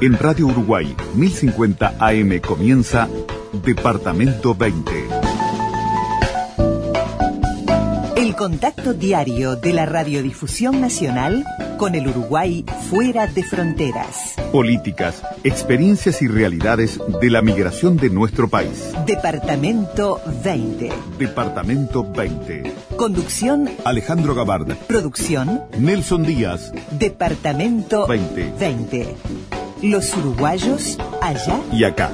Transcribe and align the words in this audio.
En 0.00 0.18
Radio 0.18 0.48
Uruguay 0.48 0.96
1050 1.14 1.94
AM 2.00 2.40
comienza 2.40 3.08
Departamento 3.64 4.56
20. 4.56 4.92
El 8.16 8.34
contacto 8.34 8.92
diario 8.92 9.54
de 9.54 9.72
la 9.72 9.86
Radiodifusión 9.86 10.80
Nacional 10.80 11.44
con 11.78 11.94
el 11.94 12.08
Uruguay 12.08 12.64
fuera 12.90 13.28
de 13.28 13.44
fronteras. 13.44 14.33
Políticas, 14.54 15.20
experiencias 15.42 16.22
y 16.22 16.28
realidades 16.28 17.00
de 17.20 17.28
la 17.28 17.42
migración 17.42 17.96
de 17.96 18.08
nuestro 18.08 18.48
país. 18.48 18.92
Departamento 19.04 20.20
20. 20.44 20.92
Departamento 21.18 22.08
20. 22.08 22.72
Conducción 22.96 23.68
Alejandro 23.84 24.32
Gabarda. 24.36 24.76
Producción 24.86 25.64
Nelson 25.76 26.22
Díaz. 26.22 26.72
Departamento 26.92 28.06
20. 28.06 28.52
20. 28.60 29.16
Los 29.82 30.16
uruguayos 30.16 30.98
allá 31.20 31.58
y 31.72 31.82
acá. 31.82 32.12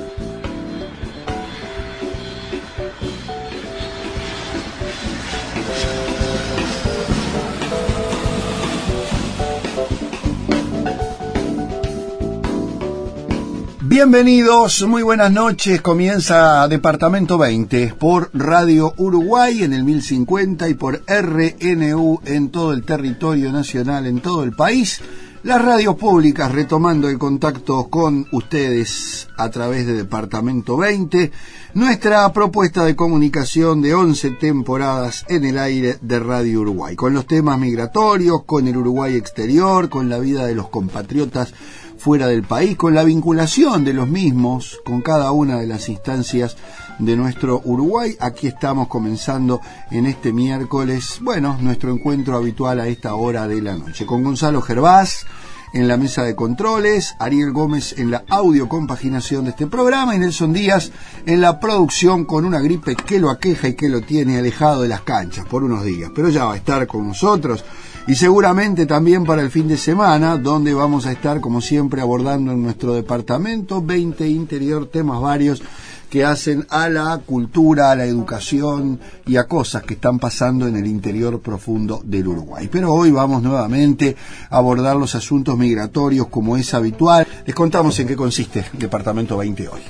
Bienvenidos, 13.91 14.87
muy 14.87 15.03
buenas 15.03 15.33
noches. 15.33 15.80
Comienza 15.80 16.69
Departamento 16.69 17.37
20 17.37 17.95
por 17.99 18.30
Radio 18.32 18.95
Uruguay 18.99 19.65
en 19.65 19.73
el 19.73 19.82
1050 19.82 20.69
y 20.69 20.74
por 20.74 21.02
RNU 21.09 22.21
en 22.24 22.51
todo 22.51 22.73
el 22.73 22.85
territorio 22.85 23.51
nacional, 23.51 24.07
en 24.07 24.21
todo 24.21 24.45
el 24.45 24.52
país. 24.52 25.02
Las 25.43 25.60
radios 25.65 25.97
públicas 25.97 26.52
retomando 26.52 27.09
el 27.09 27.19
contacto 27.19 27.88
con 27.88 28.29
ustedes 28.30 29.27
a 29.37 29.51
través 29.51 29.87
de 29.87 29.95
Departamento 29.95 30.77
20, 30.77 31.32
nuestra 31.75 32.32
propuesta 32.32 32.85
de 32.85 32.95
comunicación 32.95 33.82
de 33.82 33.95
11 33.95 34.32
temporadas 34.32 35.25
en 35.29 35.47
el 35.47 35.59
aire 35.59 35.97
de 36.01 36.21
Radio 36.21 36.60
Uruguay, 36.60 36.95
con 36.95 37.13
los 37.13 37.27
temas 37.27 37.59
migratorios, 37.59 38.45
con 38.45 38.69
el 38.69 38.77
Uruguay 38.77 39.16
exterior, 39.16 39.88
con 39.88 40.09
la 40.09 40.19
vida 40.19 40.47
de 40.47 40.54
los 40.54 40.69
compatriotas 40.69 41.54
fuera 42.01 42.26
del 42.26 42.45
país, 42.45 42.79
con 42.79 42.95
la 42.95 43.04
vinculación 43.04 43.84
de 43.84 43.93
los 43.93 44.09
mismos 44.09 44.80
con 44.84 45.02
cada 45.02 45.32
una 45.32 45.59
de 45.59 45.66
las 45.66 45.90
instancias 45.90 46.57
de 46.98 47.15
nuestro 47.15 47.60
Uruguay. 47.62 48.16
Aquí 48.18 48.46
estamos 48.46 48.88
comenzando 48.88 49.60
en 49.90 50.07
este 50.07 50.32
miércoles, 50.32 51.18
bueno, 51.20 51.59
nuestro 51.60 51.92
encuentro 51.92 52.37
habitual 52.37 52.80
a 52.80 52.88
esta 52.88 53.15
hora 53.15 53.46
de 53.46 53.60
la 53.60 53.76
noche, 53.76 54.07
con 54.07 54.24
Gonzalo 54.24 54.62
Gervás 54.62 55.26
en 55.73 55.88
la 55.88 55.98
mesa 55.98 56.24
de 56.24 56.34
controles, 56.34 57.15
Ariel 57.18 57.52
Gómez 57.52 57.95
en 57.98 58.10
la 58.10 58.24
audio 58.29 58.68
compaginación 58.68 59.45
de 59.45 59.51
este 59.51 59.66
programa 59.66 60.16
y 60.16 60.18
Nelson 60.18 60.52
Díaz 60.52 60.90
en 61.26 61.40
la 61.40 61.60
producción 61.60 62.24
con 62.24 62.45
una 62.46 62.60
gripe 62.60 62.96
que 62.96 63.20
lo 63.20 63.30
aqueja 63.30 63.68
y 63.68 63.74
que 63.74 63.90
lo 63.90 64.00
tiene 64.00 64.38
alejado 64.38 64.82
de 64.82 64.88
las 64.88 65.03
canchas 65.03 65.44
por 65.47 65.62
unos 65.62 65.84
días. 65.84 66.10
Pero 66.14 66.31
ya 66.31 66.47
va 66.47 66.54
a 66.54 66.56
estar 66.56 66.87
con 66.87 67.06
nosotros 67.06 67.64
y 68.06 68.15
seguramente 68.15 68.87
también 68.87 69.25
para 69.25 69.43
el 69.43 69.50
fin 69.50 69.69
de 69.69 69.76
semana, 69.76 70.37
donde 70.37 70.75
vamos 70.75 71.06
a 71.06 71.12
estar 71.12 71.41
como 71.41 71.60
siempre 71.60 72.00
abordando 72.00 72.53
en 72.53 72.62
nuestro 72.62 72.94
departamento 72.94 73.82
20 73.82 74.28
interior 74.28 74.87
temas 74.87 75.20
varios 75.20 75.62
que 76.10 76.25
hacen 76.25 76.66
a 76.70 76.88
la 76.88 77.19
cultura, 77.25 77.92
a 77.92 77.94
la 77.94 78.04
educación 78.04 78.98
y 79.26 79.37
a 79.37 79.44
cosas 79.44 79.84
que 79.84 79.94
están 79.94 80.19
pasando 80.19 80.66
en 80.66 80.76
el 80.76 80.86
interior 80.86 81.41
profundo 81.41 82.02
del 82.04 82.26
Uruguay. 82.26 82.69
Pero 82.70 82.92
hoy 82.92 83.12
vamos 83.12 83.42
nuevamente 83.42 84.16
a 84.50 84.56
abordar 84.56 84.96
los 84.96 85.14
asuntos 85.14 85.56
migratorios 85.56 86.26
como 86.26 86.56
es 86.56 86.75
habitual. 86.75 87.26
Les 87.46 87.54
contamos 87.54 87.98
en 88.00 88.08
qué 88.08 88.16
consiste 88.16 88.66
el 88.72 88.78
Departamento 88.80 89.36
20 89.36 89.69
hoy. 89.69 89.80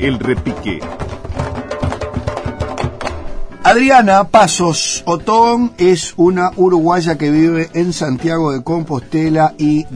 El, 0.00 0.18
repique. 0.18 0.80
Adriana 3.72 4.24
Pasos 4.24 5.02
Otón 5.06 5.72
es 5.78 6.12
una 6.18 6.50
uruguaya 6.56 7.16
que 7.16 7.30
vive 7.30 7.70
en 7.72 7.94
Santiago 7.94 8.52
de 8.52 8.62
Compostela 8.62 9.54
y 9.56 9.86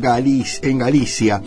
en 0.63 0.79
Galicia. 0.79 1.43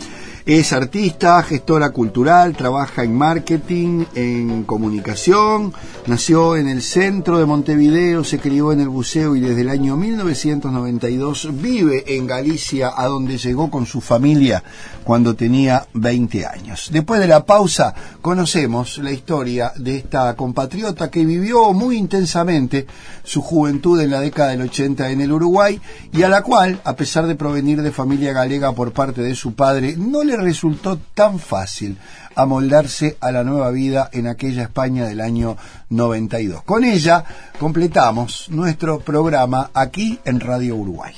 Es 0.46 0.72
artista, 0.72 1.42
gestora 1.42 1.90
cultural, 1.90 2.56
trabaja 2.56 3.04
en 3.04 3.14
marketing, 3.14 4.06
en 4.14 4.64
comunicación, 4.64 5.74
nació 6.06 6.56
en 6.56 6.66
el 6.66 6.80
centro 6.80 7.38
de 7.38 7.44
Montevideo, 7.44 8.24
se 8.24 8.38
crió 8.38 8.72
en 8.72 8.80
el 8.80 8.88
buceo 8.88 9.36
y 9.36 9.40
desde 9.40 9.60
el 9.60 9.68
año 9.68 9.96
1992 9.96 11.50
vive 11.60 12.16
en 12.16 12.26
Galicia, 12.26 12.90
a 12.96 13.06
donde 13.06 13.36
llegó 13.36 13.70
con 13.70 13.84
su 13.84 14.00
familia 14.00 14.64
cuando 15.04 15.34
tenía 15.34 15.86
20 15.92 16.46
años. 16.46 16.88
Después 16.90 17.20
de 17.20 17.26
la 17.26 17.44
pausa, 17.44 17.94
conocemos 18.22 18.98
la 18.98 19.12
historia 19.12 19.72
de 19.76 19.98
esta 19.98 20.34
compatriota 20.36 21.10
que 21.10 21.24
vivió 21.24 21.72
muy 21.74 21.96
intensamente 21.96 22.86
su 23.24 23.42
juventud 23.42 24.00
en 24.00 24.10
la 24.10 24.20
década 24.20 24.50
del 24.50 24.62
80 24.62 25.10
en 25.10 25.20
el 25.20 25.32
Uruguay 25.32 25.80
y 26.12 26.22
a 26.22 26.28
la 26.28 26.42
cual, 26.42 26.80
a 26.84 26.96
pesar 26.96 27.26
de 27.26 27.34
provenir 27.34 27.82
de 27.82 27.92
familia 27.92 28.32
galega 28.32 28.72
por 28.72 28.92
parte 28.92 29.20
de 29.20 29.34
su 29.34 29.54
padre, 29.54 29.96
no 29.98 30.24
le 30.24 30.29
resultó 30.36 30.98
tan 31.14 31.38
fácil 31.38 31.98
amoldarse 32.34 33.16
a 33.20 33.32
la 33.32 33.44
nueva 33.44 33.70
vida 33.70 34.08
en 34.12 34.26
aquella 34.26 34.62
España 34.62 35.06
del 35.06 35.20
año 35.20 35.56
92. 35.88 36.62
Con 36.62 36.84
ella 36.84 37.24
completamos 37.58 38.48
nuestro 38.50 39.00
programa 39.00 39.70
aquí 39.74 40.18
en 40.24 40.40
Radio 40.40 40.76
Uruguay. 40.76 41.14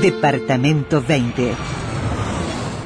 Departamento 0.00 1.02
20. 1.02 1.54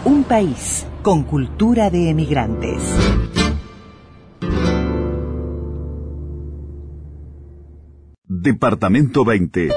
Un 0.04 0.24
país 0.24 0.86
con 1.02 1.24
cultura 1.24 1.90
de 1.90 2.10
emigrantes. 2.10 2.82
Departamento 8.24 9.24
20. 9.24 9.68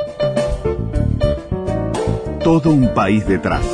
Todo 2.43 2.69
un 2.69 2.93
país 2.93 3.25
detrás. 3.27 3.65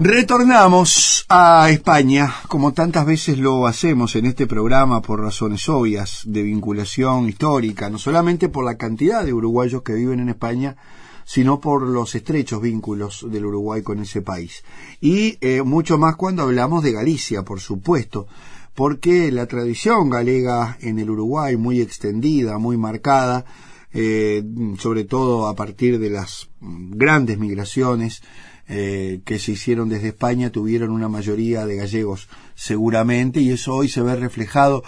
Retornamos 0.00 1.26
a 1.28 1.70
España, 1.70 2.32
como 2.46 2.72
tantas 2.72 3.04
veces 3.04 3.36
lo 3.36 3.66
hacemos 3.66 4.14
en 4.14 4.26
este 4.26 4.46
programa 4.46 5.02
por 5.02 5.20
razones 5.20 5.68
obvias 5.68 6.22
de 6.24 6.44
vinculación 6.44 7.28
histórica, 7.28 7.90
no 7.90 7.98
solamente 7.98 8.48
por 8.48 8.64
la 8.64 8.76
cantidad 8.76 9.24
de 9.24 9.32
uruguayos 9.32 9.82
que 9.82 9.94
viven 9.94 10.20
en 10.20 10.28
España, 10.28 10.76
sino 11.24 11.58
por 11.60 11.82
los 11.82 12.14
estrechos 12.14 12.62
vínculos 12.62 13.26
del 13.28 13.46
Uruguay 13.46 13.82
con 13.82 13.98
ese 13.98 14.22
país. 14.22 14.62
Y 15.00 15.36
eh, 15.40 15.62
mucho 15.62 15.98
más 15.98 16.14
cuando 16.14 16.44
hablamos 16.44 16.84
de 16.84 16.92
Galicia, 16.92 17.42
por 17.42 17.58
supuesto, 17.58 18.28
porque 18.76 19.32
la 19.32 19.46
tradición 19.46 20.10
galega 20.10 20.78
en 20.80 21.00
el 21.00 21.10
Uruguay, 21.10 21.56
muy 21.56 21.80
extendida, 21.80 22.58
muy 22.58 22.76
marcada, 22.76 23.44
eh, 23.92 24.44
sobre 24.78 25.02
todo 25.04 25.48
a 25.48 25.56
partir 25.56 25.98
de 25.98 26.10
las 26.10 26.50
grandes 26.60 27.38
migraciones, 27.40 28.22
eh, 28.68 29.20
que 29.24 29.38
se 29.38 29.52
hicieron 29.52 29.88
desde 29.88 30.08
España 30.08 30.50
tuvieron 30.50 30.90
una 30.90 31.08
mayoría 31.08 31.64
de 31.64 31.76
gallegos 31.76 32.28
seguramente 32.54 33.40
y 33.40 33.50
eso 33.50 33.74
hoy 33.74 33.88
se 33.88 34.02
ve 34.02 34.14
reflejado 34.14 34.82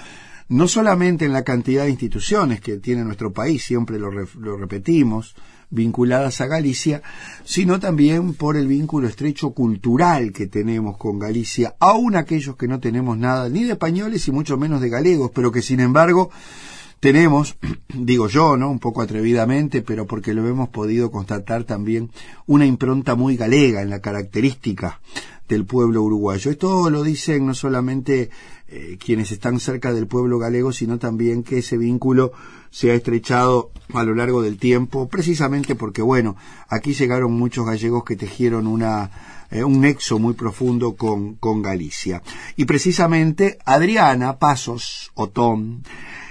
no 0.49 0.67
solamente 0.69 1.25
en 1.25 1.33
la 1.33 1.45
cantidad 1.45 1.85
de 1.85 1.91
instituciones 1.91 2.61
que 2.61 2.77
tiene 2.77 3.05
nuestro 3.05 3.33
país, 3.33 3.63
siempre 3.63 3.99
lo, 3.99 4.11
lo 4.11 4.57
repetimos, 4.57 5.37
vinculadas 5.71 6.41
a 6.41 6.47
Galicia, 6.47 7.03
sino 7.45 7.79
también 7.79 8.35
por 8.35 8.57
el 8.57 8.67
vínculo 8.67 9.07
estrecho 9.07 9.51
cultural 9.53 10.33
que 10.33 10.49
tenemos 10.49 10.97
con 10.97 11.19
Galicia, 11.19 11.77
aun 11.79 12.17
aquellos 12.17 12.57
que 12.57 12.67
no 12.67 12.81
tenemos 12.81 13.17
nada 13.17 13.49
ni 13.49 13.63
de 13.63 13.73
españoles 13.73 14.27
y 14.27 14.33
mucho 14.33 14.57
menos 14.57 14.81
de 14.81 14.89
galegos, 14.89 15.31
pero 15.33 15.53
que 15.53 15.63
sin 15.63 15.79
embargo 15.79 16.31
tenemos, 17.01 17.57
digo 17.89 18.29
yo, 18.29 18.57
¿no? 18.57 18.71
Un 18.71 18.79
poco 18.79 19.03
atrevidamente, 19.03 19.83
pero 19.83 20.07
porque 20.07 20.35
lo 20.35 20.47
hemos 20.47 20.69
podido 20.69 21.11
constatar 21.11 21.65
también, 21.65 22.11
una 22.47 22.67
impronta 22.67 23.15
muy 23.15 23.37
galega 23.37 23.83
en 23.83 23.91
la 23.91 24.01
característica 24.01 25.01
del 25.49 25.65
pueblo 25.65 26.03
uruguayo. 26.03 26.51
Esto 26.51 26.89
lo 26.91 27.03
dicen 27.03 27.47
no 27.47 27.55
solamente 27.55 28.31
eh, 28.69 28.97
quienes 29.05 29.33
están 29.33 29.59
cerca 29.59 29.93
del 29.93 30.07
pueblo 30.07 30.39
galego, 30.39 30.73
sino 30.73 30.99
también 30.99 31.43
que 31.43 31.59
ese 31.59 31.77
vínculo 31.77 32.33
se 32.71 32.93
ha 32.93 32.95
estrechado 32.95 33.73
a 33.93 34.05
lo 34.05 34.15
largo 34.15 34.43
del 34.43 34.59
tiempo, 34.59 35.09
precisamente 35.09 35.75
porque, 35.75 36.03
bueno, 36.03 36.37
aquí 36.69 36.95
llegaron 36.95 37.33
muchos 37.33 37.67
gallegos 37.67 38.05
que 38.05 38.15
tejieron 38.15 38.69
una, 38.69 39.11
eh, 39.51 39.65
un 39.65 39.81
nexo 39.81 40.21
muy 40.21 40.35
profundo 40.35 40.95
con, 40.95 41.35
con 41.35 41.63
Galicia. 41.63 42.23
Y 42.55 42.67
precisamente 42.67 43.59
Adriana 43.65 44.39
Pasos 44.39 45.11
Otón, 45.15 45.83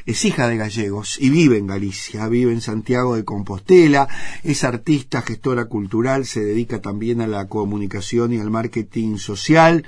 es 0.09 0.25
hija 0.25 0.47
de 0.47 0.57
gallegos 0.57 1.17
y 1.21 1.29
vive 1.29 1.59
en 1.59 1.67
Galicia, 1.67 2.27
vive 2.27 2.51
en 2.51 2.61
Santiago 2.61 3.15
de 3.15 3.23
Compostela, 3.23 4.07
es 4.43 4.63
artista, 4.63 5.21
gestora 5.21 5.65
cultural, 5.65 6.25
se 6.25 6.43
dedica 6.43 6.81
también 6.81 7.21
a 7.21 7.27
la 7.27 7.47
comunicación 7.47 8.33
y 8.33 8.39
al 8.39 8.49
marketing 8.49 9.17
social. 9.17 9.85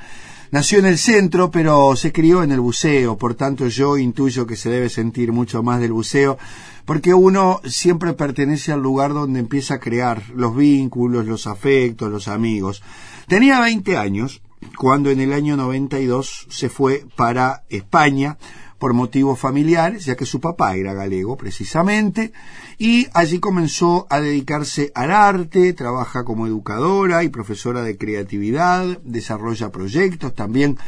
Nació 0.52 0.78
en 0.78 0.86
el 0.86 1.00
centro, 1.00 1.50
pero 1.50 1.96
se 1.96 2.12
crió 2.12 2.44
en 2.44 2.52
el 2.52 2.60
buceo, 2.60 3.18
por 3.18 3.34
tanto 3.34 3.68
yo 3.68 3.98
intuyo 3.98 4.46
que 4.46 4.58
se 4.58 4.70
debe 4.70 4.90
sentir 4.90 5.32
mucho 5.32 5.64
más 5.64 5.82
del 5.82 5.94
buceo, 5.94 6.38
porque 6.86 7.16
uno 7.16 7.60
siempre 7.66 8.14
pertenece 8.14 8.72
al 8.72 8.82
lugar 8.82 9.14
donde 9.14 9.40
empieza 9.40 9.76
a 9.76 9.80
crear 9.80 10.22
los 10.36 10.56
vínculos, 10.56 11.26
los 11.26 11.48
afectos, 11.48 12.12
los 12.12 12.28
amigos. 12.28 12.84
Tenía 13.28 13.60
20 13.60 13.98
años 13.98 14.44
cuando 14.78 15.10
en 15.10 15.20
el 15.20 15.34
año 15.34 15.58
92 15.58 16.46
se 16.48 16.70
fue 16.70 17.06
para 17.16 17.64
España, 17.70 18.38
por 18.82 18.96
motivos 18.96 19.38
familiares, 19.38 20.06
ya 20.06 20.16
que 20.16 20.26
su 20.26 20.40
papá 20.40 20.76
era 20.76 20.96
galego 20.96 21.38
precisamente, 21.38 22.34
y 22.80 23.06
allí 23.14 23.38
comenzó 23.38 24.08
a 24.10 24.20
dedicarse 24.20 24.92
al 24.96 25.12
arte, 25.12 25.72
trabaja 25.74 26.24
como 26.24 26.48
educadora 26.48 27.24
y 27.24 27.30
profesora 27.30 27.84
de 27.84 27.96
creatividad, 27.96 28.98
desarrolla 29.04 29.72
proyectos, 29.72 30.34
también 30.34 30.80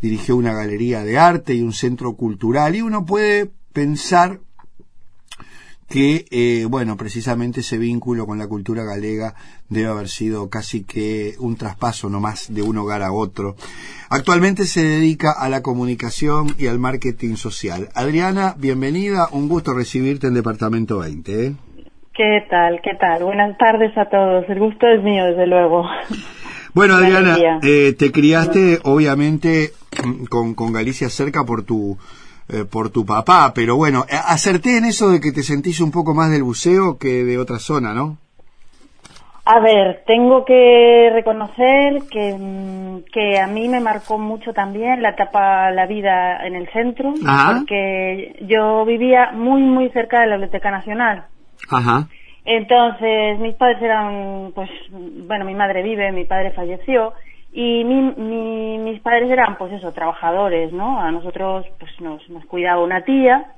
dirigió 0.00 0.36
una 0.36 0.54
galería 0.54 1.02
de 1.02 1.18
arte 1.18 1.54
y 1.54 1.62
un 1.62 1.72
centro 1.72 2.14
cultural, 2.14 2.76
y 2.76 2.82
uno 2.82 3.04
puede 3.04 3.50
pensar 3.72 4.38
que, 5.90 6.24
eh, 6.30 6.66
bueno, 6.66 6.96
precisamente 6.96 7.60
ese 7.60 7.76
vínculo 7.76 8.24
con 8.24 8.38
la 8.38 8.46
cultura 8.46 8.84
galega 8.84 9.34
debe 9.68 9.88
haber 9.88 10.06
sido 10.06 10.48
casi 10.48 10.84
que 10.84 11.34
un 11.40 11.56
traspaso 11.56 12.08
nomás 12.08 12.54
de 12.54 12.62
un 12.62 12.78
hogar 12.78 13.02
a 13.02 13.12
otro. 13.12 13.56
Actualmente 14.08 14.66
se 14.66 14.84
dedica 14.84 15.32
a 15.32 15.48
la 15.48 15.62
comunicación 15.62 16.54
y 16.58 16.68
al 16.68 16.78
marketing 16.78 17.34
social. 17.34 17.88
Adriana, 17.96 18.54
bienvenida, 18.56 19.26
un 19.32 19.48
gusto 19.48 19.74
recibirte 19.74 20.28
en 20.28 20.34
Departamento 20.34 21.00
20. 21.00 21.46
¿eh? 21.46 21.54
¿Qué 22.14 22.46
tal? 22.48 22.80
¿Qué 22.84 22.94
tal? 22.94 23.24
Buenas 23.24 23.58
tardes 23.58 23.96
a 23.98 24.08
todos. 24.08 24.44
El 24.48 24.60
gusto 24.60 24.86
es 24.86 25.02
mío, 25.02 25.24
desde 25.24 25.48
luego. 25.48 25.84
Bueno, 26.72 26.94
Adriana, 26.94 27.36
eh, 27.64 27.96
te 27.98 28.12
criaste 28.12 28.78
obviamente 28.84 29.70
con, 30.28 30.54
con 30.54 30.72
Galicia 30.72 31.08
cerca 31.08 31.44
por 31.44 31.64
tu 31.64 31.98
eh, 32.52 32.64
por 32.64 32.90
tu 32.90 33.04
papá, 33.06 33.52
pero 33.54 33.76
bueno, 33.76 34.04
acerté 34.08 34.78
en 34.78 34.84
eso 34.84 35.10
de 35.10 35.20
que 35.20 35.32
te 35.32 35.42
sentís 35.42 35.80
un 35.80 35.90
poco 35.90 36.14
más 36.14 36.30
del 36.30 36.42
buceo 36.42 36.98
que 36.98 37.24
de 37.24 37.38
otra 37.38 37.58
zona, 37.58 37.94
¿no? 37.94 38.18
A 39.44 39.58
ver, 39.58 40.04
tengo 40.06 40.44
que 40.44 41.10
reconocer 41.12 42.02
que, 42.10 42.36
mm, 42.38 43.10
que 43.12 43.40
a 43.40 43.46
mí 43.46 43.68
me 43.68 43.80
marcó 43.80 44.18
mucho 44.18 44.52
también 44.52 45.02
la 45.02 45.10
etapa, 45.10 45.70
la 45.70 45.86
vida 45.86 46.46
en 46.46 46.54
el 46.54 46.68
centro, 46.70 47.14
porque 47.14 48.36
yo 48.42 48.84
vivía 48.84 49.32
muy, 49.32 49.62
muy 49.62 49.88
cerca 49.90 50.20
de 50.20 50.26
la 50.26 50.36
Biblioteca 50.36 50.70
Nacional. 50.70 51.24
Ajá. 51.70 52.06
Entonces, 52.44 53.38
mis 53.38 53.54
padres 53.54 53.82
eran, 53.82 54.52
pues, 54.54 54.70
bueno, 54.90 55.44
mi 55.44 55.54
madre 55.54 55.82
vive, 55.82 56.12
mi 56.12 56.24
padre 56.24 56.52
falleció, 56.52 57.12
y 57.52 57.84
mi, 57.84 58.78
mis 58.78 59.00
padres 59.00 59.30
eran, 59.30 59.56
pues 59.56 59.72
eso, 59.72 59.92
trabajadores, 59.92 60.72
¿no? 60.72 61.00
A 61.00 61.10
nosotros, 61.10 61.66
pues 61.78 62.00
nos, 62.00 62.28
nos 62.30 62.44
cuidaba 62.46 62.82
una 62.82 63.02
tía, 63.02 63.52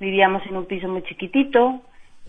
vivíamos 0.00 0.44
en 0.46 0.56
un 0.56 0.66
piso 0.66 0.88
muy 0.88 1.02
chiquitito, 1.02 1.80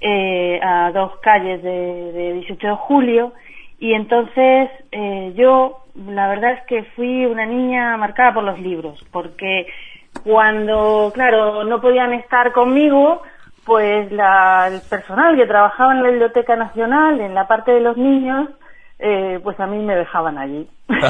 eh, 0.01 0.59
a 0.61 0.91
dos 0.91 1.17
calles 1.21 1.63
de, 1.63 2.11
de 2.11 2.33
18 2.33 2.67
de 2.67 2.75
julio, 2.75 3.33
y 3.79 3.93
entonces 3.93 4.69
eh, 4.91 5.33
yo, 5.35 5.83
la 5.95 6.27
verdad 6.27 6.53
es 6.53 6.61
que 6.65 6.83
fui 6.95 7.25
una 7.25 7.45
niña 7.45 7.95
marcada 7.97 8.33
por 8.33 8.43
los 8.43 8.59
libros, 8.59 9.03
porque 9.11 9.67
cuando, 10.23 11.11
claro, 11.13 11.63
no 11.63 11.81
podían 11.81 12.13
estar 12.13 12.51
conmigo, 12.51 13.21
pues 13.65 14.11
la, 14.11 14.67
el 14.67 14.81
personal 14.89 15.35
que 15.35 15.47
trabajaba 15.47 15.93
en 15.93 16.03
la 16.03 16.09
Biblioteca 16.09 16.55
Nacional, 16.55 17.19
en 17.19 17.33
la 17.33 17.47
parte 17.47 17.71
de 17.71 17.81
los 17.81 17.97
niños, 17.97 18.49
eh, 18.99 19.39
pues 19.43 19.59
a 19.59 19.67
mí 19.67 19.79
me 19.79 19.95
dejaban 19.95 20.37
allí. 20.37 20.69
me, 20.87 21.01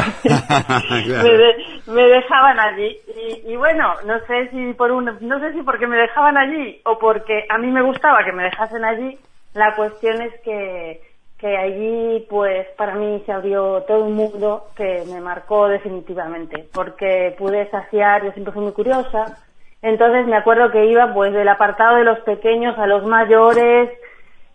dejaban 2.07 2.59
allí. 2.59 2.97
Y, 3.45 3.55
bueno, 3.55 3.93
no 4.05 4.19
sé 4.25 4.49
si 4.49 4.73
por 4.73 4.91
un, 4.91 5.17
no 5.21 5.39
sé 5.39 5.53
si 5.53 5.61
porque 5.61 5.87
me 5.87 5.97
dejaban 5.97 6.37
allí 6.37 6.81
o 6.85 6.97
porque 6.97 7.45
a 7.49 7.57
mí 7.57 7.67
me 7.67 7.83
gustaba 7.83 8.23
que 8.23 8.31
me 8.31 8.43
dejasen 8.43 8.83
allí. 8.83 9.17
La 9.53 9.75
cuestión 9.75 10.21
es 10.21 10.33
que, 10.41 11.01
que 11.37 11.57
allí, 11.57 12.25
pues 12.29 12.67
para 12.77 12.95
mí 12.95 13.21
se 13.25 13.31
abrió 13.31 13.83
todo 13.87 14.03
un 14.03 14.15
mundo 14.15 14.67
que 14.75 15.03
me 15.11 15.21
marcó 15.21 15.67
definitivamente, 15.67 16.67
porque 16.73 17.35
pude 17.37 17.69
saciar, 17.69 18.23
yo 18.23 18.31
siempre 18.31 18.53
fui 18.53 18.63
muy 18.63 18.73
curiosa. 18.73 19.37
Entonces 19.81 20.25
me 20.25 20.35
acuerdo 20.35 20.71
que 20.71 20.87
iba 20.87 21.13
pues 21.13 21.31
del 21.31 21.47
apartado 21.47 21.97
de 21.97 22.03
los 22.03 22.19
pequeños 22.21 22.77
a 22.79 22.87
los 22.87 23.05
mayores, 23.05 23.91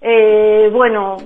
eh, 0.00 0.68
bueno, 0.72 1.18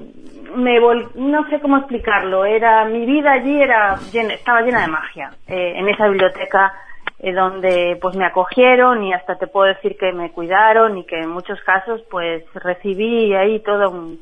me 0.55 0.79
no 1.15 1.49
sé 1.49 1.61
cómo 1.61 1.79
explicarlo, 1.79 2.45
era 2.45 2.85
mi 2.85 3.05
vida 3.06 3.33
allí 3.33 3.61
era 3.61 3.99
estaba 4.12 4.62
llena 4.62 4.83
de 4.83 4.89
magia. 4.89 5.31
Eh, 5.47 5.75
en 5.77 5.89
esa 5.89 6.09
biblioteca 6.09 6.73
eh, 7.19 7.33
donde 7.33 7.99
pues 8.03 8.17
me 8.17 8.27
acogieron 8.27 9.03
y 9.03 9.15
hasta 9.15 9.37
te 9.37 9.47
puedo 9.47 9.67
decir 9.67 9.97
que 9.99 10.12
me 10.12 10.31
cuidaron 10.31 10.99
y 10.99 11.06
que 11.06 11.21
en 11.21 11.31
muchos 11.31 11.59
casos 11.62 12.03
pues 12.11 12.45
recibí 12.55 13.35
ahí 13.35 13.61
todo 13.61 13.89
un 13.89 14.21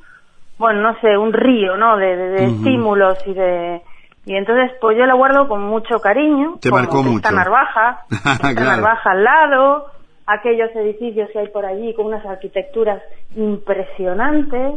bueno 0.56 0.82
no 0.82 1.00
sé 1.00 1.17
un 1.17 1.32
río 1.32 1.76
no 1.76 1.96
de, 1.96 2.44
estímulos 2.44 3.19
y 3.26 3.34
de 3.34 3.82
y 4.25 4.37
entonces 4.37 4.70
pues 4.81 4.96
yo 4.96 5.06
la 5.06 5.14
guardo 5.14 5.49
con 5.49 5.62
mucho 5.62 5.99
cariño 6.00 6.58
te 6.61 6.70
marcó 6.70 7.02
mucho. 7.02 7.17
esta 7.17 7.32
narvaja 7.32 8.05
esta 8.08 8.52
narvaja 8.52 9.11
al 9.11 9.25
lado 9.25 9.87
aquellos 10.26 10.74
edificios 10.74 11.30
que 11.30 11.38
hay 11.40 11.48
por 11.48 11.66
allí 11.66 11.94
con 11.94 12.06
unas 12.06 12.24
arquitecturas 12.24 13.02
impresionantes. 13.36 14.74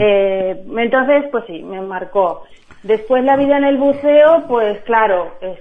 eh, 0.00 0.64
entonces, 0.76 1.24
pues 1.30 1.44
sí, 1.46 1.62
me 1.62 1.80
marcó. 1.80 2.44
Después 2.82 3.24
la 3.24 3.36
vida 3.36 3.56
en 3.56 3.64
el 3.64 3.78
buceo, 3.78 4.44
pues 4.46 4.80
claro, 4.82 5.32
es, 5.40 5.58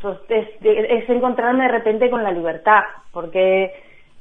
pues 0.00 0.18
es, 0.28 0.48
es, 0.62 1.08
encontrarme 1.08 1.64
de 1.64 1.72
repente 1.72 2.10
con 2.10 2.22
la 2.22 2.30
libertad, 2.30 2.82
porque 3.12 3.72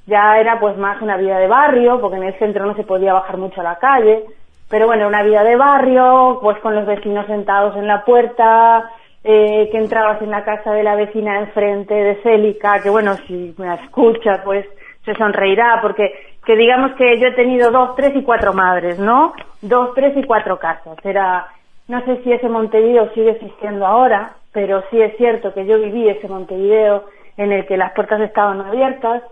ya 0.08 0.40
era 0.40 0.60
pues 0.60 0.78
más 0.78 1.02
una 1.02 1.18
vida 1.18 1.38
de 1.38 1.48
barrio, 1.48 2.00
porque 2.00 2.18
en 2.18 2.24
el 2.24 2.40
centro 2.40 2.66
no 2.66 2.76
se 2.76 2.84
podía 2.84 3.14
bajar 3.14 3.38
mucho 3.38 3.62
a 3.62 3.66
la 3.66 3.76
calle, 3.78 4.24
pero 4.70 4.88
bueno, 4.88 5.08
una 5.08 5.22
vida 5.22 5.44
de 5.44 5.56
barrio, 5.56 6.40
pues 6.42 6.58
con 6.60 6.74
los 6.74 6.86
vecinos 6.86 7.28
sentados 7.28 7.76
en 7.76 7.88
la 7.88 8.06
puerta, 8.06 8.90
eh, 9.24 9.70
que 9.72 9.78
entrabas 9.78 10.22
en 10.22 10.32
la 10.32 10.44
casa 10.44 10.72
de 10.72 10.84
la 10.84 10.96
vecina 10.96 11.40
enfrente 11.40 11.94
de 11.94 12.16
Célica, 12.24 12.82
que 12.82 12.90
bueno, 12.90 13.16
si 13.28 13.54
me 13.58 13.74
escucha, 13.76 14.42
pues 14.44 14.66
se 15.06 15.14
sonreirá, 15.16 15.80
porque 15.82 16.12
que 16.46 16.56
digamos 16.56 16.94
que 16.94 17.20
yo 17.20 17.28
he 17.28 17.34
tenido 17.34 17.70
dos, 17.72 17.96
tres 17.96 18.16
y 18.16 18.24
cuatro 18.24 18.54
madres, 18.54 18.98
¿no? 18.98 19.34
Dos, 19.62 19.94
tres 19.94 20.18
y 20.18 20.24
cuatro 20.24 20.58
casas. 20.58 20.98
Era, 21.04 21.48
no 21.88 22.04
sé 22.06 22.24
si 22.24 22.32
ese 22.32 22.50
Montevideo 22.50 23.14
sigue 23.14 23.32
existiendo 23.32 23.86
ahora, 23.86 24.34
pero 24.52 24.84
sí 24.90 25.00
es 25.00 25.16
cierto 25.18 25.54
que 25.54 25.66
yo 25.66 25.80
viví 25.80 26.10
ese 26.10 26.28
Montevideo 26.28 27.06
en 27.38 27.52
el 27.52 27.66
que 27.68 27.78
las 27.78 27.94
puertas 27.94 28.22
estaban 28.22 28.60
abiertas, 28.62 29.24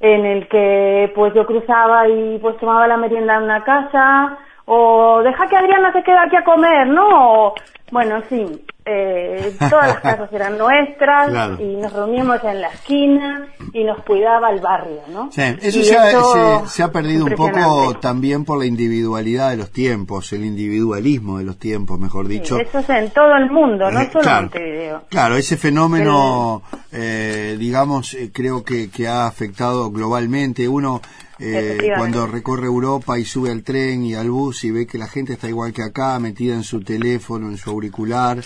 en 0.00 0.26
el 0.26 0.48
que 0.48 1.12
pues 1.14 1.32
yo 1.32 1.46
cruzaba 1.46 2.08
y 2.08 2.38
pues 2.38 2.56
tomaba 2.58 2.88
la 2.88 2.96
merienda 2.96 3.36
en 3.36 3.44
una 3.44 3.62
casa, 3.62 4.36
o 4.64 5.22
deja 5.22 5.46
que 5.46 5.56
Adriana 5.56 5.92
se 5.92 6.02
quede 6.02 6.18
aquí 6.18 6.36
a 6.36 6.44
comer, 6.44 6.88
¿no? 6.88 7.54
bueno, 7.92 8.22
sí, 8.28 8.64
eh, 8.84 9.54
todas 9.70 9.88
las 9.88 10.00
casas 10.00 10.32
eran 10.32 10.58
nuestras 10.58 11.60
y 11.60 11.76
nos 11.76 11.92
reuníamos 11.92 12.42
en 12.44 12.60
la 12.60 12.68
esquina 12.68 13.46
y 13.72 13.84
nos 13.84 14.02
cuidaba 14.04 14.50
el 14.50 14.60
barrio, 14.60 15.00
¿no? 15.08 15.30
Sí, 15.30 15.42
eso, 15.60 15.82
se 15.82 15.96
ha, 15.96 16.66
se, 16.66 16.82
ha, 16.82 16.90
perdido 16.90 17.26
un 17.26 17.34
poco 17.34 17.96
también 18.00 18.44
por 18.44 18.58
la 18.58 18.66
individualidad 18.66 19.50
de 19.50 19.56
los 19.56 19.70
tiempos, 19.70 20.32
el 20.32 20.44
individualismo 20.44 21.38
de 21.38 21.44
los 21.44 21.58
tiempos, 21.58 21.98
mejor 22.00 22.26
dicho. 22.26 22.58
eso 22.58 22.80
es 22.80 22.88
en 22.88 23.10
todo 23.10 23.36
el 23.36 23.50
mundo, 23.50 23.90
no 23.90 24.00
eh, 24.00 24.10
solo 24.12 24.28
en 24.28 24.34
Montevideo. 24.34 25.02
Claro, 25.08 25.36
ese 25.36 25.56
fenómeno, 25.56 26.62
eh, 26.90 27.56
digamos, 27.58 28.14
eh, 28.14 28.30
creo 28.32 28.64
que, 28.64 28.90
que 28.90 29.06
ha 29.06 29.26
afectado 29.26 29.90
globalmente. 29.90 30.68
Uno 30.68 31.00
eh, 31.44 31.92
cuando 31.96 32.26
recorre 32.26 32.66
Europa 32.66 33.18
y 33.18 33.24
sube 33.24 33.50
al 33.50 33.64
tren 33.64 34.04
y 34.04 34.14
al 34.14 34.30
bus 34.30 34.62
y 34.62 34.70
ve 34.70 34.86
que 34.86 34.96
la 34.96 35.08
gente 35.08 35.32
está 35.32 35.48
igual 35.48 35.72
que 35.72 35.82
acá, 35.82 36.18
metida 36.20 36.54
en 36.54 36.62
su 36.62 36.82
teléfono, 36.82 37.48
en 37.48 37.56
su 37.56 37.70
auricular, 37.70 38.38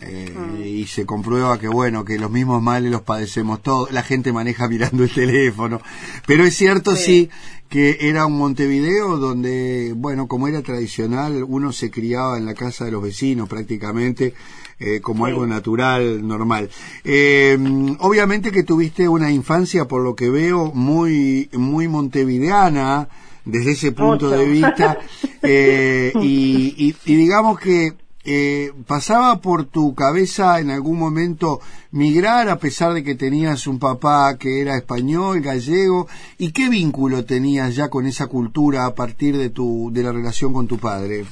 eh, 0.00 0.34
mm. 0.36 0.62
y 0.62 0.86
se 0.86 1.06
comprueba 1.06 1.58
que 1.58 1.68
bueno, 1.68 2.04
que 2.04 2.18
los 2.18 2.30
mismos 2.30 2.62
males 2.62 2.90
los 2.90 3.02
padecemos 3.02 3.62
todos, 3.62 3.92
la 3.92 4.02
gente 4.02 4.32
maneja 4.32 4.68
mirando 4.68 5.04
el 5.04 5.10
teléfono, 5.14 5.80
pero 6.26 6.44
es 6.44 6.56
cierto 6.56 6.96
sí. 6.96 7.30
que 7.68 7.98
era 8.00 8.26
un 8.26 8.36
Montevideo 8.36 9.18
donde, 9.18 9.92
bueno, 9.96 10.26
como 10.26 10.48
era 10.48 10.62
tradicional, 10.62 11.44
uno 11.46 11.72
se 11.72 11.90
criaba 11.90 12.38
en 12.38 12.46
la 12.46 12.54
casa 12.54 12.84
de 12.84 12.92
los 12.92 13.02
vecinos 13.02 13.48
prácticamente, 13.48 14.34
eh, 14.80 15.00
como 15.00 15.26
algo 15.26 15.46
natural, 15.46 16.26
normal. 16.26 16.68
Eh, 17.04 17.56
obviamente 18.00 18.50
que 18.50 18.64
tuviste 18.64 19.08
una 19.08 19.30
infancia, 19.30 19.86
por 19.86 20.02
lo 20.02 20.16
que 20.16 20.28
veo, 20.30 20.72
muy, 20.72 21.48
muy 21.52 21.86
montevideana 21.86 23.08
desde 23.44 23.72
ese 23.72 23.92
punto 23.92 24.30
de 24.30 24.44
vista, 24.46 24.98
eh, 25.42 26.12
y, 26.20 26.96
y, 27.04 27.14
digamos 27.14 27.60
que 27.60 27.94
eh, 28.24 28.72
¿pasaba 28.86 29.40
por 29.40 29.66
tu 29.66 29.94
cabeza 29.94 30.58
en 30.60 30.70
algún 30.70 30.98
momento 30.98 31.60
migrar 31.92 32.48
a 32.48 32.56
pesar 32.56 32.92
de 32.92 33.04
que 33.04 33.14
tenías 33.14 33.66
un 33.66 33.78
papá 33.78 34.36
que 34.38 34.62
era 34.62 34.76
español, 34.76 35.40
gallego? 35.40 36.06
¿Y 36.38 36.52
qué 36.52 36.68
vínculo 36.68 37.24
tenías 37.24 37.76
ya 37.76 37.88
con 37.90 38.06
esa 38.06 38.26
cultura 38.28 38.86
a 38.86 38.94
partir 38.94 39.36
de, 39.36 39.50
tu, 39.50 39.90
de 39.92 40.02
la 40.02 40.12
relación 40.12 40.52
con 40.52 40.66
tu 40.66 40.78
padre? 40.78 41.24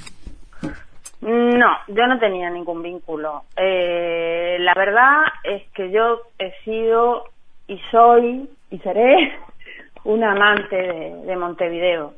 No, 1.22 1.68
yo 1.86 2.06
no 2.08 2.18
tenía 2.18 2.50
ningún 2.50 2.82
vínculo. 2.82 3.44
Eh, 3.56 4.56
la 4.58 4.74
verdad 4.74 5.22
es 5.44 5.62
que 5.72 5.90
yo 5.92 6.22
he 6.38 6.52
sido 6.64 7.24
y 7.68 7.78
soy 7.92 8.50
y 8.70 8.78
seré 8.80 9.32
un 10.04 10.24
amante 10.24 10.76
de, 10.76 11.36
Montevideo. 11.36 12.14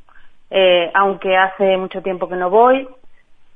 Eh, 0.51 0.91
aunque 0.95 1.37
hace 1.37 1.77
mucho 1.77 2.01
tiempo 2.01 2.29
que 2.29 2.37
no 2.37 2.49
voy, 2.49 2.89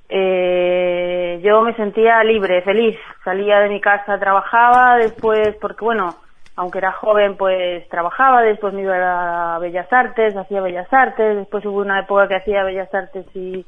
eh, 0.08 1.40
yo 1.42 1.62
me 1.62 1.74
sentía 1.74 2.22
libre, 2.24 2.62
feliz. 2.62 2.98
Salía 3.24 3.60
de 3.60 3.68
mi 3.68 3.80
casa, 3.80 4.18
trabajaba, 4.18 4.96
después, 4.96 5.56
porque 5.60 5.84
bueno, 5.84 6.14
aunque 6.56 6.78
era 6.78 6.92
joven, 6.92 7.36
pues 7.36 7.88
trabajaba, 7.88 8.42
después 8.42 8.74
me 8.74 8.82
iba 8.82 9.54
a 9.54 9.58
Bellas 9.58 9.92
Artes, 9.92 10.36
hacía 10.36 10.60
Bellas 10.60 10.92
Artes, 10.92 11.36
después 11.36 11.64
hubo 11.66 11.80
una 11.80 12.00
época 12.00 12.26
que 12.26 12.36
hacía 12.36 12.64
Bellas 12.64 12.92
Artes 12.92 13.26
y, 13.34 13.64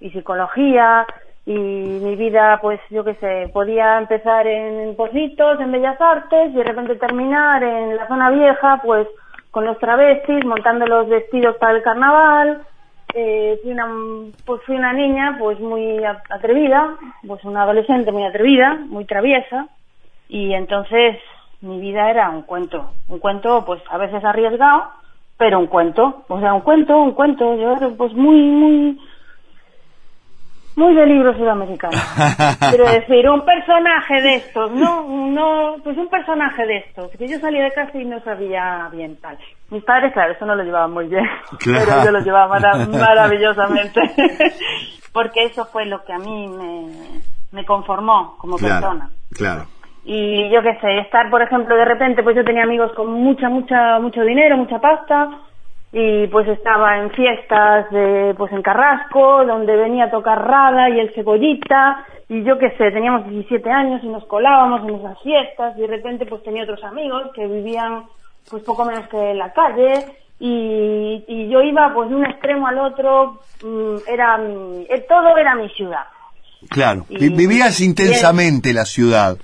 y 0.00 0.10
psicología, 0.10 1.06
y 1.46 1.54
mi 1.54 2.16
vida, 2.16 2.58
pues 2.60 2.78
yo 2.90 3.04
qué 3.04 3.14
sé, 3.14 3.50
podía 3.54 3.96
empezar 3.96 4.46
en 4.46 4.94
Positos, 4.96 5.58
en 5.60 5.72
Bellas 5.72 5.98
Artes, 5.98 6.50
y 6.50 6.56
de 6.56 6.64
repente 6.64 6.96
terminar 6.96 7.62
en 7.62 7.96
la 7.96 8.06
zona 8.06 8.30
vieja, 8.30 8.80
pues 8.84 9.08
con 9.50 9.64
los 9.64 9.78
travestis, 9.78 10.44
montando 10.44 10.86
los 10.86 11.08
vestidos 11.08 11.56
para 11.56 11.78
el 11.78 11.82
carnaval. 11.82 12.66
Eh, 13.14 13.58
fui 13.62 13.72
una, 13.72 13.86
pues 14.44 14.62
fui 14.66 14.76
una 14.76 14.92
niña 14.92 15.36
pues 15.38 15.58
muy 15.60 16.04
atrevida, 16.04 16.96
pues 17.26 17.42
una 17.44 17.62
adolescente 17.62 18.12
muy 18.12 18.24
atrevida, 18.24 18.74
muy 18.74 19.06
traviesa, 19.06 19.66
y 20.28 20.52
entonces 20.52 21.16
mi 21.60 21.80
vida 21.80 22.10
era 22.10 22.28
un 22.30 22.42
cuento, 22.42 22.92
un 23.08 23.18
cuento 23.18 23.64
pues 23.64 23.82
a 23.90 23.98
veces 23.98 24.22
arriesgado, 24.24 24.90
pero 25.38 25.58
un 25.58 25.68
cuento, 25.68 26.24
o 26.28 26.38
sea, 26.40 26.52
un 26.52 26.60
cuento, 26.60 26.98
un 26.98 27.12
cuento, 27.12 27.56
yo 27.56 27.96
pues 27.96 28.12
muy, 28.12 28.42
muy, 28.42 29.00
muy 30.78 30.94
de 30.94 31.06
libro 31.06 31.36
sudamericano. 31.36 31.98
Quiero 32.70 32.88
decir, 32.88 33.28
un 33.28 33.44
personaje 33.44 34.22
de 34.22 34.34
estos, 34.36 34.70
no, 34.70 35.04
no, 35.08 35.76
pues 35.82 35.98
un 35.98 36.08
personaje 36.08 36.64
de 36.64 36.76
estos, 36.78 37.10
que 37.10 37.26
yo 37.26 37.38
salía 37.40 37.64
de 37.64 37.72
casa 37.72 37.98
y 37.98 38.04
no 38.04 38.20
sabía 38.20 38.88
bien 38.92 39.16
tal. 39.20 39.36
Mis 39.70 39.82
padres, 39.82 40.12
claro, 40.12 40.32
eso 40.32 40.46
no 40.46 40.54
lo 40.54 40.62
llevaban 40.62 40.92
muy 40.92 41.08
bien, 41.08 41.24
pero 41.64 42.04
yo 42.04 42.12
lo 42.12 42.20
llevaba 42.20 42.60
maravillosamente, 42.90 44.00
porque 45.12 45.46
eso 45.46 45.64
fue 45.66 45.84
lo 45.84 46.04
que 46.04 46.12
a 46.12 46.18
mí 46.18 46.46
me, 46.46 47.20
me 47.50 47.66
conformó 47.66 48.36
como 48.38 48.56
persona. 48.56 49.10
Claro. 49.32 49.66
Y 50.04 50.48
yo 50.50 50.62
qué 50.62 50.78
sé, 50.80 51.00
estar, 51.00 51.28
por 51.28 51.42
ejemplo, 51.42 51.76
de 51.76 51.84
repente, 51.84 52.22
pues 52.22 52.36
yo 52.36 52.44
tenía 52.44 52.62
amigos 52.62 52.92
con 52.94 53.12
mucha, 53.12 53.48
mucha, 53.48 53.98
mucho 53.98 54.22
dinero, 54.22 54.56
mucha 54.56 54.78
pasta, 54.78 55.28
y 55.92 56.26
pues 56.26 56.46
estaba 56.48 56.98
en 56.98 57.10
fiestas 57.12 57.90
de, 57.90 58.34
pues 58.36 58.52
en 58.52 58.62
Carrasco, 58.62 59.44
donde 59.46 59.74
venía 59.74 60.04
a 60.04 60.10
tocar 60.10 60.46
Rada 60.46 60.90
y 60.90 61.00
el 61.00 61.14
Cebollita, 61.14 62.04
y 62.28 62.44
yo 62.44 62.58
qué 62.58 62.70
sé, 62.76 62.90
teníamos 62.90 63.26
17 63.28 63.70
años 63.70 64.02
y 64.04 64.08
nos 64.08 64.24
colábamos 64.26 64.86
en 64.86 64.96
esas 64.96 65.18
fiestas, 65.22 65.76
y 65.78 65.80
de 65.82 65.86
repente 65.86 66.26
pues 66.26 66.42
tenía 66.42 66.64
otros 66.64 66.84
amigos 66.84 67.30
que 67.34 67.46
vivían 67.46 68.04
pues 68.50 68.62
poco 68.64 68.84
menos 68.84 69.08
que 69.08 69.30
en 69.30 69.38
la 69.38 69.52
calle, 69.52 70.04
y, 70.38 71.24
y 71.26 71.48
yo 71.48 71.62
iba 71.62 71.92
pues 71.94 72.10
de 72.10 72.16
un 72.16 72.26
extremo 72.26 72.66
al 72.66 72.78
otro, 72.78 73.40
mm, 73.64 73.96
era 74.06 74.38
eh, 74.88 75.06
todo 75.08 75.36
era 75.38 75.54
mi 75.54 75.68
ciudad. 75.70 76.04
Claro, 76.68 77.06
vivías 77.08 77.80
intensamente 77.80 78.72
la 78.72 78.84
ciudad. 78.84 79.38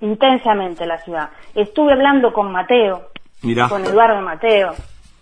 Intensamente 0.00 0.86
la 0.86 0.98
ciudad. 0.98 1.30
Estuve 1.54 1.92
hablando 1.92 2.32
con 2.32 2.50
Mateo, 2.50 3.10
con 3.68 3.84
Eduardo 3.84 4.20
Mateo, 4.22 4.74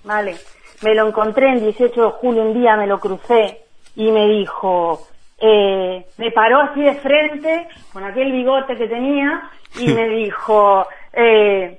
¿vale? 0.05 0.37
Me 0.83 0.95
lo 0.95 1.09
encontré 1.09 1.49
en 1.49 1.61
18 1.61 2.05
de 2.05 2.11
julio, 2.13 2.43
un 2.43 2.55
día 2.55 2.77
me 2.77 2.87
lo 2.87 2.99
crucé 2.99 3.59
y 3.97 4.11
me 4.11 4.29
dijo, 4.29 5.07
eh, 5.41 6.05
me 6.19 6.31
paró 6.33 6.61
así 6.61 6.83
de 6.83 6.95
frente, 6.95 7.69
con 7.93 8.05
aquel 8.05 8.33
bigote 8.33 8.77
que 8.77 8.89
tenía, 8.89 9.43
y 9.79 9.93
me 9.93 10.09
dijo, 10.17 10.87
eh, 11.13 11.79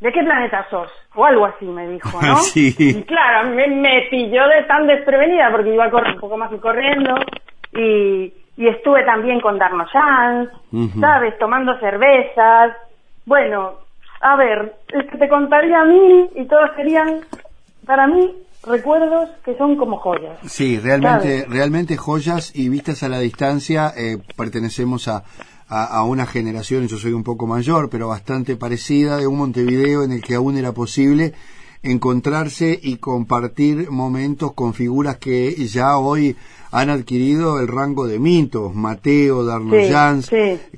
¿de 0.00 0.12
qué 0.12 0.22
planeta 0.22 0.66
sos? 0.70 0.90
O 1.14 1.24
algo 1.24 1.46
así 1.46 1.64
me 1.64 1.88
dijo, 1.88 2.20
¿no? 2.22 2.36
Sí. 2.36 2.74
Y 2.78 3.02
claro, 3.02 3.50
me, 3.50 3.66
me 3.66 4.02
pilló 4.10 4.46
de 4.46 4.62
tan 4.64 4.86
desprevenida 4.86 5.50
porque 5.50 5.74
iba 5.74 5.86
a 5.86 5.90
correr 5.90 6.14
un 6.14 6.20
poco 6.20 6.36
más 6.36 6.52
y 6.52 6.58
corriendo 6.58 7.14
y, 7.72 8.32
y 8.56 8.68
estuve 8.68 9.04
también 9.04 9.40
con 9.40 9.58
Darno 9.58 9.86
Chance, 9.90 10.52
¿sabes? 11.00 11.38
Tomando 11.38 11.78
cervezas. 11.78 12.76
Bueno, 13.24 13.74
a 14.20 14.36
ver, 14.36 14.74
es 14.88 15.10
que 15.10 15.18
te 15.18 15.28
contaría 15.28 15.80
a 15.80 15.84
mí 15.84 16.30
y 16.34 16.44
todos 16.46 16.70
serían, 16.76 17.20
para 17.86 18.06
mí, 18.06 18.34
recuerdos 18.64 19.30
que 19.44 19.56
son 19.56 19.76
como 19.76 19.98
joyas. 19.98 20.38
Sí, 20.46 20.78
realmente, 20.78 21.46
realmente 21.48 21.96
joyas 21.96 22.54
y 22.54 22.68
vistas 22.68 23.02
a 23.02 23.08
la 23.08 23.18
distancia, 23.18 23.92
eh, 23.96 24.18
pertenecemos 24.36 25.08
a, 25.08 25.24
a, 25.68 26.02
una 26.02 26.26
generación, 26.26 26.88
yo 26.88 26.98
soy 26.98 27.12
un 27.12 27.24
poco 27.24 27.46
mayor, 27.46 27.88
pero 27.88 28.08
bastante 28.08 28.56
parecida, 28.56 29.16
de 29.16 29.26
un 29.26 29.38
Montevideo 29.38 30.02
en 30.02 30.12
el 30.12 30.22
que 30.22 30.34
aún 30.34 30.58
era 30.58 30.72
posible 30.72 31.32
encontrarse 31.82 32.78
y 32.82 32.96
compartir 32.96 33.90
momentos 33.90 34.52
con 34.52 34.74
figuras 34.74 35.16
que 35.16 35.54
ya 35.66 35.96
hoy 35.96 36.36
han 36.72 36.90
adquirido 36.90 37.58
el 37.58 37.68
rango 37.68 38.06
de 38.06 38.18
mitos, 38.18 38.74
Mateo, 38.74 39.44
Darno 39.44 39.72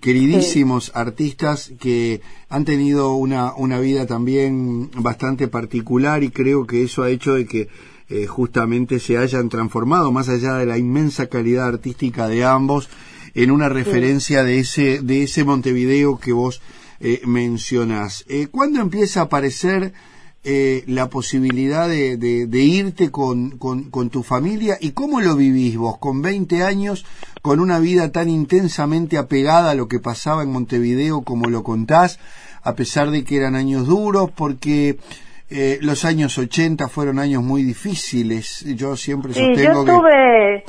queridísimos 0.01 0.91
artistas 0.95 1.73
que 1.79 2.23
han 2.49 2.65
tenido 2.65 3.15
una, 3.15 3.53
una 3.55 3.79
vida 3.79 4.07
también 4.07 4.91
bastante 4.97 5.49
particular 5.49 6.23
y 6.23 6.31
creo 6.31 6.67
que 6.67 6.85
eso 6.85 7.03
ha 7.03 7.11
hecho 7.11 7.35
de 7.35 7.47
que 7.47 7.69
eh, 8.09 8.27
justamente 8.27 9.01
se 9.01 9.19
hayan 9.19 9.49
transformado, 9.49 10.13
más 10.13 10.29
allá 10.29 10.55
de 10.55 10.67
la 10.67 10.79
inmensa 10.79 11.27
calidad 11.27 11.67
artística 11.67 12.29
de 12.29 12.45
ambos, 12.45 12.89
en 13.35 13.51
una 13.51 13.69
referencia 13.69 14.45
de 14.45 14.59
ese, 14.61 15.01
de 15.01 15.23
ese 15.23 15.45
Montevideo 15.45 16.19
que 16.19 16.33
vos 16.33 16.61
eh, 17.01 17.23
mencionás. 17.25 18.25
Eh, 18.29 18.49
¿Cuándo 18.51 18.81
empieza 18.81 19.21
a 19.21 19.25
aparecer 19.25 19.93
eh, 20.45 20.83
la 20.89 21.09
posibilidad 21.09 21.89
de, 21.89 22.17
de, 22.17 22.59
irte 22.59 23.13
con, 23.13 23.59
con, 23.59 24.11
tu 24.11 24.25
familia 24.25 24.77
y 24.81 24.91
cómo 24.91 25.21
lo 25.21 25.37
vivís 25.37 25.77
vos 25.77 25.99
con 25.99 26.21
20 26.21 26.65
años, 26.65 27.07
con 27.43 27.61
una 27.61 27.79
vida 27.79 28.11
tan 28.11 28.29
intensamente 28.29 29.19
apegada 29.19 29.71
a 29.71 29.75
lo 29.77 29.87
que 29.87 30.01
pasaba 30.01 30.43
en 30.43 30.51
Montevideo 30.51 31.23
como 31.23 31.49
lo 31.49 31.63
contás, 31.63 32.19
a 32.65 32.75
pesar 32.75 33.11
de 33.11 33.23
que 33.23 33.37
eran 33.37 33.55
años 33.55 33.87
duros, 33.87 34.33
porque 34.33 34.99
eh, 35.49 35.79
los 35.81 36.05
años 36.05 36.37
80 36.37 36.89
fueron 36.89 37.21
años 37.21 37.45
muy 37.45 37.63
difíciles. 37.63 38.65
Yo 38.77 38.97
siempre 38.97 39.35
sostengo 39.35 39.57
sí, 39.57 39.65
yo 39.65 39.81
estuve, 39.81 40.65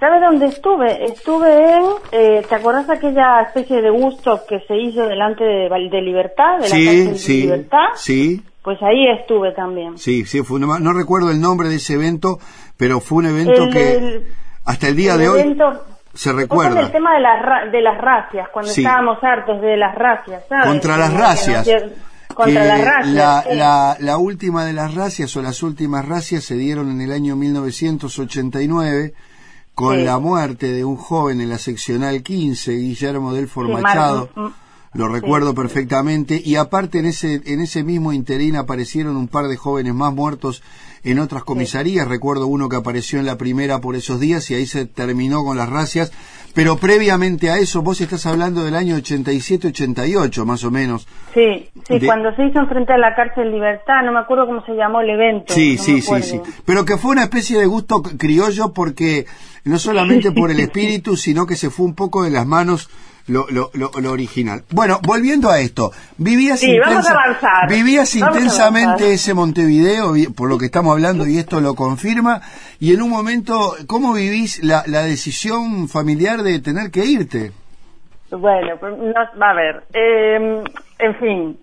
¿Sabes 0.00 0.20
dónde 0.22 0.46
estuve? 0.46 1.04
Estuve 1.04 1.76
en, 1.76 1.84
eh, 2.12 2.42
¿te 2.48 2.54
acuerdas 2.54 2.88
aquella 2.88 3.42
especie 3.42 3.82
de 3.82 3.90
gusto 3.90 4.40
que 4.48 4.60
se 4.60 4.76
hizo 4.76 5.06
delante 5.08 5.42
de, 5.42 5.68
de 5.68 6.00
Libertad? 6.00 6.60
De 6.60 6.68
la 6.68 6.74
sí, 6.74 7.16
sí, 7.16 7.42
Libertad? 7.42 7.88
sí. 7.96 8.42
Pues 8.62 8.82
ahí 8.82 9.08
estuve 9.08 9.52
también. 9.52 9.98
Sí, 9.98 10.24
sí, 10.24 10.42
fue 10.42 10.60
no, 10.60 10.92
recuerdo 10.92 11.30
el 11.30 11.40
nombre 11.40 11.68
de 11.68 11.76
ese 11.76 11.94
evento, 11.94 12.38
pero 12.76 13.00
fue 13.00 13.18
un 13.18 13.26
evento 13.26 13.68
que 13.70 14.22
hasta 14.64 14.88
el 14.88 14.96
día 14.96 15.16
de 15.16 15.28
hoy 15.28 15.56
se 16.14 16.32
recuerda. 16.32 16.80
el 16.80 16.92
tema 16.92 17.14
de 17.14 17.20
las, 17.20 17.72
de 17.72 17.80
las 17.80 17.98
racias, 17.98 18.48
cuando 18.52 18.70
estábamos 18.70 19.18
hartos 19.22 19.60
de 19.60 19.76
las 19.76 19.94
racias, 19.94 20.42
¿sabes? 20.48 20.66
Contra 20.66 20.96
las 20.96 21.14
racias. 21.14 21.68
contra 22.34 22.64
las 22.64 22.84
racias. 22.84 23.14
La, 23.14 23.44
la, 23.54 23.96
la, 24.00 24.18
última 24.18 24.64
de 24.64 24.72
las 24.72 24.94
racias 24.94 25.34
o 25.36 25.42
las 25.42 25.62
últimas 25.62 26.06
racias 26.06 26.44
se 26.44 26.56
dieron 26.56 26.90
en 26.90 27.00
el 27.00 27.12
año 27.12 27.36
1989 27.36 29.14
con 29.78 30.04
la 30.04 30.18
muerte 30.18 30.72
de 30.72 30.84
un 30.84 30.96
joven 30.96 31.40
en 31.40 31.50
la 31.50 31.58
seccional 31.58 32.20
15, 32.24 32.72
Guillermo 32.72 33.32
del 33.32 33.48
Machado. 33.68 34.28
Lo 34.98 35.06
recuerdo 35.06 35.54
perfectamente 35.54 36.42
y 36.44 36.56
aparte 36.56 36.98
en 36.98 37.06
ese 37.06 37.40
en 37.46 37.60
ese 37.60 37.84
mismo 37.84 38.12
interín 38.12 38.56
aparecieron 38.56 39.16
un 39.16 39.28
par 39.28 39.46
de 39.46 39.56
jóvenes 39.56 39.94
más 39.94 40.12
muertos 40.12 40.60
en 41.04 41.20
otras 41.20 41.44
comisarías. 41.44 42.08
Recuerdo 42.08 42.48
uno 42.48 42.68
que 42.68 42.74
apareció 42.74 43.20
en 43.20 43.26
la 43.26 43.38
primera 43.38 43.80
por 43.80 43.94
esos 43.94 44.18
días 44.18 44.50
y 44.50 44.56
ahí 44.56 44.66
se 44.66 44.86
terminó 44.86 45.44
con 45.44 45.56
las 45.56 45.70
racias. 45.70 46.12
Pero 46.52 46.78
previamente 46.78 47.48
a 47.48 47.58
eso, 47.58 47.82
vos 47.82 48.00
estás 48.00 48.26
hablando 48.26 48.64
del 48.64 48.74
año 48.74 48.96
87-88, 48.96 50.44
más 50.44 50.64
o 50.64 50.72
menos. 50.72 51.06
Sí, 51.32 51.68
sí, 51.86 52.04
cuando 52.04 52.34
se 52.34 52.46
hizo 52.46 52.58
enfrente 52.58 52.92
a 52.92 52.98
la 52.98 53.14
cárcel 53.14 53.52
Libertad, 53.52 54.02
no 54.04 54.10
me 54.10 54.18
acuerdo 54.18 54.46
cómo 54.46 54.66
se 54.66 54.72
llamó 54.72 55.00
el 55.00 55.10
evento. 55.10 55.54
Sí, 55.54 55.78
sí, 55.78 56.00
sí, 56.00 56.22
sí. 56.22 56.40
Pero 56.64 56.84
que 56.84 56.96
fue 56.96 57.12
una 57.12 57.22
especie 57.22 57.56
de 57.60 57.66
gusto 57.66 58.02
criollo 58.02 58.72
porque 58.72 59.26
no 59.62 59.78
solamente 59.78 60.32
por 60.32 60.50
el 60.50 60.58
espíritu, 60.58 61.16
sino 61.16 61.46
que 61.46 61.54
se 61.54 61.70
fue 61.70 61.86
un 61.86 61.94
poco 61.94 62.24
de 62.24 62.30
las 62.30 62.48
manos 62.48 62.90
lo, 63.28 63.46
lo, 63.50 63.70
lo, 63.74 64.10
original. 64.10 64.62
Bueno, 64.70 64.98
volviendo 65.06 65.50
a 65.50 65.60
esto, 65.60 65.90
vivías, 66.16 66.60
sí, 66.60 66.78
vivías 67.68 68.14
intensamente 68.14 69.12
ese 69.12 69.34
Montevideo, 69.34 70.14
por 70.36 70.48
lo 70.48 70.58
que 70.58 70.66
estamos 70.66 70.92
hablando, 70.92 71.26
y 71.26 71.38
esto 71.38 71.60
lo 71.60 71.74
confirma, 71.74 72.40
y 72.80 72.94
en 72.94 73.02
un 73.02 73.10
momento, 73.10 73.74
¿cómo 73.86 74.12
vivís 74.12 74.62
la, 74.64 74.82
la 74.86 75.02
decisión 75.02 75.88
familiar 75.88 76.42
de 76.42 76.60
tener 76.60 76.90
que 76.90 77.04
irte? 77.04 77.52
Bueno, 78.30 78.76
pues 78.78 78.94
va 79.40 79.50
a 79.50 79.54
ver, 79.54 79.82
eh, 79.94 80.62
en 80.98 81.14
fin, 81.16 81.58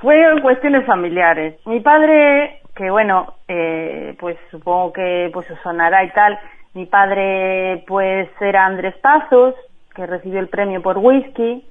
fueron 0.00 0.40
cuestiones 0.40 0.84
familiares. 0.86 1.54
Mi 1.66 1.80
padre, 1.80 2.60
que 2.74 2.90
bueno, 2.90 3.34
eh, 3.46 4.16
pues 4.18 4.36
supongo 4.50 4.92
que 4.92 5.30
pues 5.32 5.46
sonará 5.62 6.04
y 6.04 6.10
tal, 6.10 6.38
mi 6.74 6.86
padre 6.86 7.84
pues 7.86 8.28
era 8.40 8.66
Andrés 8.66 8.94
Pazos, 9.02 9.54
que 9.94 10.06
recibió 10.06 10.40
el 10.40 10.48
premio 10.48 10.82
por 10.82 10.98
whisky 10.98 11.64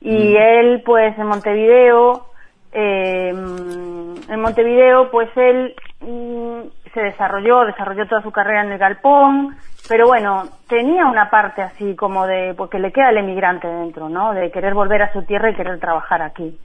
y 0.00 0.34
mm. 0.34 0.36
él 0.36 0.82
pues 0.84 1.18
en 1.18 1.26
Montevideo 1.26 2.26
eh, 2.72 3.28
en 3.30 4.40
Montevideo 4.40 5.10
pues 5.10 5.28
él 5.36 5.74
mm, 6.00 6.60
se 6.92 7.00
desarrolló 7.00 7.64
desarrolló 7.64 8.06
toda 8.06 8.22
su 8.22 8.30
carrera 8.30 8.62
en 8.62 8.72
el 8.72 8.78
galpón 8.78 9.56
pero 9.88 10.06
bueno 10.06 10.44
tenía 10.68 11.06
una 11.06 11.30
parte 11.30 11.62
así 11.62 11.94
como 11.96 12.26
de 12.26 12.54
porque 12.56 12.78
le 12.78 12.92
queda 12.92 13.10
el 13.10 13.18
emigrante 13.18 13.68
dentro 13.68 14.08
no 14.08 14.32
de 14.32 14.50
querer 14.50 14.74
volver 14.74 15.02
a 15.02 15.12
su 15.12 15.22
tierra 15.22 15.50
y 15.50 15.54
querer 15.54 15.78
trabajar 15.80 16.22
aquí. 16.22 16.58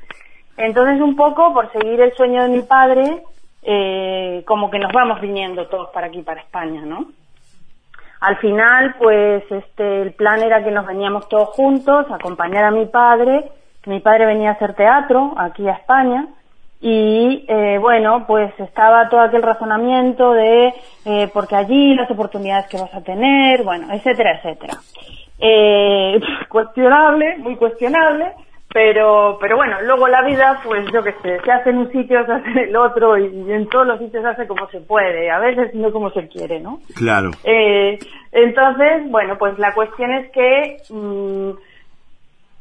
Entonces 0.57 1.01
un 1.01 1.15
poco 1.15 1.53
por 1.53 1.71
seguir 1.71 2.01
el 2.01 2.13
sueño 2.15 2.43
de 2.43 2.49
mi 2.49 2.61
padre 2.63 3.23
eh, 3.63 4.43
como 4.45 4.69
que 4.69 4.79
nos 4.79 4.91
vamos 4.91 5.21
viniendo 5.21 5.67
todos 5.67 5.89
para 5.91 6.07
aquí 6.07 6.21
para 6.21 6.41
España 6.41 6.81
no 6.81 7.07
al 8.19 8.37
final, 8.37 8.95
pues 8.99 9.43
este, 9.49 10.01
el 10.01 10.13
plan 10.13 10.41
era 10.41 10.63
que 10.63 10.71
nos 10.71 10.85
veníamos 10.85 11.29
todos 11.29 11.49
juntos, 11.49 12.05
acompañar 12.11 12.65
a 12.65 12.71
mi 12.71 12.85
padre, 12.85 13.51
que 13.81 13.89
mi 13.89 14.01
padre 14.01 14.25
venía 14.25 14.49
a 14.49 14.53
hacer 14.53 14.73
teatro 14.73 15.33
aquí 15.37 15.67
a 15.67 15.73
España, 15.73 16.27
y 16.81 17.45
eh, 17.47 17.77
bueno, 17.79 18.25
pues 18.25 18.53
estaba 18.57 19.09
todo 19.09 19.21
aquel 19.21 19.41
razonamiento 19.41 20.31
de 20.31 20.73
eh, 21.05 21.29
porque 21.33 21.55
allí 21.55 21.93
las 21.93 22.09
oportunidades 22.09 22.67
que 22.67 22.79
vas 22.79 22.93
a 22.93 23.01
tener, 23.01 23.63
bueno, 23.63 23.91
etcétera, 23.91 24.37
etcétera. 24.37 24.77
Eh, 25.39 26.19
cuestionable, 26.49 27.37
muy 27.39 27.55
cuestionable, 27.57 28.33
pero 28.71 29.37
pero 29.41 29.55
bueno 29.55 29.81
luego 29.81 30.07
la 30.07 30.21
vida 30.21 30.59
pues 30.63 30.85
yo 30.91 31.01
qué 31.03 31.13
sé 31.23 31.39
se 31.43 31.51
hace 31.51 31.71
en 31.71 31.77
un 31.79 31.91
sitio 31.91 32.23
se 32.25 32.31
hace 32.31 32.49
en 32.51 32.57
el 32.57 32.75
otro 32.75 33.17
y, 33.17 33.25
en 33.51 33.67
todos 33.67 33.87
los 33.87 33.99
sitios 33.99 34.21
se 34.21 34.29
hace 34.29 34.47
como 34.47 34.69
se 34.69 34.79
puede 34.81 35.31
a 35.31 35.39
veces 35.39 35.73
no 35.73 35.91
como 35.91 36.11
se 36.11 36.27
quiere 36.27 36.59
no 36.59 36.79
claro. 36.95 37.31
Eh, 37.43 37.97
entonces 38.31 39.09
bueno 39.09 39.37
pues 39.37 39.57
la 39.57 39.73
cuestión 39.73 40.13
es 40.13 40.31
que 40.31 40.77
mm, 40.89 41.49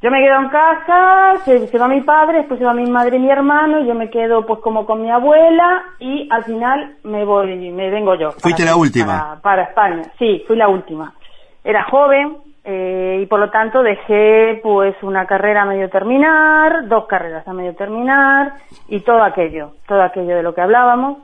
yo 0.01 0.11
me 0.11 0.21
quedo 0.23 0.41
en 0.41 0.49
casa 0.49 1.35
se, 1.45 1.79
va 1.79 1.89
mi 1.89 2.01
padre 2.01 2.39
después 2.39 2.59
se 2.59 2.65
va 2.65 2.73
mi 2.73 2.89
madre 2.89 3.19
y 3.19 3.21
mi 3.21 3.31
hermano 3.31 3.81
y 3.81 3.87
yo 3.87 3.95
me 3.95 4.09
quedo 4.09 4.47
pues 4.47 4.61
como 4.61 4.87
con 4.87 5.03
mi 5.03 5.11
abuela 5.11 5.85
y 5.99 6.27
al 6.31 6.45
final 6.45 6.97
me 7.03 7.27
voy 7.27 7.71
me 7.71 7.91
vengo 7.91 8.15
yo 8.15 8.33
fuiste 8.33 8.65
la 8.65 8.77
última. 8.77 9.39
para 9.43 9.65
España. 9.65 10.05
Sí 10.19 10.43
fui 10.47 10.57
la 10.57 10.69
última. 10.69 11.13
Era 11.65 11.85
joven 11.85 12.48
eh, 12.71 13.21
y 13.23 13.27
por 13.27 13.41
lo 13.41 13.49
tanto 13.49 13.83
dejé 13.83 14.61
pues 14.63 14.95
una 15.03 15.25
carrera 15.25 15.63
a 15.63 15.65
medio 15.65 15.89
terminar, 15.89 16.87
dos 16.87 17.07
carreras 17.07 17.49
a 17.49 17.55
medio 17.55 17.75
terminar 17.75 18.57
y 18.89 19.01
todo 19.01 19.23
aquello, 19.23 19.71
todo 19.87 20.03
aquello 20.03 20.37
de 20.37 20.43
lo 20.43 20.55
que 20.55 20.61
hablábamos 20.61 21.17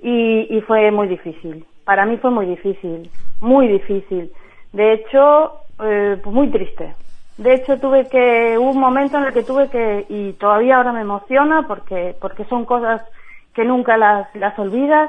y, 0.00 0.60
fue 0.66 0.90
muy 0.90 1.06
difícil. 1.06 1.64
Para 1.84 2.06
mí 2.06 2.16
fue 2.16 2.32
muy 2.32 2.46
difícil, 2.46 3.08
muy 3.40 3.68
difícil. 3.68 4.32
De 4.72 4.94
hecho, 4.94 5.60
eh, 5.80 6.16
pues 6.20 6.34
muy 6.34 6.50
triste. 6.50 6.92
De 7.38 7.54
hecho 7.54 7.78
tuve 7.78 8.08
que, 8.08 8.58
hubo 8.58 8.70
un 8.70 8.80
momento 8.80 9.16
en 9.16 9.26
el 9.26 9.32
que 9.32 9.44
tuve 9.44 9.68
que, 9.68 10.06
y 10.08 10.32
todavía 10.32 10.78
ahora 10.78 10.90
me 10.90 11.02
emociona 11.02 11.68
porque, 11.68 12.16
porque 12.20 12.44
son 12.46 12.64
cosas 12.64 13.00
que 13.54 13.64
nunca 13.64 13.96
las, 13.96 14.34
las 14.34 14.58
olvidas, 14.58 15.08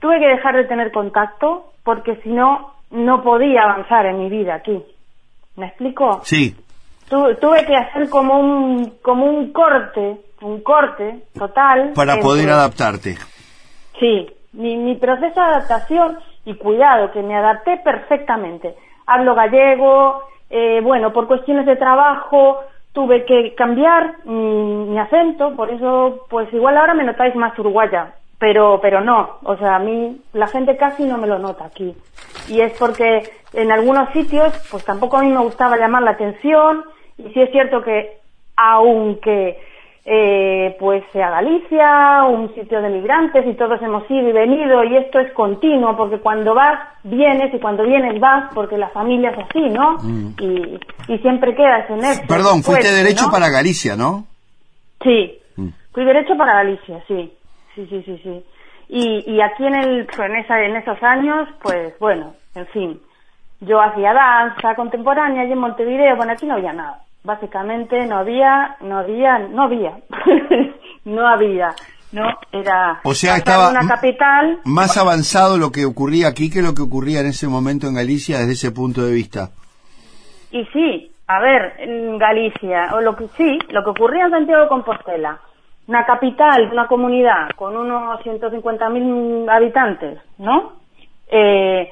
tuve 0.00 0.20
que 0.20 0.28
dejar 0.28 0.56
de 0.56 0.64
tener 0.64 0.90
contacto 0.90 1.66
porque 1.84 2.16
si 2.22 2.30
no, 2.30 2.72
no 2.90 3.22
podía 3.22 3.64
avanzar 3.64 4.06
en 4.06 4.20
mi 4.20 4.30
vida 4.30 4.54
aquí. 4.54 4.82
¿Me 5.58 5.66
explico? 5.66 6.20
Sí. 6.22 6.56
tuve 7.08 7.66
que 7.66 7.76
hacer 7.76 8.08
como 8.08 8.38
un, 8.38 8.98
como 9.02 9.26
un 9.26 9.52
corte, 9.52 10.20
un 10.40 10.60
corte 10.62 11.24
total. 11.36 11.92
Para 11.94 12.20
poder 12.20 12.48
adaptarte. 12.48 13.16
Sí, 13.98 14.28
mi, 14.52 14.76
mi 14.76 14.94
proceso 14.94 15.40
de 15.40 15.46
adaptación 15.46 16.18
y 16.44 16.54
cuidado, 16.54 17.10
que 17.10 17.22
me 17.22 17.36
adapté 17.36 17.78
perfectamente. 17.78 18.76
Hablo 19.06 19.34
gallego, 19.34 20.22
eh, 20.48 20.80
bueno, 20.80 21.12
por 21.12 21.26
cuestiones 21.26 21.66
de 21.66 21.74
trabajo 21.74 22.60
tuve 22.92 23.24
que 23.24 23.54
cambiar 23.56 24.24
mi, 24.24 24.86
mi, 24.86 24.98
acento, 24.98 25.56
por 25.56 25.70
eso, 25.70 26.24
pues 26.30 26.52
igual 26.52 26.76
ahora 26.76 26.94
me 26.94 27.04
notáis 27.04 27.34
más 27.34 27.58
uruguaya, 27.58 28.14
pero, 28.38 28.78
pero 28.80 29.00
no, 29.00 29.38
o 29.42 29.56
sea, 29.56 29.76
a 29.76 29.78
mí 29.80 30.20
la 30.32 30.46
gente 30.46 30.76
casi 30.76 31.04
no 31.04 31.18
me 31.18 31.26
lo 31.26 31.38
nota 31.38 31.66
aquí. 31.66 31.94
Y 32.48 32.60
es 32.60 32.72
porque 32.78 33.28
en 33.52 33.72
algunos 33.72 34.10
sitios, 34.12 34.52
pues 34.70 34.84
tampoco 34.84 35.16
a 35.16 35.22
mí 35.22 35.30
me 35.30 35.42
gustaba 35.42 35.76
llamar 35.76 36.02
la 36.02 36.12
atención, 36.12 36.84
y 37.16 37.24
sí 37.30 37.40
es 37.40 37.50
cierto 37.50 37.82
que 37.82 38.18
aunque 38.56 39.58
eh, 40.04 40.76
pues 40.78 41.02
sea 41.12 41.30
Galicia, 41.30 42.24
un 42.28 42.54
sitio 42.54 42.80
de 42.80 42.88
migrantes 42.88 43.44
y 43.46 43.54
todos 43.54 43.82
hemos 43.82 44.08
ido 44.10 44.28
y 44.28 44.32
venido 44.32 44.82
y 44.84 44.96
esto 44.96 45.18
es 45.18 45.32
continuo 45.32 45.96
porque 45.96 46.18
cuando 46.18 46.54
vas 46.54 46.78
vienes 47.04 47.52
y 47.52 47.58
cuando 47.58 47.82
vienes 47.82 48.18
vas 48.18 48.50
porque 48.54 48.78
la 48.78 48.88
familia 48.88 49.30
es 49.30 49.38
así, 49.38 49.60
¿no? 49.68 49.98
Mm. 50.00 50.34
Y, 50.40 51.12
y, 51.12 51.18
siempre 51.18 51.54
quedas 51.54 51.90
en 51.90 51.98
eso. 51.98 52.22
Perdón, 52.26 52.62
fuiste 52.62 52.90
derecho 52.90 53.30
para 53.30 53.50
Galicia, 53.50 53.96
¿no? 53.96 54.24
Sí, 55.02 55.38
mm. 55.56 55.68
fui 55.92 56.04
derecho 56.04 56.36
para 56.36 56.54
Galicia, 56.54 57.02
sí 57.06 57.32
sí, 57.78 57.86
sí, 57.90 58.02
sí, 58.04 58.20
sí. 58.22 58.44
Y, 58.88 59.34
y 59.34 59.40
aquí 59.40 59.66
en, 59.66 59.74
el, 59.74 60.08
en, 60.18 60.36
esa, 60.36 60.60
en 60.62 60.76
esos 60.76 61.00
años, 61.02 61.48
pues 61.62 61.98
bueno, 61.98 62.34
en 62.54 62.66
fin, 62.68 63.00
yo 63.60 63.80
hacía 63.80 64.14
danza 64.14 64.74
contemporánea 64.74 65.44
y 65.44 65.52
en 65.52 65.58
Montevideo, 65.58 66.16
bueno, 66.16 66.32
aquí 66.32 66.46
no 66.46 66.54
había 66.54 66.72
nada. 66.72 67.02
Básicamente 67.22 68.06
no 68.06 68.18
había, 68.18 68.76
no 68.80 68.98
había, 68.98 69.38
no 69.38 69.62
había, 69.64 69.98
no 71.04 71.26
había. 71.26 71.74
No, 72.10 72.26
era 72.52 73.00
o 73.04 73.12
sea, 73.12 73.36
estaba 73.36 73.68
una 73.68 73.86
capital 73.86 74.60
más 74.64 74.96
avanzado 74.96 75.58
lo 75.58 75.70
que 75.70 75.84
ocurría 75.84 76.28
aquí 76.28 76.48
que 76.48 76.62
lo 76.62 76.72
que 76.72 76.80
ocurría 76.80 77.20
en 77.20 77.26
ese 77.26 77.48
momento 77.48 77.86
en 77.86 77.96
Galicia 77.96 78.38
desde 78.38 78.52
ese 78.52 78.70
punto 78.70 79.04
de 79.04 79.12
vista. 79.12 79.50
Y 80.50 80.64
sí, 80.72 81.12
a 81.26 81.38
ver, 81.40 81.74
en 81.80 82.16
Galicia, 82.16 82.94
o 82.94 83.02
lo 83.02 83.14
que 83.14 83.28
sí, 83.36 83.58
lo 83.68 83.84
que 83.84 83.90
ocurría 83.90 84.24
en 84.24 84.30
Santiago 84.30 84.62
de 84.62 84.68
Compostela, 84.68 85.38
una 85.88 86.04
capital, 86.04 86.68
una 86.70 86.86
comunidad 86.86 87.48
con 87.56 87.76
unos 87.76 88.20
150.000 88.20 89.50
habitantes, 89.50 90.18
¿no? 90.36 90.74
Eh, 91.30 91.90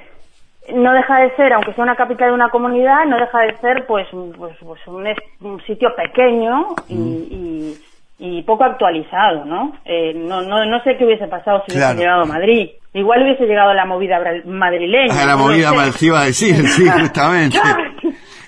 no 0.74 0.92
deja 0.92 1.20
de 1.20 1.34
ser, 1.36 1.52
aunque 1.54 1.72
sea 1.72 1.84
una 1.84 1.96
capital 1.96 2.28
de 2.28 2.34
una 2.34 2.50
comunidad, 2.50 3.06
no 3.06 3.16
deja 3.16 3.40
de 3.40 3.56
ser 3.56 3.86
pues, 3.86 4.06
pues, 4.36 4.54
pues 4.60 4.80
un, 4.86 5.62
sitio 5.62 5.88
pequeño 5.96 6.74
y, 6.88 7.74
y, 8.18 8.42
poco 8.42 8.64
actualizado, 8.64 9.44
¿no? 9.44 9.76
Eh, 9.84 10.12
¿no? 10.14 10.42
¿no? 10.42 10.64
No 10.66 10.82
sé 10.82 10.96
qué 10.96 11.04
hubiese 11.04 11.26
pasado 11.26 11.62
si 11.66 11.72
hubiese 11.72 11.94
llegado 11.94 12.22
a 12.22 12.26
Madrid. 12.26 12.70
Igual 12.92 13.22
hubiese 13.22 13.46
llegado 13.46 13.70
a 13.70 13.74
la 13.74 13.84
movida 13.84 14.18
madrileña. 14.44 15.26
La 15.26 15.36
movida 15.36 15.70
no 15.70 15.82
iba 16.00 16.20
a 16.20 16.26
decir, 16.26 16.66
sí, 16.66 16.88
justamente. 17.00 17.58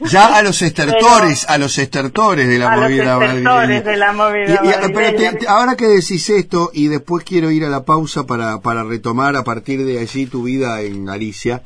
Ya 0.01 0.37
a 0.37 0.43
los 0.43 0.63
estertores, 0.63 1.47
a 1.49 1.59
los 1.59 1.79
estertores 1.79 2.49
de 2.49 2.59
la 2.59 2.77
movida 2.77 3.19
de 3.19 3.97
la 3.97 4.13
movida 4.13 4.61
Pero 4.63 5.39
ahora 5.49 5.77
que 5.77 5.87
decís 5.87 6.29
esto, 6.31 6.71
y 6.73 6.89
después 6.89 7.25
quiero 7.25 7.51
ir 7.51 7.65
a 7.65 7.69
la 7.69 7.85
pausa 7.85 8.27
para, 8.27 8.61
para 8.61 8.85
retomar 8.85 9.37
a 9.37 9.45
partir 9.45 9.85
de 9.85 9.99
allí 9.99 10.27
tu 10.27 10.45
vida 10.45 10.81
en 10.83 11.05
Galicia, 11.05 11.63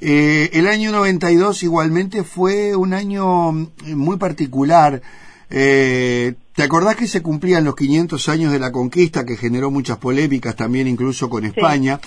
eh, 0.00 0.50
el 0.54 0.66
año 0.66 0.92
92 0.92 1.62
igualmente 1.62 2.24
fue 2.24 2.74
un 2.74 2.94
año 2.94 3.52
muy 3.52 4.16
particular. 4.16 5.02
Eh, 5.50 6.34
¿Te 6.54 6.62
acordás 6.62 6.96
que 6.96 7.06
se 7.06 7.22
cumplían 7.22 7.64
los 7.64 7.76
500 7.76 8.28
años 8.28 8.52
de 8.52 8.58
la 8.58 8.72
conquista, 8.72 9.24
que 9.24 9.36
generó 9.36 9.70
muchas 9.70 9.98
polémicas 9.98 10.56
también 10.56 10.88
incluso 10.88 11.28
con 11.28 11.44
España? 11.44 12.00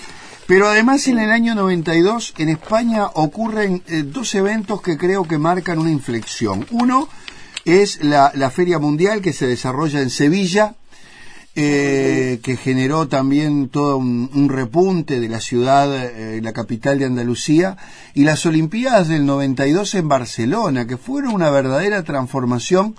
Pero 0.45 0.67
además 0.67 1.07
en 1.07 1.19
el 1.19 1.31
año 1.31 1.55
92 1.55 2.33
en 2.37 2.49
España 2.49 3.05
ocurren 3.13 3.81
eh, 3.87 4.03
dos 4.05 4.35
eventos 4.35 4.81
que 4.81 4.97
creo 4.97 5.23
que 5.23 5.37
marcan 5.37 5.79
una 5.79 5.91
inflexión. 5.91 6.67
Uno 6.71 7.07
es 7.63 8.03
la, 8.03 8.31
Feria 8.51 8.77
Mundial 8.77 9.21
que 9.21 9.31
se 9.31 9.47
desarrolla 9.47 10.01
en 10.01 10.09
Sevilla, 10.09 10.75
eh, 11.55 12.41
que 12.43 12.57
generó 12.57 13.07
también 13.07 13.69
todo 13.69 13.95
un, 13.97 14.49
repunte 14.49 15.21
de 15.21 15.29
la 15.29 15.39
ciudad, 15.39 15.89
eh, 15.95 16.41
la 16.43 16.51
capital 16.51 16.99
de 16.99 17.05
Andalucía, 17.05 17.77
y 18.13 18.25
las 18.25 18.45
Olimpiadas 18.45 19.07
del 19.07 19.25
92 19.25 19.95
en 19.95 20.09
Barcelona, 20.09 20.87
que 20.87 20.97
fueron 20.97 21.33
una 21.33 21.51
verdadera 21.51 22.03
transformación 22.03 22.95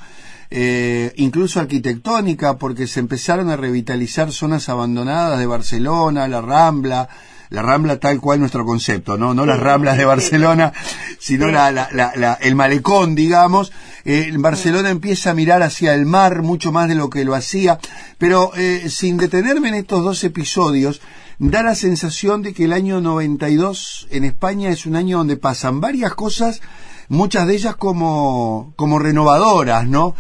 incluso 1.17 1.59
arquitectónica, 1.59 2.59
porque 2.59 2.87
se 2.87 3.01
empezaron 3.01 3.51
a 3.51 3.57
revitalizar 3.57 4.31
zonas 4.31 4.69
abandonadas 4.69 5.41
de 5.41 5.47
Barcelona, 5.47 6.29
la 6.29 6.41
Rambla, 6.41 7.09
la 7.51 7.63
Rambla 7.63 7.99
tal 7.99 8.21
cual 8.21 8.41
nuestro 8.41 8.65
concepto, 8.65 9.17
no, 9.17 9.35
no 9.35 9.47
las 9.47 9.61
Ramblas 9.61 9.97
de 9.97 10.05
Barcelona, 10.05 10.73
sino 11.19 11.49
la, 11.49 11.71
la, 11.71 11.89
la, 11.93 12.39
el 12.41 12.55
malecón, 12.55 13.15
digamos, 13.15 13.73
Eh, 14.07 14.31
Barcelona 14.37 14.91
empieza 14.91 15.31
a 15.31 15.35
mirar 15.35 15.63
hacia 15.63 15.95
el 15.95 16.05
mar 16.05 16.43
mucho 16.43 16.73
más 16.73 16.89
de 16.89 16.95
lo 16.95 17.09
que 17.09 17.25
lo 17.25 17.35
hacía, 17.35 17.79
pero 18.19 18.53
eh, 18.55 18.91
sin 18.91 19.17
detenerme 19.17 19.69
en 19.69 19.77
estos 19.77 20.05
dos 20.05 20.23
episodios, 20.25 21.01
da 21.39 21.63
la 21.63 21.75
sensación 21.75 22.43
de 22.43 22.53
que 22.53 22.65
el 22.65 22.75
año 22.75 23.01
92 23.01 24.09
en 24.11 24.25
España 24.25 24.69
es 24.69 24.85
un 24.85 24.97
año 24.97 25.19
donde 25.19 25.39
pasan 25.39 25.81
varias 25.81 26.15
cosas, 26.15 26.61
muchas 27.09 27.47
de 27.47 27.55
ellas 27.55 27.77
como, 27.77 28.75
como 28.77 28.99
renovadoras, 28.99 29.89
¿no? 29.89 30.15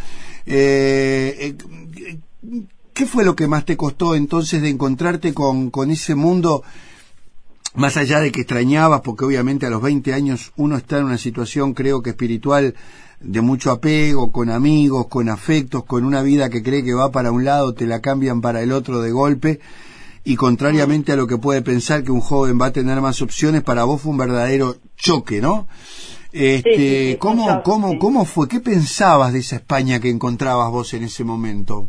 Eh, 0.46 1.54
eh, 1.62 2.18
¿Qué 2.94 3.06
fue 3.06 3.24
lo 3.24 3.36
que 3.36 3.48
más 3.48 3.64
te 3.66 3.76
costó 3.76 4.14
entonces 4.14 4.62
de 4.62 4.70
encontrarte 4.70 5.34
con, 5.34 5.70
con 5.70 5.90
ese 5.90 6.14
mundo? 6.14 6.62
Más 7.74 7.96
allá 7.96 8.20
de 8.20 8.30
que 8.30 8.42
extrañabas, 8.42 9.00
porque 9.00 9.24
obviamente 9.24 9.66
a 9.66 9.70
los 9.70 9.82
20 9.82 10.14
años 10.14 10.52
uno 10.56 10.76
está 10.76 10.98
en 10.98 11.06
una 11.06 11.18
situación, 11.18 11.74
creo 11.74 12.02
que 12.02 12.10
espiritual, 12.10 12.74
de 13.20 13.40
mucho 13.40 13.72
apego, 13.72 14.30
con 14.30 14.48
amigos, 14.48 15.08
con 15.08 15.28
afectos, 15.28 15.84
con 15.84 16.04
una 16.04 16.22
vida 16.22 16.50
que 16.50 16.62
cree 16.62 16.84
que 16.84 16.94
va 16.94 17.10
para 17.10 17.32
un 17.32 17.44
lado, 17.44 17.74
te 17.74 17.86
la 17.86 18.00
cambian 18.00 18.40
para 18.40 18.62
el 18.62 18.70
otro 18.70 19.00
de 19.00 19.10
golpe, 19.10 19.60
y 20.22 20.36
contrariamente 20.36 21.12
a 21.12 21.16
lo 21.16 21.26
que 21.26 21.36
puede 21.36 21.62
pensar 21.62 22.04
que 22.04 22.12
un 22.12 22.20
joven 22.20 22.58
va 22.60 22.66
a 22.66 22.72
tener 22.72 23.00
más 23.00 23.20
opciones, 23.20 23.62
para 23.62 23.84
vos 23.84 24.02
fue 24.02 24.12
un 24.12 24.18
verdadero 24.18 24.76
choque, 24.96 25.40
¿no? 25.40 25.66
Este, 26.32 27.16
¿cómo, 27.18 27.62
cómo, 27.62 27.98
¿Cómo 27.98 28.24
fue? 28.24 28.48
¿Qué 28.48 28.60
pensabas 28.60 29.32
de 29.32 29.40
esa 29.40 29.56
España 29.56 30.00
que 30.00 30.10
encontrabas 30.10 30.70
vos 30.70 30.94
en 30.94 31.04
ese 31.04 31.24
momento? 31.24 31.88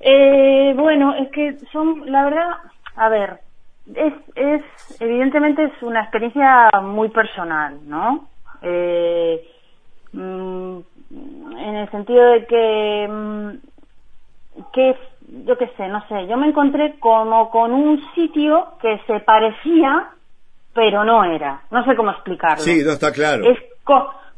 Eh, 0.00 0.72
bueno, 0.74 1.14
es 1.16 1.30
que 1.30 1.58
son, 1.70 2.10
la 2.10 2.24
verdad, 2.24 2.48
a 2.96 3.08
ver, 3.10 3.40
es, 3.94 4.12
es, 4.34 4.62
evidentemente 5.00 5.64
es 5.64 5.82
una 5.82 6.02
experiencia 6.02 6.70
muy 6.82 7.08
personal, 7.08 7.78
¿no? 7.86 8.28
Eh, 8.62 9.44
mm, 10.12 10.78
en 11.58 11.76
el 11.76 11.90
sentido 11.90 12.24
de 12.32 12.46
que, 12.46 13.08
mm, 13.10 13.50
que, 14.72 14.96
yo 15.46 15.56
qué 15.58 15.68
sé, 15.76 15.88
no 15.88 16.06
sé, 16.08 16.26
yo 16.26 16.36
me 16.36 16.48
encontré 16.48 16.98
como 16.98 17.50
con 17.50 17.72
un 17.72 18.00
sitio 18.14 18.74
que 18.80 19.00
se 19.06 19.20
parecía, 19.20 20.10
pero 20.74 21.04
no 21.04 21.24
era. 21.24 21.62
No 21.70 21.84
sé 21.84 21.96
cómo 21.96 22.10
explicarlo. 22.10 22.62
Sí, 22.62 22.82
no 22.84 22.92
está 22.92 23.12
claro. 23.12 23.44
Es 23.44 23.58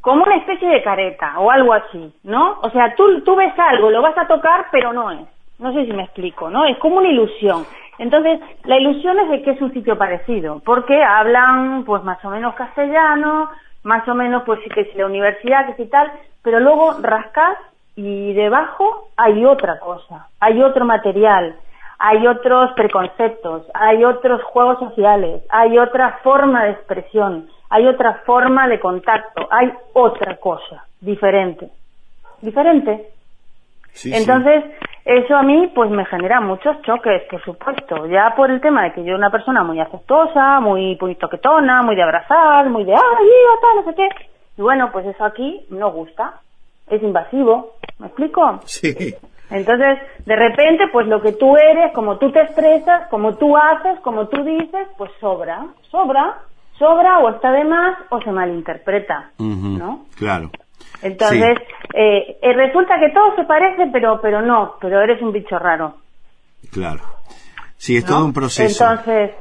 como 0.00 0.24
una 0.24 0.36
especie 0.36 0.68
de 0.68 0.82
careta 0.82 1.38
o 1.38 1.50
algo 1.50 1.72
así, 1.72 2.12
¿no? 2.24 2.58
O 2.62 2.70
sea, 2.70 2.94
tú, 2.96 3.20
tú 3.22 3.36
ves 3.36 3.52
algo, 3.58 3.90
lo 3.90 4.02
vas 4.02 4.16
a 4.16 4.26
tocar, 4.26 4.66
pero 4.70 4.92
no 4.92 5.10
es. 5.10 5.20
No 5.58 5.72
sé 5.72 5.86
si 5.86 5.92
me 5.92 6.04
explico, 6.04 6.50
¿no? 6.50 6.64
Es 6.64 6.76
como 6.78 6.96
una 6.96 7.08
ilusión. 7.08 7.64
Entonces, 8.02 8.40
la 8.64 8.78
ilusión 8.78 9.16
es 9.20 9.30
de 9.30 9.42
que 9.42 9.52
es 9.52 9.62
un 9.62 9.72
sitio 9.72 9.96
parecido, 9.96 10.60
porque 10.64 11.04
hablan, 11.04 11.84
pues, 11.84 12.02
más 12.02 12.22
o 12.24 12.30
menos 12.30 12.52
castellano, 12.56 13.48
más 13.84 14.08
o 14.08 14.14
menos, 14.16 14.42
pues, 14.44 14.58
que 14.74 14.80
es 14.80 14.96
la 14.96 15.06
universidad, 15.06 15.66
que 15.66 15.84
sí 15.84 15.88
tal, 15.88 16.10
pero 16.42 16.58
luego 16.58 16.94
rascas 17.00 17.56
y 17.94 18.32
debajo 18.32 19.10
hay 19.16 19.44
otra 19.44 19.78
cosa, 19.78 20.26
hay 20.40 20.60
otro 20.62 20.84
material, 20.84 21.54
hay 22.00 22.26
otros 22.26 22.72
preconceptos, 22.72 23.66
hay 23.72 24.02
otros 24.02 24.42
juegos 24.42 24.80
sociales, 24.80 25.44
hay 25.48 25.78
otra 25.78 26.18
forma 26.24 26.64
de 26.64 26.70
expresión, 26.72 27.46
hay 27.70 27.86
otra 27.86 28.14
forma 28.26 28.66
de 28.66 28.80
contacto, 28.80 29.46
hay 29.48 29.72
otra 29.92 30.38
cosa 30.38 30.84
diferente. 31.00 31.70
Diferente. 32.40 33.12
Entonces, 34.04 34.64
eso 35.04 35.36
a 35.36 35.42
mí 35.42 35.70
pues 35.74 35.90
me 35.90 36.04
genera 36.06 36.40
muchos 36.40 36.80
choques, 36.82 37.22
por 37.30 37.42
supuesto, 37.44 38.06
ya 38.06 38.34
por 38.36 38.50
el 38.50 38.60
tema 38.60 38.84
de 38.84 38.92
que 38.92 39.04
yo 39.04 39.14
una 39.14 39.30
persona 39.30 39.64
muy 39.64 39.80
afectuosa, 39.80 40.60
muy, 40.60 40.96
muy 41.00 41.14
toquetona, 41.16 41.82
muy 41.82 41.96
de 41.96 42.02
abrazar, 42.02 42.68
muy 42.70 42.84
de, 42.84 42.94
ay, 42.94 43.00
tal, 43.60 43.84
no 43.84 43.90
sé 43.90 43.96
qué. 43.96 44.08
Y 44.58 44.62
bueno, 44.62 44.90
pues 44.92 45.06
eso 45.06 45.24
aquí 45.24 45.66
no 45.70 45.90
gusta, 45.90 46.40
es 46.88 47.02
invasivo, 47.02 47.74
¿me 47.98 48.06
explico? 48.06 48.60
Sí. 48.64 49.14
Entonces, 49.50 49.98
de 50.24 50.36
repente, 50.36 50.84
pues 50.92 51.06
lo 51.06 51.20
que 51.20 51.32
tú 51.32 51.56
eres, 51.56 51.92
como 51.92 52.16
tú 52.16 52.32
te 52.32 52.40
expresas, 52.40 53.08
como 53.08 53.36
tú 53.36 53.56
haces, 53.56 54.00
como 54.00 54.28
tú 54.28 54.42
dices, 54.44 54.88
pues 54.96 55.10
sobra, 55.20 55.66
sobra, 55.90 56.38
sobra 56.78 57.18
o 57.18 57.30
está 57.30 57.52
de 57.52 57.64
más 57.64 57.98
o 58.10 58.20
se 58.22 58.30
malinterpreta, 58.30 59.30
¿no? 59.38 60.06
Claro. 60.16 60.50
Entonces, 61.02 61.58
eh, 61.94 62.38
eh, 62.40 62.52
resulta 62.52 62.98
que 62.98 63.10
todo 63.10 63.34
se 63.36 63.44
parece, 63.44 63.88
pero, 63.92 64.20
pero 64.20 64.40
no, 64.40 64.74
pero 64.80 65.00
eres 65.00 65.20
un 65.20 65.32
bicho 65.32 65.58
raro. 65.58 65.94
Claro. 66.70 67.00
Sí, 67.76 67.96
es 67.96 68.04
todo 68.04 68.24
un 68.24 68.32
proceso. 68.32 68.84
Entonces, 68.84 69.32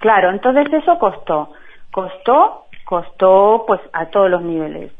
claro, 0.00 0.30
entonces 0.30 0.72
eso 0.72 0.98
costó. 0.98 1.50
Costó, 1.90 2.66
costó 2.84 3.64
pues 3.66 3.80
a 3.92 4.06
todos 4.06 4.30
los 4.30 4.42
niveles. 4.42 4.92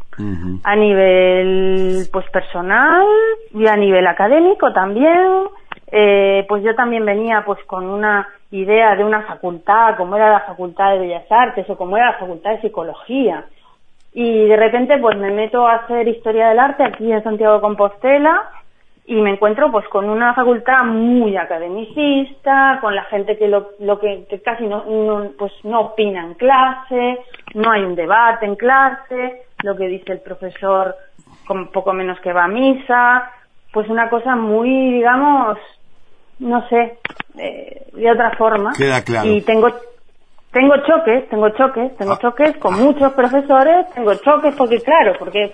A 0.64 0.74
nivel 0.74 2.08
pues 2.12 2.28
personal 2.30 3.06
y 3.54 3.68
a 3.68 3.76
nivel 3.76 4.04
académico 4.04 4.72
también. 4.72 5.44
Eh, 5.92 6.44
pues 6.48 6.64
yo 6.64 6.74
también 6.74 7.06
venía 7.06 7.44
pues 7.46 7.60
con 7.66 7.86
una 7.86 8.26
idea 8.50 8.96
de 8.96 9.04
una 9.04 9.22
facultad, 9.22 9.96
como 9.96 10.16
era 10.16 10.32
la 10.32 10.40
Facultad 10.40 10.92
de 10.92 10.98
Bellas 10.98 11.30
Artes 11.30 11.70
o 11.70 11.76
como 11.76 11.96
era 11.96 12.12
la 12.12 12.18
Facultad 12.18 12.50
de 12.50 12.62
Psicología 12.62 13.44
y 14.12 14.46
de 14.46 14.56
repente 14.56 14.98
pues 14.98 15.16
me 15.16 15.30
meto 15.30 15.66
a 15.66 15.76
hacer 15.76 16.08
historia 16.08 16.48
del 16.48 16.58
arte 16.58 16.84
aquí 16.84 17.10
en 17.10 17.22
Santiago 17.22 17.54
de 17.54 17.60
Compostela 17.60 18.50
y 19.08 19.14
me 19.22 19.30
encuentro 19.30 19.72
pues 19.72 19.88
con 19.88 20.08
una 20.08 20.34
facultad 20.34 20.84
muy 20.84 21.36
academicista, 21.36 22.78
con 22.80 22.94
la 22.94 23.04
gente 23.04 23.38
que 23.38 23.48
lo, 23.48 23.70
lo 23.80 23.98
que, 23.98 24.26
casi 24.44 24.66
no, 24.66 24.84
pues 25.38 25.52
no 25.64 25.80
opina 25.80 26.24
en 26.24 26.34
clase, 26.34 27.18
no 27.54 27.70
hay 27.70 27.84
un 27.84 27.94
debate 27.94 28.44
en 28.44 28.54
clase, 28.54 29.46
lo 29.62 29.76
que 29.76 29.88
dice 29.88 30.12
el 30.12 30.20
profesor 30.20 30.94
con 31.46 31.68
poco 31.68 31.94
menos 31.94 32.20
que 32.20 32.34
va 32.34 32.44
a 32.44 32.48
misa, 32.48 33.30
pues 33.72 33.88
una 33.88 34.10
cosa 34.10 34.36
muy, 34.36 34.92
digamos, 34.92 35.56
no 36.40 36.68
sé, 36.68 36.98
eh, 37.38 37.86
de 37.94 38.10
otra 38.10 38.32
forma. 38.36 38.72
Queda 38.76 39.02
claro. 39.02 39.30
Y 39.30 39.40
tengo 39.40 39.68
tengo 40.52 40.74
choques, 40.86 41.28
tengo 41.28 41.48
choques, 41.50 41.96
tengo 41.96 42.12
ah. 42.12 42.18
choques 42.20 42.56
con 42.56 42.74
muchos 42.74 43.12
profesores, 43.12 43.86
tengo 43.94 44.14
choques 44.14 44.54
porque, 44.56 44.80
claro, 44.80 45.12
porque, 45.18 45.52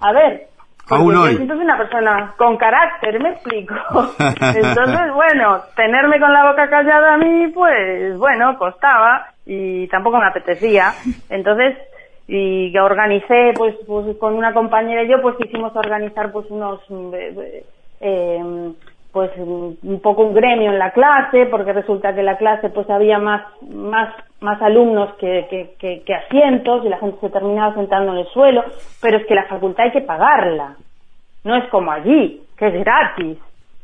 a 0.00 0.12
ver, 0.12 0.48
porque 0.88 1.46
yo 1.46 1.54
soy 1.54 1.64
una 1.64 1.78
persona 1.78 2.34
con 2.36 2.56
carácter, 2.56 3.20
me 3.22 3.30
explico. 3.30 3.74
Entonces, 4.18 5.12
bueno, 5.14 5.60
tenerme 5.76 6.20
con 6.20 6.32
la 6.32 6.50
boca 6.50 6.68
callada 6.68 7.14
a 7.14 7.16
mí, 7.16 7.48
pues, 7.48 8.18
bueno, 8.18 8.58
costaba 8.58 9.28
y 9.46 9.86
tampoco 9.88 10.18
me 10.18 10.26
apetecía. 10.26 10.92
Entonces, 11.30 11.78
y 12.26 12.76
organicé, 12.78 13.52
pues, 13.56 13.76
pues 13.86 14.16
con 14.18 14.34
una 14.34 14.52
compañera 14.52 15.04
y 15.04 15.08
yo, 15.08 15.22
pues 15.22 15.36
quisimos 15.36 15.74
organizar, 15.74 16.32
pues, 16.32 16.46
unos... 16.50 16.80
Eh, 16.90 17.64
eh, 18.00 18.72
pues 19.12 19.30
un 19.36 20.00
poco 20.02 20.22
un 20.22 20.34
gremio 20.34 20.72
en 20.72 20.78
la 20.78 20.90
clase, 20.92 21.46
porque 21.46 21.74
resulta 21.74 22.14
que 22.14 22.20
en 22.20 22.26
la 22.26 22.38
clase 22.38 22.70
pues 22.70 22.88
había 22.88 23.18
más, 23.18 23.42
más, 23.70 24.14
más 24.40 24.60
alumnos 24.62 25.14
que, 25.16 25.46
que, 25.78 26.02
que, 26.02 26.14
asientos 26.14 26.84
y 26.84 26.88
la 26.88 26.98
gente 26.98 27.20
se 27.20 27.28
terminaba 27.28 27.74
sentando 27.74 28.12
en 28.12 28.18
el 28.20 28.26
suelo, 28.28 28.64
pero 29.02 29.18
es 29.18 29.26
que 29.26 29.34
la 29.34 29.44
facultad 29.44 29.84
hay 29.84 29.92
que 29.92 30.00
pagarla, 30.00 30.76
no 31.44 31.56
es 31.56 31.68
como 31.68 31.92
allí, 31.92 32.40
que 32.56 32.68
es 32.68 32.84
gratis. 32.84 33.38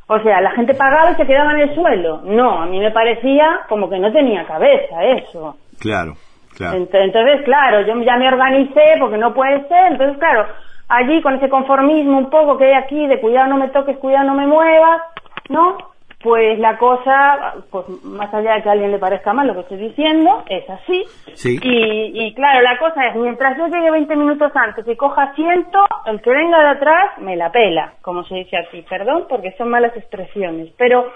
O 0.06 0.18
sea, 0.20 0.40
la 0.40 0.52
gente 0.52 0.72
pagaba 0.72 1.10
y 1.10 1.16
se 1.16 1.26
quedaba 1.26 1.52
en 1.52 1.68
el 1.68 1.74
suelo. 1.74 2.22
No, 2.24 2.62
a 2.62 2.66
mí 2.66 2.80
me 2.80 2.90
parecía 2.90 3.60
como 3.68 3.90
que 3.90 3.98
no 3.98 4.10
tenía 4.10 4.46
cabeza 4.46 5.04
eso. 5.04 5.56
Claro, 5.78 6.14
claro. 6.56 6.78
Entonces, 6.78 7.42
claro, 7.44 7.82
yo 7.82 8.00
ya 8.02 8.16
me 8.16 8.28
organicé 8.28 8.94
porque 8.98 9.18
no 9.18 9.34
puede 9.34 9.68
ser. 9.68 9.92
Entonces, 9.92 10.16
claro, 10.16 10.46
allí 10.88 11.20
con 11.22 11.34
ese 11.34 11.48
conformismo 11.48 12.18
un 12.18 12.30
poco 12.30 12.56
que 12.56 12.66
hay 12.66 12.72
aquí 12.72 13.06
de 13.06 13.20
cuidado 13.20 13.48
no 13.48 13.56
me 13.58 13.68
toques, 13.68 13.98
cuidado 13.98 14.26
no 14.26 14.34
me 14.34 14.46
muevas, 14.46 15.02
¿no? 15.48 15.76
Pues 16.20 16.58
la 16.58 16.76
cosa, 16.78 17.54
pues 17.70 17.88
más 18.02 18.32
allá 18.34 18.54
de 18.54 18.62
que 18.62 18.68
a 18.68 18.72
alguien 18.72 18.90
le 18.90 18.98
parezca 18.98 19.32
mal 19.32 19.46
lo 19.46 19.54
que 19.54 19.60
estoy 19.60 19.76
diciendo, 19.76 20.42
es 20.48 20.68
así. 20.68 21.04
Sí. 21.34 21.60
Y, 21.62 22.26
y 22.26 22.34
claro, 22.34 22.60
la 22.60 22.76
cosa 22.78 23.06
es, 23.06 23.14
mientras 23.14 23.56
yo 23.56 23.68
llegue 23.68 23.88
20 23.92 24.16
minutos 24.16 24.50
antes 24.56 24.84
y 24.88 24.96
coja 24.96 25.22
asiento, 25.24 25.78
el 26.06 26.20
que 26.20 26.30
venga 26.30 26.58
de 26.58 26.68
atrás 26.70 27.18
me 27.18 27.36
la 27.36 27.52
pela, 27.52 27.92
como 28.02 28.24
se 28.24 28.34
dice 28.34 28.56
aquí, 28.56 28.82
perdón, 28.82 29.26
porque 29.28 29.54
son 29.56 29.70
malas 29.70 29.96
expresiones. 29.96 30.72
Pero, 30.76 31.08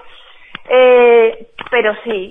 eh, 0.71 1.49
pero 1.69 1.95
sí, 2.05 2.31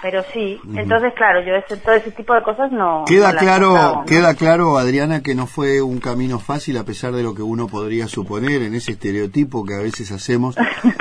pero 0.00 0.24
sí. 0.32 0.60
Entonces, 0.74 1.12
claro, 1.14 1.42
yo 1.44 1.54
ese, 1.54 1.76
todo 1.76 1.94
ese 1.94 2.10
tipo 2.10 2.34
de 2.34 2.42
cosas 2.42 2.72
no. 2.72 3.04
Queda 3.06 3.36
claro, 3.36 4.04
queda 4.06 4.34
claro, 4.34 4.78
Adriana, 4.78 5.22
que 5.22 5.34
no 5.34 5.46
fue 5.46 5.80
un 5.80 6.00
camino 6.00 6.38
fácil 6.38 6.76
a 6.76 6.84
pesar 6.84 7.12
de 7.12 7.22
lo 7.22 7.34
que 7.34 7.42
uno 7.42 7.68
podría 7.68 8.08
suponer 8.08 8.62
en 8.62 8.74
ese 8.74 8.92
estereotipo 8.92 9.64
que 9.64 9.74
a 9.74 9.78
veces 9.78 10.10
hacemos 10.10 10.56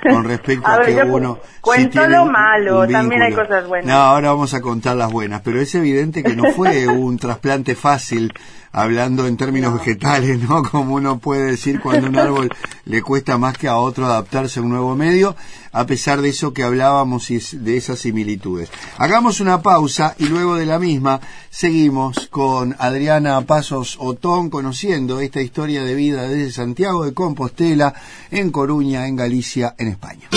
con 0.10 0.24
respecto 0.24 0.68
a, 0.72 0.82
que 0.82 1.02
uno. 1.04 1.40
Cuento 1.62 2.08
lo 2.08 2.26
malo, 2.26 2.88
también 2.88 3.22
hay 3.24 3.34
cosas 3.34 3.68
buenas. 3.68 3.88
No, 3.88 4.02
ahora 4.02 4.30
vamos 4.30 4.54
a 4.54 4.62
contar 4.62 4.96
las 4.96 5.12
buenas, 5.12 5.42
pero 5.42 5.60
es 5.60 5.74
evidente 5.76 6.24
que 6.24 6.36
no 6.36 6.52
fue 6.52 6.88
un 6.88 7.18
trasplante 7.18 7.76
fácil 7.76 8.34
hablando 8.72 9.28
en 9.28 9.38
términos 9.38 9.74
vegetales, 9.74 10.40
¿no? 10.40 10.64
Como 10.72 10.96
uno 10.96 11.20
puede 11.20 11.52
decir 11.52 11.80
cuando 11.82 12.08
un 12.08 12.18
árbol 12.18 12.50
le 12.86 13.02
cuesta 13.02 13.38
más 13.38 13.58
que 13.58 13.68
a 13.68 13.78
otro 13.78 14.06
adaptarse 14.06 14.60
a 14.60 14.64
un 14.64 14.70
nuevo 14.70 14.96
medio. 14.96 15.36
a 15.74 15.86
pesar 15.86 16.22
de 16.22 16.30
eso 16.30 16.54
que 16.54 16.64
hablábamos 16.64 17.32
y 17.32 17.40
de 17.40 17.78
esas 17.78 18.00
similitudes. 18.00 18.70
Hagamos 18.98 19.40
una 19.40 19.62
pausa 19.62 20.16
y 20.20 20.26
luego 20.26 20.56
de 20.56 20.66
la 20.66 20.80
misma 20.80 21.22
seguimos 21.50 22.28
con 22.30 22.76
Adriana 22.78 23.40
Pasos 23.42 23.96
Otón 24.00 24.50
conociendo 24.50 25.22
esta 25.22 25.42
historia 25.42 25.84
de 25.84 25.96
vida 25.96 26.28
desde 26.28 26.52
Santiago 26.52 27.06
de 27.06 27.14
Compostela, 27.14 27.94
en 28.32 28.52
Coruña, 28.52 29.08
en 29.08 29.16
Galicia, 29.16 29.76
en 29.78 29.88
España. 29.88 30.28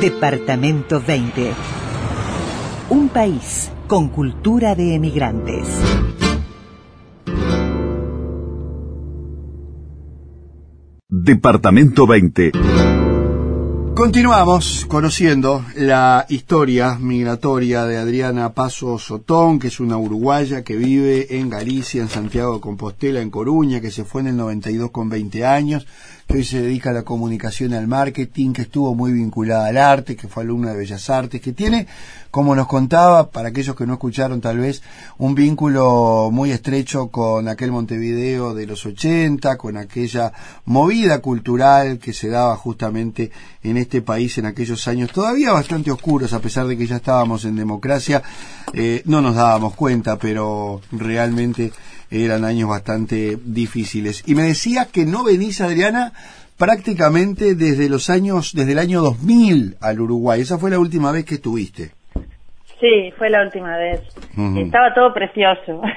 Departamento 0.00 1.02
20. 1.06 1.52
Un 2.88 3.08
país 3.10 3.70
con 3.86 4.08
cultura 4.08 4.74
de 4.74 4.94
emigrantes. 4.94 5.68
Departamento 11.14 12.06
20. 12.06 12.52
Continuamos 13.94 14.86
conociendo 14.88 15.62
la 15.76 16.24
historia 16.30 16.96
migratoria 16.98 17.84
de 17.84 17.98
Adriana 17.98 18.54
Paso 18.54 18.98
Sotón, 18.98 19.58
que 19.58 19.66
es 19.66 19.78
una 19.78 19.98
uruguaya 19.98 20.64
que 20.64 20.74
vive 20.74 21.38
en 21.38 21.50
Galicia, 21.50 22.00
en 22.00 22.08
Santiago 22.08 22.54
de 22.54 22.60
Compostela, 22.62 23.20
en 23.20 23.28
Coruña, 23.28 23.82
que 23.82 23.90
se 23.90 24.06
fue 24.06 24.22
en 24.22 24.28
el 24.28 24.38
92 24.38 24.90
con 24.90 25.10
20 25.10 25.44
años, 25.44 25.86
que 26.32 26.38
hoy 26.38 26.44
se 26.44 26.62
dedica 26.62 26.90
a 26.90 26.94
la 26.94 27.02
comunicación 27.02 27.74
al 27.74 27.86
marketing, 27.86 28.54
que 28.54 28.62
estuvo 28.62 28.94
muy 28.94 29.12
vinculada 29.12 29.66
al 29.66 29.76
arte, 29.76 30.16
que 30.16 30.28
fue 30.28 30.42
alumna 30.42 30.70
de 30.70 30.78
Bellas 30.78 31.10
Artes, 31.10 31.42
que 31.42 31.52
tiene, 31.52 31.86
como 32.30 32.56
nos 32.56 32.66
contaba, 32.68 33.30
para 33.30 33.50
aquellos 33.50 33.76
que 33.76 33.86
no 33.86 33.92
escucharon 33.92 34.40
tal 34.40 34.56
vez, 34.56 34.82
un 35.18 35.34
vínculo 35.34 36.30
muy 36.32 36.50
estrecho 36.50 37.08
con 37.08 37.48
aquel 37.48 37.70
Montevideo 37.70 38.54
de 38.54 38.66
los 38.66 38.86
80, 38.86 39.58
con 39.58 39.76
aquella 39.76 40.32
movida 40.64 41.18
cultural 41.18 41.98
que 41.98 42.14
se 42.14 42.30
daba 42.30 42.56
justamente 42.56 43.30
en 43.62 43.76
este 43.76 44.00
país 44.00 44.38
en 44.38 44.46
aquellos 44.46 44.88
años, 44.88 45.12
todavía 45.12 45.52
bastante 45.52 45.90
oscuros, 45.90 46.32
a 46.32 46.40
pesar 46.40 46.66
de 46.66 46.78
que 46.78 46.86
ya 46.86 46.96
estábamos 46.96 47.44
en 47.44 47.56
democracia, 47.56 48.22
eh, 48.72 49.02
no 49.04 49.20
nos 49.20 49.34
dábamos 49.34 49.74
cuenta, 49.74 50.18
pero 50.18 50.80
realmente 50.92 51.72
eran 52.12 52.44
años 52.44 52.68
bastante 52.68 53.38
difíciles. 53.42 54.22
Y 54.26 54.34
me 54.34 54.42
decía 54.42 54.86
que 54.92 55.06
no 55.06 55.24
venís, 55.24 55.60
Adriana, 55.60 56.12
prácticamente 56.58 57.54
desde 57.54 57.88
los 57.88 58.10
años, 58.10 58.52
desde 58.54 58.72
el 58.72 58.78
año 58.78 59.00
2000 59.00 59.76
al 59.80 60.00
Uruguay. 60.00 60.42
Esa 60.42 60.58
fue 60.58 60.70
la 60.70 60.78
última 60.78 61.10
vez 61.10 61.24
que 61.24 61.36
estuviste. 61.36 61.92
Sí, 62.78 63.12
fue 63.16 63.30
la 63.30 63.42
última 63.42 63.76
vez. 63.76 64.00
Estaba 64.56 64.92
todo 64.94 65.14
precioso. 65.14 65.80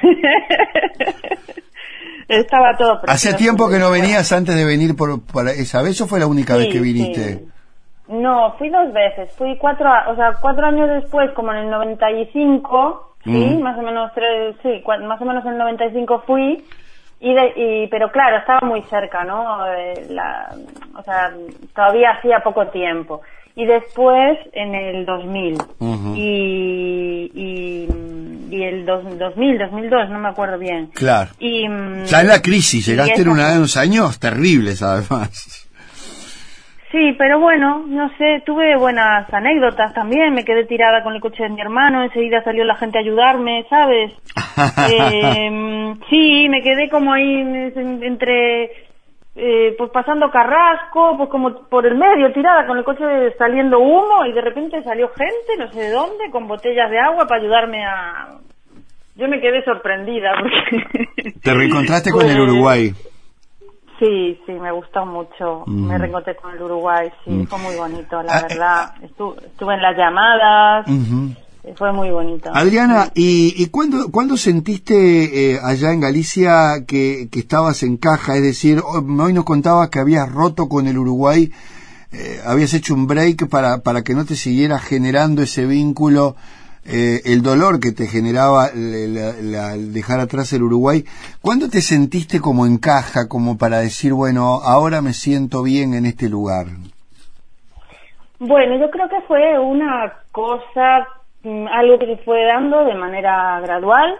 Estaba 2.28 2.76
todo 2.78 3.02
precioso. 3.02 3.12
¿Hace 3.12 3.34
tiempo 3.34 3.70
que 3.70 3.78
no 3.80 3.92
venías 3.92 4.32
antes 4.32 4.56
de 4.56 4.66
venir 4.66 4.96
por, 4.96 5.20
esa 5.50 5.82
vez 5.82 6.00
o 6.02 6.08
fue 6.08 6.20
la 6.20 6.28
única 6.28 6.56
vez 6.56 6.70
que 6.72 6.80
viniste? 6.80 7.46
No, 8.08 8.56
fui 8.58 8.70
dos 8.70 8.94
veces. 8.94 9.34
Fui 9.36 9.58
cuatro, 9.58 9.90
o 10.12 10.16
sea, 10.16 10.34
cuatro 10.40 10.66
años 10.66 10.90
después, 10.90 11.32
como 11.32 11.52
en 11.54 11.66
el 11.66 11.72
95, 11.72 13.15
Sí, 13.26 13.58
más 13.58 13.78
o 13.78 13.82
menos 13.82 14.12
tres, 14.14 14.56
sí, 14.62 14.84
más 15.04 15.20
o 15.20 15.26
menos 15.26 15.44
en 15.46 15.54
el 15.54 15.58
95 15.58 16.24
fui 16.26 16.64
y, 17.20 17.32
y 17.32 17.88
pero 17.88 18.12
claro, 18.12 18.38
estaba 18.38 18.62
muy 18.62 18.82
cerca, 18.84 19.24
¿no? 19.24 19.66
Eh, 19.66 20.08
la, 20.10 20.54
o 20.96 21.04
sea, 21.04 21.34
todavía 21.74 22.12
hacía 22.12 22.42
poco 22.44 22.68
tiempo. 22.68 23.22
Y 23.56 23.66
después 23.66 24.38
en 24.52 24.76
el 24.76 25.06
2000 25.06 25.58
y, 26.16 27.32
y, 27.34 27.88
y 28.52 28.64
el 28.64 28.86
dos, 28.86 29.04
2000, 29.18 29.58
2002, 29.58 30.10
no 30.10 30.20
me 30.20 30.28
acuerdo 30.28 30.60
bien. 30.60 30.88
Claro. 30.88 31.32
Y, 31.40 31.64
ya 32.06 32.22
en 32.22 32.28
la 32.28 32.42
crisis, 32.42 32.86
llegaste 32.86 33.22
en 33.22 33.30
una 33.30 33.52
de 33.52 33.58
unos 33.58 33.78
años 33.78 34.20
terribles 34.20 34.84
además. 34.84 35.65
Sí, 36.96 37.14
pero 37.18 37.42
bueno, 37.42 37.84
no 37.86 38.10
sé, 38.18 38.42
tuve 38.46 38.78
buenas 38.78 39.28
anécdotas 39.34 39.94
también, 39.94 40.34
me 40.34 40.46
quedé 40.46 40.64
tirada 40.64 41.04
con 41.04 41.14
el 41.14 41.20
coche 41.20 41.44
de 41.44 41.50
mi 41.50 41.60
hermano, 41.60 42.02
enseguida 42.02 42.42
salió 42.42 42.64
la 42.64 42.78
gente 42.78 42.98
a 42.98 43.02
ayudarme, 43.02 43.66
¿sabes? 43.70 44.14
eh, 44.90 45.94
sí, 46.10 46.48
me 46.48 46.62
quedé 46.62 46.90
como 46.90 47.12
ahí 47.12 47.42
entre, 47.76 48.72
eh, 49.36 49.76
pues 49.78 49.92
pasando 49.92 50.32
carrasco, 50.32 51.18
pues 51.18 51.30
como 51.30 51.68
por 51.68 51.86
el 51.86 51.96
medio, 51.96 52.32
tirada 52.32 52.66
con 52.66 52.78
el 52.78 52.86
coche 52.86 53.04
saliendo 53.38 53.78
humo 53.78 54.26
y 54.26 54.32
de 54.32 54.40
repente 54.40 54.82
salió 54.82 55.10
gente, 55.10 55.58
no 55.60 55.70
sé 55.74 55.82
de 55.82 55.92
dónde, 55.92 56.32
con 56.32 56.48
botellas 56.48 56.90
de 56.90 56.98
agua 56.98 57.28
para 57.28 57.42
ayudarme 57.42 57.86
a... 57.86 58.38
Yo 59.18 59.28
me 59.28 59.42
quedé 59.42 59.66
sorprendida 59.66 60.32
porque... 60.40 61.34
Te 61.44 61.54
reencontraste 61.54 62.12
con 62.12 62.22
el 62.22 62.38
pues, 62.38 62.50
Uruguay. 62.50 62.94
Sí, 64.00 64.40
sí, 64.46 64.52
me 64.52 64.72
gustó 64.72 65.06
mucho. 65.06 65.64
Me 65.68 65.98
reencontré 65.98 66.36
con 66.36 66.54
el 66.54 66.62
Uruguay, 66.62 67.10
sí, 67.24 67.46
fue 67.48 67.60
muy 67.60 67.76
bonito, 67.76 68.22
la 68.24 68.38
ah, 68.38 68.42
verdad. 68.42 68.94
estuve 69.02 69.74
en 69.74 69.82
las 69.82 69.98
llamadas, 69.98 70.86
fue 71.76 71.94
muy 71.94 72.12
bonito. 72.12 72.52
Adriana, 72.54 73.12
¿y, 73.16 73.54
y 73.56 73.68
cuándo, 73.68 74.12
cuándo 74.12 74.38
sentiste 74.38 75.54
eh, 75.54 75.60
allá 75.64 75.94
en 75.94 76.02
Galicia 76.02 76.84
que, 76.86 77.30
que 77.32 77.40
estabas 77.40 77.84
en 77.84 77.98
caja? 77.98 78.36
Es 78.36 78.44
decir, 78.44 78.82
hoy 78.84 79.34
nos 79.34 79.46
contabas 79.46 79.90
que 79.90 80.00
habías 80.00 80.32
roto 80.32 80.68
con 80.68 80.88
el 80.88 80.98
Uruguay, 80.98 81.52
eh, 82.12 82.42
habías 82.46 82.74
hecho 82.74 82.94
un 82.94 83.08
break 83.08 83.48
para, 83.48 83.80
para 83.80 84.04
que 84.04 84.14
no 84.14 84.26
te 84.26 84.36
siguiera 84.36 84.78
generando 84.78 85.42
ese 85.42 85.66
vínculo 85.66 86.36
eh, 86.88 87.22
el 87.26 87.42
dolor 87.42 87.80
que 87.80 87.92
te 87.92 88.06
generaba 88.06 88.68
el, 88.68 89.92
dejar 89.92 90.20
atrás 90.20 90.54
el 90.54 90.62
Uruguay, 90.62 91.04
¿cuándo 91.42 91.68
te 91.68 91.82
sentiste 91.82 92.40
como 92.40 92.68
en 92.68 92.78
caja, 92.78 93.28
como 93.28 93.58
para 93.58 93.80
decir, 93.80 94.14
bueno, 94.14 94.60
ahora 94.64 95.02
me 95.02 95.14
siento 95.14 95.64
bien 95.64 95.96
en 95.96 96.06
este 96.06 96.30
lugar? 96.30 96.68
Bueno, 98.38 98.78
yo 98.78 98.92
creo 98.92 99.10
que 99.10 99.20
fue 99.22 99.58
una 99.58 100.14
cosa, 100.32 101.08
mm, 101.42 101.66
algo 101.68 101.98
que 101.98 102.06
se 102.06 102.18
fue 102.18 102.46
dando 102.46 102.86
de 102.86 102.94
manera 102.94 103.60
gradual 103.62 104.20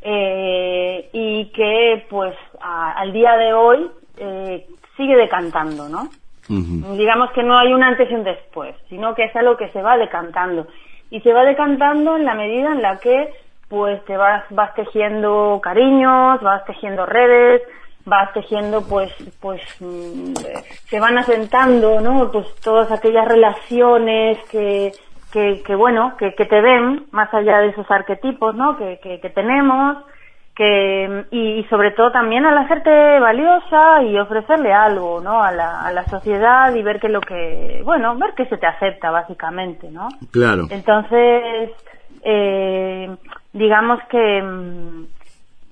eh, 0.00 1.10
y 1.12 1.52
que 1.52 2.06
pues 2.08 2.34
al 2.58 3.12
día 3.12 3.36
de 3.36 3.52
hoy 3.52 3.90
eh, 4.16 4.66
sigue 4.96 5.16
decantando, 5.16 5.90
¿no? 5.90 6.08
Digamos 6.48 7.32
que 7.32 7.42
no 7.42 7.58
hay 7.58 7.72
un 7.72 7.82
antes 7.82 8.08
y 8.08 8.14
un 8.14 8.22
después, 8.22 8.76
sino 8.88 9.16
que 9.16 9.24
es 9.24 9.34
algo 9.34 9.56
que 9.56 9.68
se 9.70 9.82
va 9.82 9.98
decantando 9.98 10.68
y 11.10 11.20
se 11.20 11.32
va 11.32 11.44
decantando 11.44 12.16
en 12.16 12.24
la 12.24 12.34
medida 12.34 12.72
en 12.72 12.82
la 12.82 12.98
que 12.98 13.32
pues 13.68 14.04
te 14.04 14.16
vas, 14.16 14.44
vas 14.50 14.74
tejiendo 14.74 15.60
cariños, 15.62 16.40
vas 16.40 16.64
tejiendo 16.64 17.04
redes, 17.04 17.62
vas 18.04 18.32
tejiendo 18.32 18.82
pues 18.88 19.12
pues 19.40 19.60
mm, 19.80 20.34
se 20.88 21.00
van 21.00 21.18
asentando 21.18 22.00
no 22.00 22.30
pues 22.30 22.46
todas 22.62 22.90
aquellas 22.92 23.26
relaciones 23.26 24.38
que 24.50 24.92
que, 25.32 25.74
bueno 25.74 26.16
que, 26.16 26.34
que 26.34 26.46
te 26.46 26.62
ven 26.62 27.08
más 27.10 27.32
allá 27.34 27.58
de 27.58 27.68
esos 27.68 27.90
arquetipos 27.90 28.54
no 28.54 28.78
que, 28.78 28.98
que, 29.02 29.20
que 29.20 29.28
tenemos 29.28 29.98
que 30.56 31.26
y, 31.30 31.64
sobre 31.64 31.90
todo 31.90 32.10
también 32.10 32.46
al 32.46 32.56
hacerte 32.56 33.20
valiosa 33.20 34.02
y 34.02 34.18
ofrecerle 34.18 34.72
algo 34.72 35.20
no 35.20 35.42
a 35.42 35.52
la, 35.52 35.82
a 35.82 35.92
la 35.92 36.04
sociedad 36.06 36.74
y 36.74 36.82
ver 36.82 36.98
que 36.98 37.10
lo 37.10 37.20
que 37.20 37.82
bueno 37.84 38.16
ver 38.16 38.32
que 38.34 38.46
se 38.46 38.56
te 38.56 38.66
acepta 38.66 39.10
básicamente 39.10 39.90
no 39.90 40.08
claro. 40.32 40.66
Entonces 40.70 41.70
eh, 42.22 43.14
digamos 43.52 44.00
que 44.08 44.42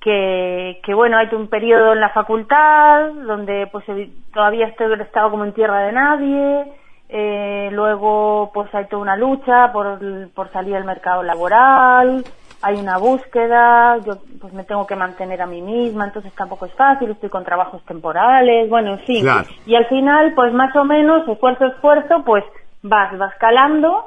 que, 0.01 0.79
que 0.83 0.93
bueno 0.93 1.17
hay 1.17 1.29
un 1.33 1.47
periodo 1.47 1.93
en 1.93 1.99
la 1.99 2.09
facultad 2.09 3.11
donde 3.25 3.67
pues 3.71 3.85
todavía 4.31 4.67
estoy 4.67 4.93
estado 5.01 5.31
como 5.31 5.45
en 5.45 5.53
tierra 5.53 5.81
de 5.87 5.93
nadie 5.93 6.71
eh, 7.09 7.69
luego 7.71 8.51
pues 8.53 8.73
hay 8.75 8.85
toda 8.85 9.01
una 9.01 9.17
lucha 9.17 9.71
por, 9.73 9.99
por 10.35 10.51
salir 10.51 10.75
al 10.75 10.85
mercado 10.85 11.23
laboral 11.23 12.23
hay 12.65 12.77
una 12.77 12.97
búsqueda, 12.97 13.99
yo 13.99 14.13
pues 14.41 14.51
me 14.51 14.63
tengo 14.63 14.87
que 14.87 14.95
mantener 14.95 15.39
a 15.39 15.45
mí 15.45 15.61
misma, 15.61 16.05
entonces 16.05 16.33
tampoco 16.33 16.65
es 16.65 16.73
fácil, 16.73 17.11
estoy 17.11 17.29
con 17.29 17.43
trabajos 17.43 17.85
temporales, 17.85 18.67
bueno, 18.71 18.93
en 18.93 18.99
fin. 19.01 19.27
Y 19.67 19.75
al 19.75 19.85
final, 19.85 20.33
pues 20.33 20.51
más 20.51 20.75
o 20.75 20.83
menos, 20.83 21.27
esfuerzo, 21.27 21.67
esfuerzo, 21.67 22.23
pues 22.25 22.43
vas, 22.81 23.15
vas 23.19 23.35
calando 23.35 24.05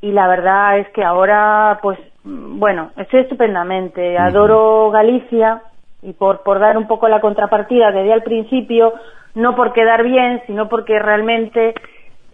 y 0.00 0.10
la 0.10 0.26
verdad 0.26 0.78
es 0.78 0.88
que 0.92 1.04
ahora, 1.04 1.80
pues, 1.82 1.98
bueno, 2.24 2.92
estoy 2.96 3.20
estupendamente, 3.20 4.16
adoro 4.16 4.90
Galicia 4.90 5.60
y 6.00 6.14
por, 6.14 6.42
por 6.42 6.60
dar 6.60 6.78
un 6.78 6.86
poco 6.86 7.08
la 7.08 7.20
contrapartida 7.20 7.92
que 7.92 8.04
di 8.04 8.10
al 8.10 8.22
principio, 8.22 8.94
no 9.34 9.54
por 9.54 9.74
quedar 9.74 10.02
bien, 10.02 10.40
sino 10.46 10.70
porque 10.70 10.98
realmente 10.98 11.74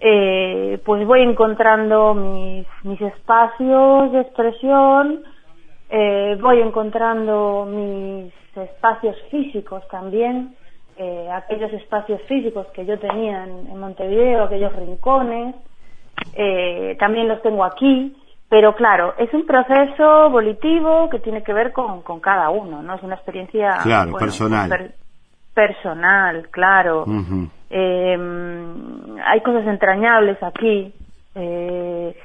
eh, 0.01 0.81
pues 0.85 1.07
voy 1.07 1.23
encontrando 1.23 2.15
mis, 2.15 2.67
mis 2.83 3.01
espacios 3.01 4.13
de 4.13 4.21
expresión, 4.21 5.23
eh, 5.89 6.37
voy 6.41 6.61
encontrando 6.61 7.67
mis 7.69 8.33
espacios 8.57 9.17
físicos 9.31 9.87
también, 9.89 10.55
eh, 10.97 11.29
aquellos 11.33 11.73
espacios 11.73 12.21
físicos 12.23 12.67
que 12.69 12.85
yo 12.87 12.99
tenía 12.99 13.45
en, 13.45 13.79
Montevideo, 13.79 14.45
aquellos 14.45 14.75
rincones, 14.75 15.55
eh, 16.35 16.97
también 16.99 17.29
los 17.29 17.43
tengo 17.43 17.65
aquí, 17.65 18.17
pero 18.49 18.75
claro, 18.75 19.15
es 19.19 19.33
un 19.35 19.45
proceso 19.45 20.31
volitivo 20.31 21.11
que 21.11 21.19
tiene 21.19 21.43
que 21.43 21.53
ver 21.53 21.73
con, 21.73 22.03
con 22.03 22.21
cada 22.21 22.49
uno, 22.51 22.83
¿no? 22.83 22.95
Es 22.95 23.03
una 23.03 23.17
experiencia 23.17 23.79
personal. 24.19 24.95
personal, 25.55 26.49
claro. 26.51 27.05
Eh, 27.71 28.19
hay 29.25 29.41
cosas 29.41 29.67
entrañables 29.67 30.41
aquí 30.43 30.93
eh, 31.35 32.17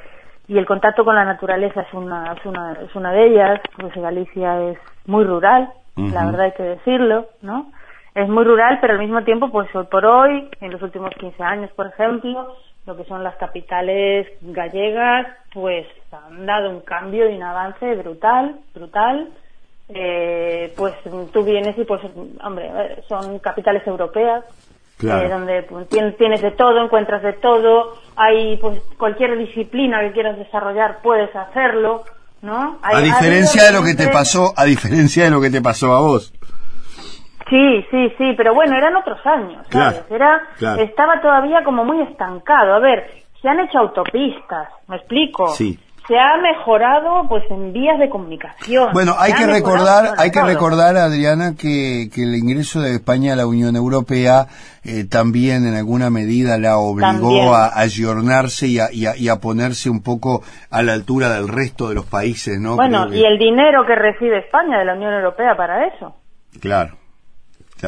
y 0.47 0.57
el 0.57 0.65
contacto 0.65 1.03
con 1.03 1.15
la 1.15 1.25
naturaleza 1.25 1.81
es 1.81 1.93
una, 1.93 2.33
es 2.33 2.45
una, 2.45 2.73
es 2.73 2.95
una 2.95 3.11
de 3.11 3.27
ellas, 3.27 3.61
pues 3.79 3.93
Galicia 3.95 4.61
es 4.69 4.77
muy 5.05 5.23
rural, 5.23 5.69
la 5.95 6.25
verdad 6.25 6.41
hay 6.41 6.51
que 6.53 6.63
decirlo, 6.63 7.27
¿no? 7.41 7.71
Es 8.15 8.27
muy 8.27 8.43
rural, 8.43 8.79
pero 8.81 8.93
al 8.93 8.99
mismo 8.99 9.23
tiempo, 9.23 9.49
pues 9.49 9.73
hoy 9.73 9.85
por 9.85 10.05
hoy, 10.05 10.49
en 10.59 10.71
los 10.71 10.81
últimos 10.81 11.11
15 11.15 11.43
años, 11.43 11.71
por 11.71 11.87
ejemplo, 11.87 12.55
lo 12.85 12.97
que 12.97 13.05
son 13.05 13.23
las 13.23 13.35
capitales 13.35 14.27
gallegas, 14.41 15.27
pues 15.53 15.87
han 16.11 16.45
dado 16.45 16.69
un 16.69 16.81
cambio 16.81 17.29
y 17.29 17.35
un 17.35 17.43
avance 17.43 17.95
brutal, 17.95 18.55
brutal. 18.73 19.29
Eh, 19.93 20.73
pues 20.77 20.93
tú 21.31 21.43
vienes 21.43 21.77
y 21.77 21.83
pues, 21.83 22.01
hombre, 22.43 22.71
son 23.07 23.39
capitales 23.39 23.85
europeas, 23.85 24.43
eh, 25.03 25.29
donde 25.29 25.63
pues, 25.63 25.87
tienes 25.89 26.41
de 26.41 26.51
todo, 26.51 26.83
encuentras 26.83 27.21
de 27.23 27.33
todo, 27.33 27.97
hay 28.15 28.57
pues 28.57 28.81
cualquier 28.97 29.37
disciplina 29.37 29.99
que 30.01 30.11
quieras 30.11 30.37
desarrollar 30.37 30.99
puedes 31.01 31.35
hacerlo, 31.35 32.03
¿no? 32.41 32.77
a 32.81 33.01
diferencia 33.01 33.65
de 33.65 33.73
lo 33.73 33.83
que 33.83 33.95
te 33.95 34.07
pasó, 34.09 34.53
a 34.55 34.65
diferencia 34.65 35.25
de 35.25 35.31
lo 35.31 35.41
que 35.41 35.49
te 35.49 35.61
pasó 35.61 35.93
a 35.93 36.01
vos. 36.01 36.33
Sí, 37.49 37.85
sí, 37.91 38.13
sí, 38.17 38.33
pero 38.37 38.53
bueno, 38.53 38.77
eran 38.77 38.95
otros 38.95 39.19
años, 39.25 39.67
¿sabes? 39.69 40.03
Era, 40.09 40.41
Estaba 40.79 41.19
todavía 41.21 41.61
como 41.65 41.83
muy 41.83 42.01
estancado. 42.01 42.73
A 42.73 42.79
ver, 42.79 43.11
se 43.41 43.49
han 43.49 43.59
hecho 43.59 43.79
autopistas, 43.79 44.69
¿me 44.87 44.95
explico? 44.95 45.47
Sí. 45.49 45.77
Se 46.07 46.17
ha 46.17 46.37
mejorado 46.37 47.27
pues 47.29 47.43
en 47.49 47.71
vías 47.71 47.99
de 47.99 48.09
comunicación. 48.09 48.89
Bueno, 48.91 49.13
hay 49.17 49.33
que 49.33 49.45
recordar, 49.45 50.15
hay 50.17 50.31
que 50.31 50.41
recordar, 50.41 50.97
Adriana, 50.97 51.53
que, 51.57 52.09
que 52.13 52.23
el 52.23 52.35
ingreso 52.35 52.81
de 52.81 52.95
España 52.95 53.33
a 53.33 53.35
la 53.35 53.45
Unión 53.45 53.75
Europea 53.75 54.47
eh, 54.83 55.05
también 55.09 55.67
en 55.67 55.75
alguna 55.75 56.09
medida 56.09 56.57
la 56.57 56.77
obligó 56.77 57.53
a, 57.53 57.79
ayornarse 57.79 58.67
y 58.67 58.79
a, 58.79 58.87
y, 58.91 59.29
a, 59.29 59.35
ponerse 59.35 59.89
un 59.89 60.01
poco 60.03 60.41
a 60.69 60.81
la 60.81 60.93
altura 60.93 61.29
del 61.29 61.47
resto 61.47 61.89
de 61.89 61.95
los 61.95 62.05
países, 62.05 62.59
¿no? 62.59 62.75
Bueno, 62.75 63.07
y 63.13 63.23
el 63.23 63.37
dinero 63.37 63.85
que 63.85 63.95
recibe 63.95 64.39
España 64.39 64.79
de 64.79 64.85
la 64.85 64.95
Unión 64.95 65.13
Europea 65.13 65.55
para 65.55 65.85
eso. 65.85 66.15
Claro 66.59 67.01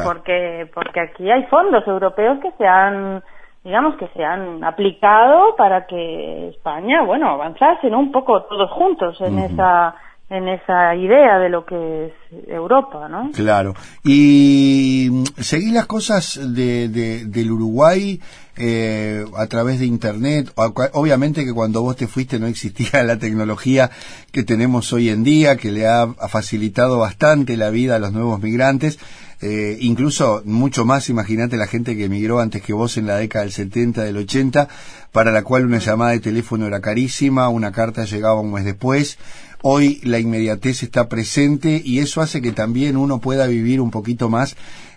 porque 0.02 0.68
porque 0.74 1.00
aquí 1.00 1.30
hay 1.30 1.44
fondos 1.44 1.86
europeos 1.86 2.38
que 2.40 2.50
se 2.52 2.66
han 2.66 3.22
digamos 3.64 3.96
que 3.96 4.08
se 4.08 4.22
han 4.22 4.62
aplicado 4.62 5.56
para 5.56 5.86
que 5.86 6.48
España 6.48 7.02
bueno 7.02 7.30
avanzase 7.30 7.88
no 7.90 7.98
un 7.98 8.12
poco 8.12 8.42
todos 8.44 8.70
juntos 8.70 9.20
en 9.20 9.38
esa 9.38 9.96
en 10.30 10.48
esa 10.48 10.94
idea 10.94 11.38
de 11.38 11.50
lo 11.50 11.66
que 11.66 12.06
es 12.06 12.12
Europa, 12.48 13.08
¿no? 13.08 13.30
Claro. 13.32 13.74
Y 14.02 15.08
mm, 15.10 15.24
seguí 15.40 15.70
las 15.70 15.86
cosas 15.86 16.40
de, 16.54 16.88
del 16.88 17.52
Uruguay 17.52 18.20
eh, 18.56 19.24
a 19.36 19.46
través 19.46 19.80
de 19.80 19.86
Internet. 19.86 20.50
Obviamente 20.92 21.44
que 21.44 21.52
cuando 21.52 21.82
vos 21.82 21.96
te 21.96 22.06
fuiste 22.06 22.38
no 22.38 22.46
existía 22.46 23.02
la 23.04 23.18
tecnología 23.18 23.90
que 24.32 24.42
tenemos 24.42 24.92
hoy 24.92 25.10
en 25.10 25.24
día, 25.24 25.56
que 25.56 25.70
le 25.70 25.86
ha 25.86 26.06
facilitado 26.28 26.98
bastante 26.98 27.56
la 27.56 27.70
vida 27.70 27.96
a 27.96 27.98
los 27.98 28.12
nuevos 28.12 28.40
migrantes. 28.40 28.98
Eh, 29.46 29.76
incluso 29.80 30.40
mucho 30.46 30.86
más, 30.86 31.10
imagínate 31.10 31.58
la 31.58 31.66
gente 31.66 31.94
que 31.94 32.06
emigró 32.06 32.40
antes 32.40 32.62
que 32.62 32.72
vos 32.72 32.96
en 32.96 33.06
la 33.06 33.18
década 33.18 33.44
del 33.44 33.52
70, 33.52 34.02
del 34.02 34.16
80, 34.16 34.68
para 35.12 35.32
la 35.32 35.42
cual 35.42 35.66
una 35.66 35.80
llamada 35.80 36.12
de 36.12 36.20
teléfono 36.20 36.66
era 36.66 36.80
carísima, 36.80 37.50
una 37.50 37.70
carta 37.70 38.06
llegaba 38.06 38.40
un 38.40 38.54
mes 38.54 38.64
después. 38.64 39.18
Hoy 39.60 40.00
la 40.02 40.18
inmediatez 40.18 40.82
está 40.82 41.10
presente 41.10 41.82
y 41.84 41.98
eso 41.98 42.22
hace 42.22 42.40
que 42.40 42.52
también 42.52 42.96
uno 42.96 43.20
pueda 43.20 43.46
vivir 43.46 43.82
un 43.82 43.90
poquito 43.90 44.30
más, 44.30 44.52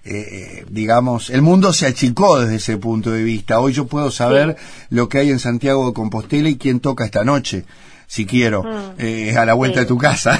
eh, 0.06 0.12
eh, 0.16 0.66
digamos, 0.70 1.30
el 1.30 1.42
mundo 1.42 1.74
se 1.74 1.86
achicó 1.86 2.40
desde 2.40 2.56
ese 2.56 2.78
punto 2.78 3.12
de 3.12 3.24
vista. 3.24 3.60
Hoy 3.60 3.74
yo 3.74 3.88
puedo 3.88 4.12
saber 4.12 4.56
lo 4.90 5.10
que 5.10 5.18
hay 5.18 5.30
en 5.30 5.40
Santiago 5.40 5.88
de 5.88 5.94
Compostela 5.94 6.48
y 6.48 6.56
quién 6.56 6.80
toca 6.80 7.04
esta 7.04 7.26
noche 7.26 7.66
si 8.08 8.26
quiero, 8.26 8.63
mm. 8.63 9.00
eh, 9.00 9.38
a 9.38 9.46
la 9.46 9.54
vuelta 9.54 9.82
de 9.82 9.86
tu 9.86 9.98
casa. 9.98 10.39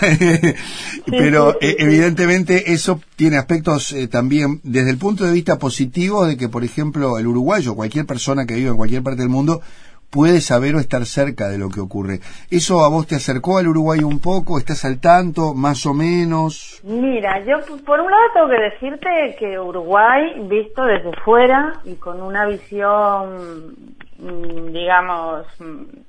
Pero 1.06 1.58
eh, 1.62 1.76
evidentemente 1.80 2.72
eso 2.72 3.00
tiene 3.16 3.38
aspectos 3.38 3.92
eh, 3.92 4.08
también 4.08 4.62
desde 4.64 4.90
el 4.90 4.98
punto 4.98 5.26
de 5.26 5.34
vista 5.34 5.60
positivo 5.60 6.26
de 6.26 6.38
que, 6.38 6.48
por 6.48 6.64
ejemplo, 6.64 7.20
el 7.20 7.28
uruguayo, 7.28 7.76
cualquier 7.76 8.06
persona 8.06 8.46
que 8.46 8.56
vive 8.56 8.70
en 8.70 8.78
cualquier 8.78 9.04
parte 9.04 9.22
del 9.22 9.30
mundo, 9.30 9.62
puede 10.10 10.40
saber 10.40 10.76
o 10.76 10.80
estar 10.80 11.06
cerca 11.06 11.50
de 11.50 11.58
lo 11.58 11.70
que 11.70 11.82
ocurre. 11.82 12.22
¿Eso 12.50 12.86
a 12.86 12.90
vos 12.90 13.06
te 13.06 13.16
acercó 13.16 13.58
al 13.58 13.68
Uruguay 13.68 14.00
un 14.00 14.20
poco? 14.20 14.58
¿Estás 14.58 14.86
al 14.86 15.02
tanto, 15.02 15.54
más 15.54 15.86
o 15.86 15.94
menos? 15.94 16.80
Mira, 16.86 17.44
yo 17.44 17.58
por 17.86 18.00
un 18.00 18.10
lado 18.10 18.24
tengo 18.34 18.48
que 18.48 18.62
decirte 18.62 19.36
que 19.38 19.60
Uruguay, 19.60 20.40
visto 20.48 20.86
desde 20.86 21.12
fuera 21.26 21.82
y 21.84 21.96
con 21.96 22.22
una 22.22 22.46
visión, 22.46 23.76
mm, 24.20 24.72
digamos, 24.72 25.46
mm, 25.60 26.07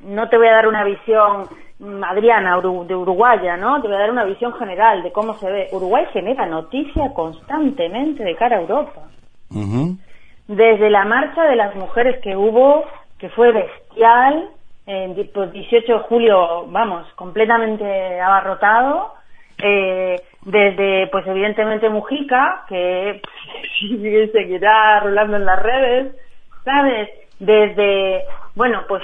no 0.00 0.28
te 0.28 0.36
voy 0.36 0.48
a 0.48 0.52
dar 0.52 0.66
una 0.66 0.84
visión 0.84 1.48
mm, 1.78 2.04
Adriana 2.04 2.60
de 2.60 2.94
Uruguaya, 2.94 3.56
¿no? 3.56 3.80
Te 3.80 3.88
voy 3.88 3.96
a 3.96 4.00
dar 4.00 4.10
una 4.10 4.24
visión 4.24 4.52
general 4.54 5.02
de 5.02 5.12
cómo 5.12 5.34
se 5.34 5.50
ve. 5.50 5.68
Uruguay 5.72 6.06
genera 6.12 6.46
noticia 6.46 7.12
constantemente 7.14 8.24
de 8.24 8.36
cara 8.36 8.56
a 8.56 8.60
Europa. 8.60 9.02
Desde 10.48 10.90
la 10.90 11.04
marcha 11.04 11.44
de 11.44 11.56
las 11.56 11.74
mujeres 11.76 12.20
que 12.22 12.36
hubo, 12.36 12.84
que 13.18 13.28
fue 13.30 13.52
bestial, 13.52 14.48
el 14.86 15.14
18 15.14 15.30
pues, 15.32 15.52
de 15.52 15.98
julio, 16.08 16.66
vamos, 16.68 17.06
completamente 17.14 18.20
abarrotado, 18.20 19.14
eh, 19.58 20.20
desde, 20.44 21.06
pues 21.08 21.26
evidentemente 21.26 21.88
Mujica, 21.88 22.64
que 22.68 23.22
seguirá 24.32 25.00
rolando 25.00 25.36
en 25.36 25.44
las 25.44 25.62
redes, 25.62 26.16
¿sabes? 26.64 27.08
Desde, 27.38 28.24
bueno, 28.56 28.82
pues 28.88 29.02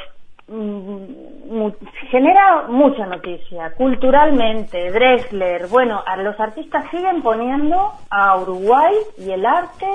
genera 2.11 2.67
mucha 2.69 3.07
noticia. 3.07 3.75
Culturalmente, 3.77 4.91
Drexler, 4.91 5.67
bueno, 5.69 6.03
los 6.19 6.39
artistas 6.41 6.91
siguen 6.91 7.23
poniendo 7.23 7.93
a 8.11 8.37
Uruguay 8.41 8.95
y 9.19 9.31
el 9.31 9.45
arte 9.45 9.87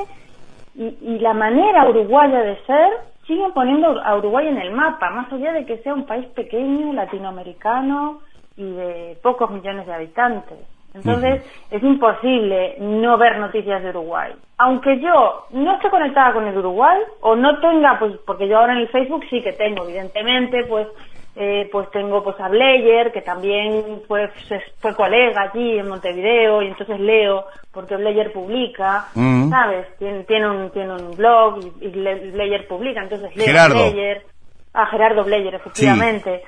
y, 0.75 1.19
la 1.19 1.33
manera 1.33 1.87
uruguaya 1.89 2.39
de 2.41 2.57
ser, 2.65 2.89
siguen 3.27 3.51
poniendo 3.53 3.99
a 4.03 4.17
Uruguay 4.17 4.47
en 4.47 4.57
el 4.57 4.71
mapa, 4.71 5.09
más 5.11 5.31
allá 5.31 5.53
de 5.53 5.65
que 5.65 5.77
sea 5.79 5.93
un 5.93 6.05
país 6.05 6.25
pequeño, 6.29 6.93
latinoamericano 6.93 8.21
y 8.55 8.71
de 8.71 9.17
pocos 9.21 9.49
millones 9.51 9.85
de 9.85 9.93
habitantes. 9.93 10.57
Entonces, 10.93 11.41
es 11.71 11.81
imposible 11.81 12.75
no 12.79 13.17
ver 13.17 13.39
noticias 13.39 13.81
de 13.81 13.89
Uruguay. 13.89 14.31
Aunque 14.57 14.99
yo 14.99 15.47
no 15.51 15.75
esté 15.75 15.89
conectada 15.89 16.33
con 16.33 16.47
el 16.47 16.57
Uruguay, 16.57 16.99
o 17.21 17.35
no 17.35 17.59
tenga, 17.59 17.97
pues, 17.97 18.13
porque 18.25 18.47
yo 18.47 18.59
ahora 18.59 18.73
en 18.73 18.79
el 18.79 18.89
Facebook 18.89 19.23
sí 19.29 19.41
que 19.41 19.53
tengo, 19.53 19.85
evidentemente, 19.85 20.65
pues, 20.65 20.87
eh, 21.35 21.67
pues 21.71 21.89
tengo 21.89 22.23
pues 22.23 22.39
a 22.39 22.47
Blayer, 22.47 23.11
que 23.11 23.21
también 23.21 24.01
fue, 24.07 24.29
fue 24.77 24.93
colega 24.93 25.49
allí 25.51 25.79
en 25.79 25.89
Montevideo, 25.89 26.61
y 26.61 26.67
entonces 26.67 26.99
leo, 26.99 27.45
porque 27.71 27.95
Blayer 27.95 28.31
publica, 28.31 29.07
¿sabes? 29.49 29.87
Tiene, 29.97 30.25
tiene, 30.25 30.47
un, 30.47 30.69
tiene 30.69 30.93
un 30.93 31.17
blog 31.17 31.59
y, 31.81 31.87
Blayer 31.87 32.67
publica, 32.67 33.01
entonces 33.01 33.35
leo 33.35 33.59
a 33.59 33.67
Blayer, 33.67 34.21
a 34.73 34.85
Gerardo 34.85 35.23
Blayer, 35.23 35.55
efectivamente. 35.55 36.43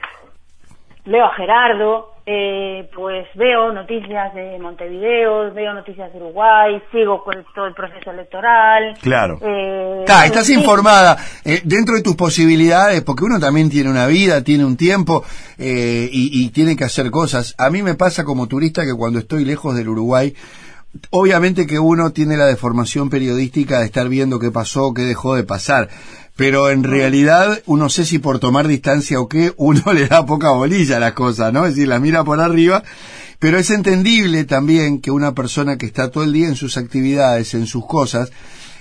Leo 1.05 1.25
a 1.25 1.34
Gerardo, 1.34 2.14
eh, 2.27 2.89
pues 2.95 3.27
veo 3.35 3.71
noticias 3.71 4.33
de 4.33 4.57
Montevideo, 4.57 5.53
veo 5.53 5.73
noticias 5.73 6.11
de 6.11 6.17
Uruguay, 6.17 6.81
sigo 6.91 7.23
con 7.23 7.35
todo 7.53 7.67
el 7.67 7.75
proceso 7.75 8.09
electoral. 8.09 8.97
Claro. 8.99 9.38
Eh, 9.41 10.05
estás 10.25 10.49
informada 10.49 11.17
eh, 11.43 11.61
dentro 11.63 11.95
de 11.95 12.01
tus 12.01 12.15
posibilidades, 12.15 13.03
porque 13.03 13.25
uno 13.25 13.39
también 13.39 13.69
tiene 13.69 13.91
una 13.91 14.07
vida, 14.07 14.43
tiene 14.43 14.65
un 14.65 14.75
tiempo 14.75 15.23
eh, 15.59 16.09
y, 16.11 16.43
y 16.45 16.49
tiene 16.49 16.75
que 16.75 16.85
hacer 16.85 17.11
cosas. 17.11 17.53
A 17.59 17.69
mí 17.69 17.83
me 17.83 17.93
pasa 17.93 18.23
como 18.23 18.47
turista 18.47 18.85
que 18.85 18.95
cuando 18.95 19.19
estoy 19.19 19.45
lejos 19.45 19.75
del 19.75 19.89
Uruguay, 19.89 20.33
obviamente 21.11 21.67
que 21.67 21.77
uno 21.77 22.11
tiene 22.11 22.38
la 22.38 22.47
deformación 22.47 23.09
periodística 23.09 23.79
de 23.79 23.85
estar 23.85 24.09
viendo 24.09 24.39
qué 24.39 24.49
pasó, 24.49 24.93
qué 24.95 25.03
dejó 25.03 25.35
de 25.35 25.43
pasar 25.43 25.89
pero 26.36 26.69
en 26.69 26.84
realidad 26.84 27.62
uno 27.65 27.89
sé 27.89 28.06
si 28.06 28.19
por 28.19 28.39
tomar 28.39 28.67
distancia 28.67 29.19
o 29.19 29.30
qué, 29.30 29.54
uno 29.58 29.82
le 29.93 30.08
da 30.08 30.26
poca 30.26 30.52
bolilla 30.52 30.98
a 30.98 31.00
las 31.00 31.13
cosas, 31.13 31.54
¿no? 31.54 31.65
Es 31.65 31.76
decir, 31.76 31.88
la 31.88 32.00
mira 32.00 32.24
por 32.24 32.39
arriba, 32.39 32.84
pero 33.39 33.58
es 33.58 33.69
entendible 33.69 34.43
también 34.43 35.02
que 35.02 35.12
una 35.12 35.34
persona 35.34 35.78
que 35.78 35.86
está 35.86 36.12
todo 36.12 36.24
el 36.24 36.34
día 36.34 36.48
en 36.48 36.56
sus 36.56 36.78
actividades, 36.78 37.54
en 37.54 37.67
sus 37.67 37.86
cosas, 37.86 38.32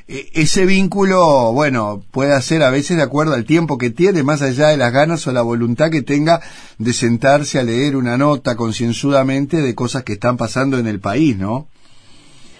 e, 0.07 0.31
ese 0.35 0.67
vínculo, 0.67 1.53
bueno, 1.53 2.03
puede 2.11 2.41
ser 2.43 2.63
a 2.63 2.71
veces 2.71 2.97
de 2.97 3.03
acuerdo 3.03 3.35
al 3.35 3.45
tiempo 3.45 3.79
que 3.79 3.91
tiene, 3.91 4.23
más 4.23 4.43
allá 4.43 4.69
de 4.69 4.77
las 4.77 4.93
ganas 4.93 5.27
o 5.27 5.33
la 5.33 5.43
voluntad 5.43 5.91
que 5.91 6.03
tenga 6.03 6.41
de 6.79 6.93
sentarse 6.93 7.59
a 7.59 7.63
leer 7.63 7.97
una 7.97 8.19
nota 8.19 8.57
concienzudamente 8.57 9.63
de 9.63 9.75
cosas 9.75 10.03
que 10.03 10.15
están 10.15 10.37
pasando 10.37 10.79
en 10.79 10.87
el 10.87 11.01
país, 11.01 11.37
¿no? 11.37 11.69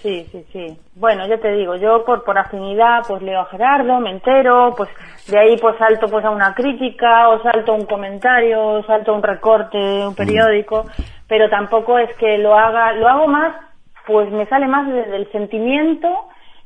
Sí, 0.05 0.29
sí, 0.31 0.45
sí. 0.53 0.79
Bueno, 0.97 1.27
ya 1.27 1.39
te 1.39 1.51
digo, 1.53 1.77
yo 1.77 2.05
por, 2.05 2.25
por 2.25 2.37
afinidad 2.37 3.05
pues 3.09 3.23
leo 3.23 3.41
a 3.41 3.47
Gerardo, 3.47 4.01
me 4.01 4.11
entero, 4.11 4.75
pues 4.77 4.91
de 5.29 5.39
ahí 5.39 5.57
pues 5.57 5.79
salto 5.79 6.09
pues 6.09 6.23
a 6.27 6.31
una 6.31 6.55
crítica 6.55 7.31
o 7.31 7.43
salto 7.43 7.73
a 7.73 7.77
un 7.77 7.87
comentario, 7.87 8.63
o 8.63 8.85
salto 8.85 9.13
a 9.13 9.15
un 9.15 9.23
recorte, 9.23 9.79
un 9.79 10.13
mm. 10.13 10.15
periódico, 10.15 10.85
pero 11.27 11.49
tampoco 11.49 11.99
es 11.99 12.15
que 12.19 12.37
lo 12.37 12.55
haga, 12.55 12.93
lo 12.93 13.09
hago 13.09 13.29
más, 13.29 13.57
pues 14.07 14.31
me 14.31 14.45
sale 14.45 14.69
más 14.69 14.87
desde 14.93 15.17
el 15.17 15.33
sentimiento 15.33 16.09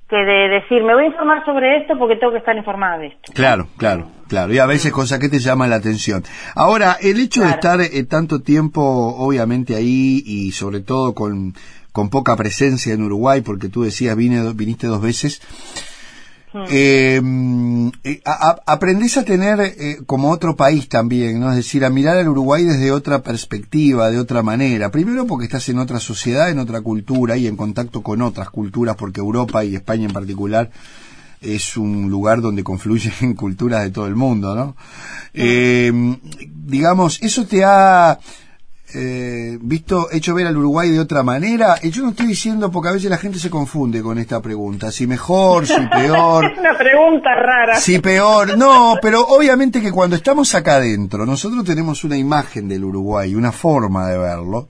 que 0.08 0.16
de 0.16 0.48
decir, 0.48 0.82
me 0.82 0.94
voy 0.94 1.04
a 1.04 1.08
informar 1.08 1.44
sobre 1.44 1.82
esto 1.82 1.96
porque 1.96 2.16
tengo 2.16 2.32
que 2.32 2.38
estar 2.38 2.56
informada 2.56 2.98
de 2.98 3.06
esto. 3.08 3.32
Claro, 3.34 3.68
claro, 3.76 4.08
claro. 4.26 4.52
Y 4.52 4.58
a 4.58 4.64
veces 4.66 4.90
cosas 4.90 5.18
que 5.18 5.28
te 5.28 5.38
llaman 5.38 5.68
la 5.68 5.76
atención. 5.76 6.24
Ahora, 6.56 6.96
el 7.00 7.20
hecho 7.20 7.42
de 7.42 7.50
estar 7.50 7.78
eh, 7.82 8.04
tanto 8.04 8.40
tiempo, 8.40 8.80
obviamente, 8.82 9.76
ahí 9.76 10.22
y 10.24 10.50
sobre 10.52 10.80
todo 10.80 11.14
con, 11.14 11.52
con 11.99 12.11
poca 12.11 12.36
presencia 12.36 12.94
en 12.94 13.03
Uruguay, 13.03 13.40
porque 13.40 13.68
tú 13.68 13.82
decías, 13.82 14.16
vine, 14.16 14.53
viniste 14.53 14.86
dos 14.86 15.01
veces, 15.01 15.40
eh, 16.70 17.20
eh 18.05 18.22
aprendés 18.66 19.16
a 19.16 19.24
tener 19.24 19.59
eh, 19.61 19.99
como 20.07 20.30
otro 20.30 20.55
país 20.55 20.88
también, 20.88 21.40
¿no? 21.40 21.51
Es 21.51 21.57
decir, 21.57 21.84
a 21.84 21.90
mirar 21.90 22.16
al 22.16 22.28
Uruguay 22.28 22.62
desde 22.62 22.92
otra 22.92 23.24
perspectiva, 23.24 24.11
de 24.11 24.20
otra 24.20 24.44
manera. 24.44 24.92
Primero 24.92 25.26
porque 25.26 25.46
estás 25.46 25.68
en 25.70 25.80
otra 25.80 25.99
sociedad, 25.99 26.49
en 26.51 26.61
otra 26.61 26.82
cultura 26.82 27.36
y 27.36 27.49
en 27.49 27.57
contacto 27.57 28.01
con 28.01 28.22
otras 28.22 28.49
culturas, 28.51 28.94
porque 28.94 29.18
Europa 29.18 29.64
y 29.64 29.74
España 29.74 30.07
en 30.07 30.12
particular 30.12 30.70
es 31.40 31.76
un 31.76 32.09
lugar 32.09 32.40
donde 32.40 32.62
confluyen 32.62 33.34
culturas 33.36 33.82
de 33.82 33.90
todo 33.90 34.07
el 34.07 34.14
mundo, 34.14 34.55
¿no? 34.55 34.76
Eh, 35.34 35.90
digamos, 36.64 37.20
eso 37.22 37.44
te 37.44 37.64
ha 37.64 38.20
eh, 38.95 39.59
visto, 39.61 40.09
hecho 40.11 40.34
ver 40.34 40.47
al 40.47 40.57
Uruguay 40.57 40.91
de 40.91 41.01
otra 41.01 41.22
manera? 41.22 41.76
Y 41.82 41.91
yo 41.91 42.03
no 42.03 42.11
estoy 42.11 42.26
diciendo, 42.26 42.70
porque 42.70 42.89
a 42.89 42.93
veces 42.93 43.11
la 43.11 43.18
gente 43.18 43.39
se 43.39 43.51
confunde 43.51 44.03
con 44.03 44.18
esta 44.18 44.41
pregunta, 44.41 44.91
si 44.91 45.07
mejor, 45.07 45.66
si 45.66 45.80
peor. 45.93 46.47
es 46.47 46.59
una 46.59 46.76
pregunta 46.76 47.34
rara. 47.34 47.80
Si 47.80 47.99
peor, 47.99 48.57
no, 48.57 48.97
pero 49.03 49.26
obviamente 49.26 49.80
que 49.80 49.93
cuando 49.93 50.16
estamos 50.16 50.55
acá 50.55 50.76
adentro, 50.76 51.26
nosotros 51.26 51.64
tenemos 51.64 52.05
una 52.05 52.16
imagen 52.16 52.68
del 52.68 52.84
Uruguay, 52.84 53.34
una 53.34 53.53
forma 53.53 54.09
de 54.09 54.18
verlo, 54.18 54.68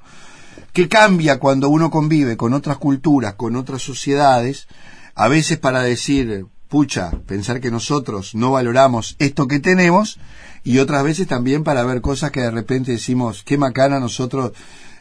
que 0.73 0.89
cambia 0.89 1.39
cuando 1.39 1.69
uno 1.69 1.91
convive 1.91 2.37
con 2.37 2.55
otras 2.55 2.79
culturas, 2.79 3.35
con 3.35 3.57
otras 3.57 3.83
sociedades, 3.83 4.69
a 5.14 5.29
veces 5.29 5.59
para 5.59 5.83
decir, 5.83 6.47
pucha, 6.69 7.11
pensar 7.27 7.61
que 7.61 7.71
nosotros 7.71 8.35
no 8.35 8.53
valoramos 8.53 9.16
esto 9.19 9.49
que 9.49 9.59
tenemos, 9.59 10.19
y 10.64 10.78
otras 10.78 11.04
veces 11.04 11.26
también 11.26 11.64
para 11.64 11.84
ver 11.84 12.00
cosas 12.00 12.30
que 12.30 12.40
de 12.40 12.50
repente 12.50 12.92
decimos, 12.92 13.42
qué 13.44 13.56
macana 13.56 14.00
nosotros 14.00 14.52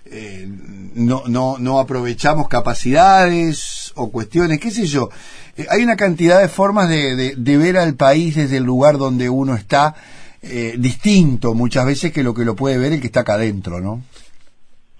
eh, 0.05 0.47
no, 0.95 1.23
no, 1.27 1.57
no 1.59 1.79
aprovechamos 1.79 2.47
capacidades 2.47 3.91
o 3.95 4.09
cuestiones, 4.11 4.59
qué 4.59 4.71
sé 4.71 4.85
yo. 4.85 5.09
Eh, 5.57 5.65
hay 5.69 5.83
una 5.83 5.95
cantidad 5.95 6.39
de 6.39 6.47
formas 6.47 6.87
de, 6.89 7.35
de, 7.35 7.57
ver 7.57 7.77
al 7.77 7.95
país 7.95 8.35
desde 8.35 8.57
el 8.57 8.63
lugar 8.63 8.97
donde 8.97 9.29
uno 9.29 9.55
está 9.55 9.95
eh, 10.41 10.75
distinto 10.77 11.53
muchas 11.53 11.85
veces 11.85 12.13
que 12.13 12.23
lo 12.23 12.33
que 12.33 12.45
lo 12.45 12.55
puede 12.55 12.77
ver 12.77 12.93
el 12.93 13.01
que 13.01 13.07
está 13.07 13.21
acá 13.21 13.33
adentro, 13.33 13.81
¿no? 13.81 14.01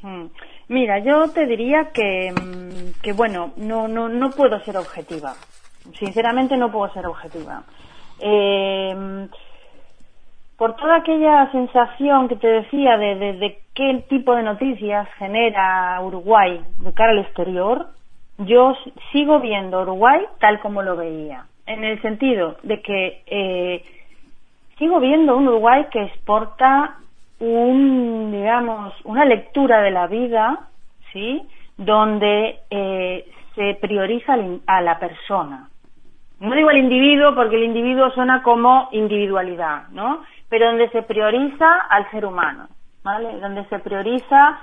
Mm. 0.02 0.28
Mira, 0.70 1.00
yo 1.00 1.30
te 1.30 1.46
diría 1.46 1.92
que, 1.94 2.34
mm, 2.34 3.02
que 3.02 3.14
bueno, 3.14 3.54
no, 3.56 3.88
no, 3.88 4.10
no 4.10 4.32
puedo 4.32 4.60
ser 4.66 4.76
objetiva. 4.76 5.36
Sinceramente 5.98 6.58
no 6.58 6.70
puedo 6.70 6.92
ser 6.94 7.06
objetiva. 7.06 7.64
Eh, 8.20 9.28
por 10.58 10.76
toda 10.76 10.98
aquella 10.98 11.52
sensación 11.52 12.28
que 12.28 12.36
te 12.36 12.48
decía 12.48 12.98
de, 12.98 13.16
de, 13.16 13.60
qué 13.76 14.04
tipo 14.10 14.36
de 14.36 14.44
noticias 14.44 15.08
genera 15.18 16.00
Uruguay 16.02 16.62
de 16.80 16.94
cara 16.94 17.12
al 17.12 17.20
exterior, 17.20 17.88
yo 18.40 18.76
sigo 19.12 19.40
viendo 19.40 19.82
Uruguay 19.82 20.26
tal 20.40 20.60
como 20.60 20.82
lo 20.82 20.96
veía, 20.96 21.46
en 21.68 21.84
el 21.84 22.02
sentido 22.02 22.58
de 22.64 22.82
que 22.82 23.22
eh, 23.28 23.86
sigo 24.80 25.00
viendo 25.00 25.38
un 25.38 25.48
Uruguay 25.48 25.86
que 25.92 26.04
exporta 26.04 26.98
un, 27.40 28.32
digamos, 28.32 28.94
una 29.04 29.26
lectura 29.26 29.82
de 29.82 29.92
la 29.92 30.08
vida, 30.08 30.68
¿sí? 31.14 31.48
Donde 31.78 32.60
eh, 32.72 33.30
se 33.54 33.78
prioriza 33.80 34.36
a 34.66 34.82
la 34.82 34.98
persona. 34.98 35.70
No 36.40 36.56
digo 36.56 36.70
al 36.70 36.78
individuo 36.78 37.36
porque 37.36 37.56
el 37.56 37.64
individuo 37.64 38.12
suena 38.12 38.44
como 38.44 38.90
individualidad, 38.92 39.88
¿no? 39.90 40.24
Pero 40.50 40.68
donde 40.68 40.90
se 40.90 41.02
prioriza 41.04 41.76
al 41.90 42.10
ser 42.12 42.26
humano, 42.26 42.68
¿vale? 43.04 43.40
Donde 43.40 43.66
se 43.66 43.80
prioriza 43.80 44.60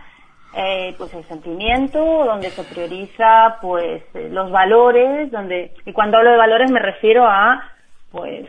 eh, 0.57 0.95
pues 0.97 1.13
el 1.15 1.25
sentimiento, 1.25 1.99
donde 2.25 2.51
se 2.51 2.65
prioriza 2.65 3.57
pues 3.61 4.03
eh, 4.15 4.29
los 4.31 4.51
valores, 4.51 5.31
donde 5.31 5.73
y 5.85 5.93
cuando 5.93 6.19
hablo 6.19 6.31
de 6.31 6.37
valores 6.37 6.71
me 6.71 6.81
refiero 6.81 7.27
a 7.27 7.63
pues 8.11 8.47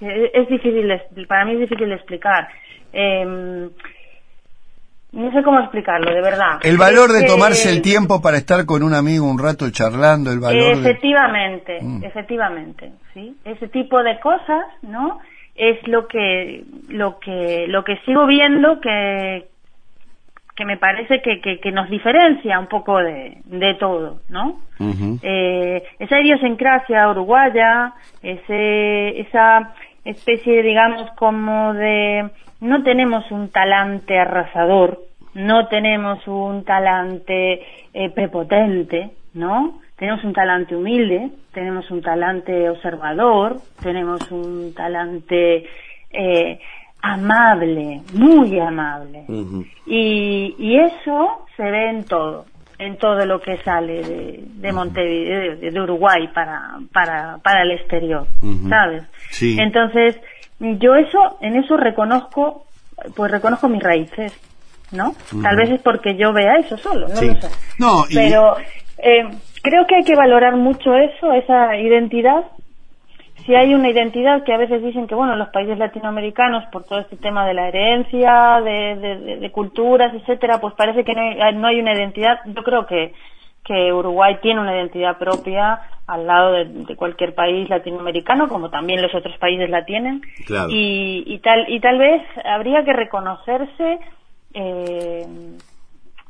es, 0.00 0.30
es 0.32 0.48
difícil 0.48 0.90
para 1.26 1.44
mí 1.44 1.52
es 1.52 1.60
difícil 1.60 1.88
de 1.88 1.94
explicar. 1.94 2.48
Eh, 2.92 3.68
no 5.10 5.32
sé 5.32 5.42
cómo 5.42 5.58
explicarlo, 5.60 6.14
de 6.14 6.20
verdad. 6.20 6.60
El 6.62 6.76
valor 6.76 7.10
de 7.12 7.26
tomarse 7.26 7.70
el 7.70 7.80
tiempo 7.80 8.20
para 8.20 8.36
estar 8.36 8.66
con 8.66 8.82
un 8.82 8.92
amigo 8.92 9.24
un 9.24 9.38
rato 9.38 9.70
charlando, 9.70 10.30
el 10.30 10.38
valor. 10.38 10.78
Efectivamente, 10.78 11.78
mm. 11.80 12.04
efectivamente, 12.04 12.92
sí. 13.14 13.34
Ese 13.44 13.68
tipo 13.68 14.02
de 14.02 14.20
cosas, 14.20 14.66
¿no? 14.82 15.18
Es 15.58 15.86
lo 15.88 16.06
que 16.06 16.64
lo 16.88 17.18
que 17.18 17.66
lo 17.68 17.84
que 17.84 17.98
sigo 18.06 18.26
viendo 18.26 18.80
que 18.80 19.46
que 20.58 20.64
me 20.64 20.76
parece 20.76 21.22
que, 21.22 21.40
que, 21.40 21.70
nos 21.70 21.88
diferencia 21.88 22.58
un 22.58 22.66
poco 22.66 22.98
de, 22.98 23.38
de 23.44 23.74
todo, 23.74 24.22
¿no? 24.28 24.58
eh, 25.22 25.84
esa 26.00 26.20
idiosincrasia 26.20 27.08
uruguaya, 27.08 27.92
ese, 28.24 29.20
esa 29.20 29.72
especie, 30.04 30.64
digamos, 30.64 31.08
como 31.12 31.74
de 31.74 32.28
no 32.60 32.82
tenemos 32.82 33.30
un 33.30 33.50
talante 33.50 34.18
arrasador, 34.18 34.98
no 35.34 35.68
tenemos 35.68 36.26
un 36.26 36.64
talante 36.64 37.62
eh, 37.94 38.10
prepotente, 38.10 39.10
¿no? 39.34 39.78
Tenemos 39.98 40.22
un 40.24 40.32
talante 40.32 40.76
humilde, 40.76 41.30
tenemos 41.52 41.90
un 41.90 42.00
talante 42.00 42.70
observador, 42.70 43.60
tenemos 43.82 44.30
un 44.30 44.72
talante 44.72 45.66
eh, 46.10 46.60
amable, 47.02 48.02
muy 48.14 48.60
amable. 48.60 49.24
y, 49.86 50.54
y, 50.56 50.78
eso 50.78 51.46
se 51.56 51.64
ve 51.64 51.90
en 51.90 52.04
todo, 52.04 52.46
en 52.78 52.96
todo 52.96 53.26
lo 53.26 53.40
que 53.40 53.56
sale 53.58 54.02
de, 54.02 54.44
de 54.46 54.72
Montevideo, 54.72 55.56
de, 55.56 55.80
Uruguay 55.80 56.28
para, 56.32 56.78
para, 56.92 57.38
para 57.38 57.62
el 57.62 57.72
exterior, 57.72 58.26
¿sabes? 58.68 59.02
Entonces, 59.40 60.16
yo 60.60 60.94
eso, 60.94 61.38
en 61.40 61.56
eso 61.56 61.76
reconozco, 61.76 62.66
pues 63.16 63.32
reconozco 63.32 63.68
mis 63.68 63.82
raíces, 63.82 64.32
¿no? 64.92 65.14
Tal 65.42 65.56
vez 65.56 65.70
es 65.70 65.82
porque 65.82 66.16
yo 66.16 66.32
vea 66.32 66.56
eso 66.56 66.76
solo, 66.76 67.08
no 67.08 67.20
lo 67.20 67.34
sé. 67.34 67.48
No, 67.78 68.04
Pero, 68.12 68.56
eh, 68.98 69.28
creo 69.68 69.86
que 69.86 69.96
hay 69.96 70.04
que 70.04 70.16
valorar 70.16 70.56
mucho 70.56 70.94
eso, 70.94 71.32
esa 71.32 71.76
identidad. 71.76 72.44
Si 73.44 73.54
hay 73.54 73.74
una 73.74 73.90
identidad 73.90 74.42
que 74.44 74.52
a 74.52 74.58
veces 74.58 74.82
dicen 74.82 75.06
que, 75.06 75.14
bueno, 75.14 75.36
los 75.36 75.48
países 75.48 75.78
latinoamericanos, 75.78 76.64
por 76.72 76.84
todo 76.84 77.00
este 77.00 77.16
tema 77.16 77.46
de 77.46 77.54
la 77.54 77.68
herencia, 77.68 78.60
de, 78.62 79.50
culturas, 79.52 80.12
etcétera, 80.14 80.60
pues 80.60 80.74
parece 80.74 81.04
que 81.04 81.14
no 81.14 81.20
hay, 81.20 81.54
no 81.54 81.66
hay, 81.66 81.80
una 81.80 81.94
identidad. 81.94 82.40
Yo 82.46 82.62
creo 82.62 82.86
que, 82.86 83.12
que 83.64 83.92
Uruguay 83.92 84.38
tiene 84.42 84.60
una 84.60 84.74
identidad 84.74 85.18
propia 85.18 85.80
al 86.06 86.26
lado 86.26 86.52
de, 86.52 86.96
cualquier 86.96 87.34
país 87.34 87.68
latinoamericano, 87.68 88.48
como 88.48 88.70
también 88.70 89.02
los 89.02 89.14
otros 89.14 89.36
países 89.38 89.68
la 89.70 89.84
tienen. 89.84 90.22
Y, 90.70 91.24
y, 91.26 91.38
tal, 91.40 91.70
y 91.70 91.80
tal 91.80 91.98
vez 91.98 92.22
habría 92.44 92.84
que 92.84 92.92
reconocerse 92.92 93.98
eh, 94.54 95.26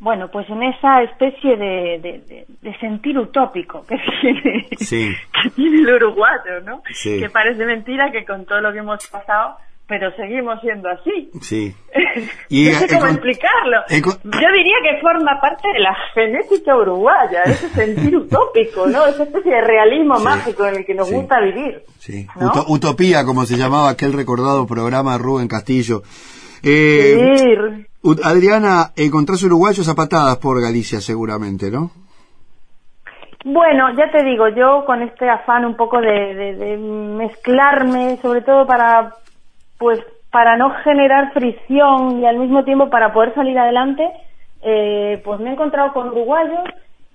bueno, 0.01 0.29
pues 0.31 0.49
en 0.49 0.63
esa 0.63 1.03
especie 1.03 1.57
de, 1.57 2.47
de, 2.63 2.79
sentir 2.79 3.19
utópico 3.19 3.85
que 3.87 3.97
tiene, 4.21 4.67
que 4.69 5.51
tiene 5.51 5.79
el 5.79 5.95
uruguayo, 5.95 6.61
¿no? 6.65 6.83
Que 7.03 7.29
parece 7.31 7.65
mentira 7.65 8.11
que 8.13 8.25
con 8.25 8.45
todo 8.47 8.61
lo 8.61 8.73
que 8.73 8.79
hemos 8.79 9.05
pasado, 9.09 9.57
pero 9.89 10.15
seguimos 10.17 10.61
siendo 10.61 10.89
así. 10.89 11.31
Sí. 11.41 11.75
Y, 12.51 12.71
no 12.71 12.79
sé 12.79 12.89
cómo 12.89 13.07
explicarlo. 13.07 13.79
Yo 13.91 14.49
diría 14.57 14.77
que 14.83 15.01
forma 15.01 15.39
parte 15.41 15.69
de 15.73 15.81
la 15.81 15.97
genética 16.15 16.77
uruguaya, 16.77 17.43
ese 17.45 17.69
sentir 17.75 18.17
utópico, 18.17 18.87
¿no? 18.87 19.07
Esa 19.07 19.25
especie 19.25 19.53
de 19.53 19.61
realismo 19.61 20.19
mágico 20.19 20.67
en 20.67 20.77
el 20.77 20.87
que 20.87 20.95
nos 20.95 21.11
gusta 21.11 21.41
vivir. 21.41 21.83
Sí. 21.99 22.27
Utopía, 22.69 23.25
como 23.25 23.45
se 23.45 23.57
llamaba 23.57 23.91
aquel 23.91 24.15
recordado 24.15 24.67
programa 24.67 25.13
de 25.13 25.19
Rubén 25.19 25.49
Castillo. 25.49 26.03
Eh, 26.63 27.87
Adriana, 28.25 28.93
encontrás 28.97 29.43
uruguayos 29.43 29.89
a 29.89 29.95
patadas 29.95 30.39
por 30.39 30.61
Galicia 30.61 31.01
seguramente, 31.01 31.71
¿no? 31.71 31.91
Bueno, 33.45 33.91
ya 33.97 34.11
te 34.11 34.25
digo, 34.25 34.49
yo 34.49 34.85
con 34.85 35.03
este 35.03 35.29
afán 35.29 35.65
un 35.65 35.77
poco 35.77 36.01
de, 36.01 36.77
mezclarme, 36.79 38.19
sobre 38.21 38.43
todo 38.43 38.67
para, 38.67 39.15
pues, 39.79 40.01
para 40.31 40.57
no 40.57 40.75
generar 40.83 41.33
fricción 41.33 42.21
y 42.21 42.27
al 42.27 42.39
mismo 42.39 42.65
tiempo 42.65 42.91
para 42.91 43.13
poder 43.13 43.35
salir 43.35 43.59
adelante, 43.59 44.09
eh, 44.63 45.21
pues 45.25 45.41
me 45.41 45.51
he 45.51 45.53
encontrado 45.53 45.93
con 45.93 46.09
uruguayos 46.09 46.65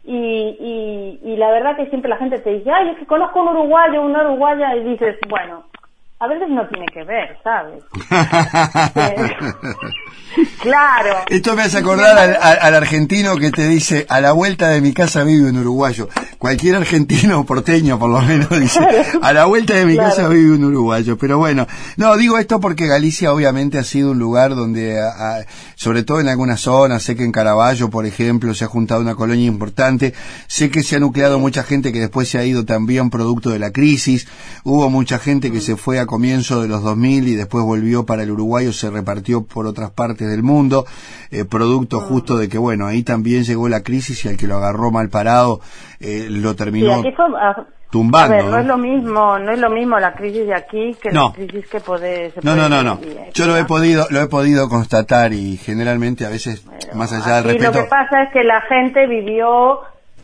y, 0.06 1.20
y, 1.24 1.36
la 1.38 1.52
verdad 1.52 1.76
que 1.76 1.88
siempre 1.88 2.10
la 2.10 2.18
gente 2.18 2.40
te 2.40 2.52
dice, 2.52 2.72
ay, 2.72 2.90
es 2.90 2.98
que 2.98 3.06
conozco 3.06 3.42
un 3.42 3.50
uruguayo, 3.50 4.02
una 4.02 4.24
uruguaya, 4.24 4.76
y 4.76 4.84
dices, 4.84 5.18
bueno, 5.30 5.64
a 6.24 6.28
veces 6.28 6.48
no 6.50 6.66
tiene 6.70 6.86
que 6.94 7.04
ver, 7.04 7.38
¿sabes? 7.44 7.84
Claro. 10.62 11.18
Esto 11.28 11.56
me 11.56 11.64
hace 11.64 11.78
acordar 11.78 12.18
al, 12.18 12.76
argentino 12.76 13.38
que 13.38 13.52
te 13.52 13.68
dice, 13.68 14.06
a 14.10 14.22
la 14.22 14.32
vuelta 14.32 14.70
de 14.70 14.82
mi 14.82 14.94
casa 14.94 15.24
vive 15.24 15.50
un 15.50 15.58
uruguayo. 15.58 16.10
Cualquier 16.38 16.76
argentino 16.76 17.46
porteño, 17.46 18.00
por 18.00 18.10
lo 18.10 18.22
menos, 18.22 18.50
dice, 18.60 18.80
a 19.22 19.34
la 19.34 19.46
vuelta 19.46 19.76
de 19.76 19.86
mi 19.86 19.96
casa 19.96 20.28
vive 20.28 20.56
un 20.56 20.66
uruguayo. 20.66 21.18
Pero 21.18 21.38
bueno, 21.38 21.68
no, 21.98 22.16
digo 22.18 22.38
esto 22.38 22.60
porque 22.60 22.88
Galicia 22.88 23.34
obviamente 23.34 23.78
ha 23.78 23.84
sido 23.84 24.12
un 24.12 24.20
lugar 24.20 24.56
donde, 24.56 25.00
sobre 25.76 26.04
todo 26.04 26.20
en 26.20 26.30
algunas 26.30 26.62
zonas, 26.62 27.04
sé 27.04 27.16
que 27.16 27.24
en 27.24 27.32
Caraballo, 27.32 27.90
por 27.90 28.06
ejemplo, 28.06 28.54
se 28.54 28.66
ha 28.66 28.68
juntado 28.68 29.02
una 29.02 29.16
colonia 29.16 29.46
importante. 29.46 30.14
Sé 30.48 30.70
que 30.70 30.84
se 30.84 30.96
ha 30.96 31.00
nucleado 31.00 31.40
mucha 31.40 31.64
gente 31.64 31.92
que 31.92 32.00
después 32.00 32.30
se 32.30 32.38
ha 32.38 32.46
ido 32.46 32.66
también 32.66 33.10
producto 33.10 33.50
de 33.50 33.60
la 33.60 33.72
crisis. 33.72 34.28
Hubo 34.64 34.90
mucha 34.90 35.20
gente 35.20 35.52
que 35.52 35.62
se 35.62 35.76
fue 35.76 36.00
a 36.00 36.06
comienzo 36.14 36.62
de 36.62 36.68
los 36.68 36.84
2000 36.84 37.28
y 37.28 37.34
después 37.34 37.66
volvió 37.66 38.06
para 38.06 38.22
el 38.22 38.30
Uruguay 38.30 38.68
o 38.68 38.72
se 38.72 38.92
repartió 38.92 39.48
por 39.48 39.66
otras 39.66 39.90
partes 39.90 40.30
del 40.30 40.44
mundo, 40.44 40.86
eh, 41.32 41.44
producto 41.44 41.98
ah. 41.98 42.06
justo 42.08 42.38
de 42.38 42.48
que, 42.48 42.60
bueno, 42.60 42.86
ahí 42.86 43.02
también 43.02 43.44
llegó 43.44 43.68
la 43.68 43.82
crisis 43.82 44.24
y 44.24 44.28
al 44.28 44.38
que 44.38 44.46
lo 44.46 44.58
agarró 44.58 44.92
mal 44.92 45.10
parado 45.10 45.60
eh, 46.00 46.28
lo 46.30 46.56
terminó 46.56 47.02
ah, 47.42 47.66
tumbando. 47.90 48.36
A 48.36 48.38
ver, 48.38 48.46
¿no? 48.46 48.60
es 48.60 48.66
lo 48.68 48.78
mismo, 48.78 49.40
no 49.40 49.54
es 49.54 49.60
lo 49.60 49.72
mismo 49.72 49.98
la 49.98 50.14
crisis 50.14 50.46
de 50.46 50.54
aquí 50.54 50.96
que 51.02 51.10
la 51.10 51.32
crisis 51.34 51.66
que 51.68 51.80
puede, 51.80 52.32
No, 52.44 52.56
no, 52.56 52.70
no, 52.70 52.84
no. 52.84 53.00
Yo 53.34 53.48
lo 53.48 53.58
he 53.58 53.66
podido, 53.66 54.06
lo 54.12 54.22
he 54.22 54.28
podido 54.28 54.70
constatar 54.70 55.34
y 55.34 55.58
generalmente 55.58 56.28
a 56.28 56.30
veces, 56.30 56.64
más 56.94 57.12
allá 57.12 57.38
del 57.38 57.46
respeto... 57.46 57.72
lo 57.72 57.84
que 57.86 57.90
pasa 57.90 58.22
es 58.22 58.34
que 58.34 58.44
la 58.44 58.62
gente 58.70 59.08
vivió 59.08 59.80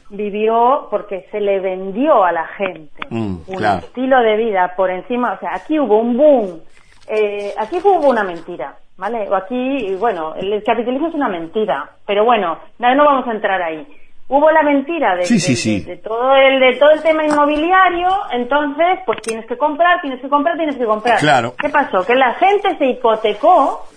vivió 0.09 0.87
porque 0.89 1.27
se 1.31 1.39
le 1.39 1.59
vendió 1.59 2.23
a 2.23 2.31
la 2.31 2.47
gente 2.47 3.01
mm, 3.09 3.37
un 3.47 3.63
estilo 3.63 4.19
de 4.21 4.37
vida 4.37 4.73
por 4.75 4.89
encima, 4.89 5.33
o 5.33 5.39
sea, 5.39 5.55
aquí 5.55 5.79
hubo 5.79 5.99
un 5.99 6.17
boom, 6.17 6.61
eh, 7.07 7.53
aquí 7.57 7.77
hubo 7.83 8.09
una 8.09 8.23
mentira, 8.23 8.75
¿vale? 8.97 9.27
O 9.29 9.35
aquí, 9.35 9.95
bueno, 9.99 10.33
el 10.35 10.63
capitalismo 10.63 11.09
es 11.09 11.13
una 11.13 11.29
mentira, 11.29 11.89
pero 12.05 12.25
bueno, 12.25 12.57
no, 12.79 12.95
no 12.95 13.05
vamos 13.05 13.27
a 13.27 13.31
entrar 13.31 13.61
ahí. 13.61 13.85
Hubo 14.31 14.51
la 14.51 14.61
mentira 14.61 15.15
de, 15.15 15.23
de, 15.23 15.97
todo 15.97 16.35
el 16.35 16.59
de 16.59 16.75
todo 16.75 16.91
el 16.91 17.01
tema 17.01 17.25
inmobiliario, 17.25 18.09
entonces 18.31 18.99
pues 19.03 19.19
tienes 19.23 19.47
que 19.47 19.57
comprar, 19.57 20.01
tienes 20.01 20.21
que 20.21 20.29
comprar, 20.29 20.55
tienes 20.55 20.77
que 20.77 20.85
comprar. 20.85 21.17
Claro. 21.17 21.55
¿Qué 21.59 21.69
pasó? 21.69 22.05
Que 22.05 22.13
la 22.13 22.35
gente 22.35 22.77
se 22.77 22.85
hipotecó 22.85 23.87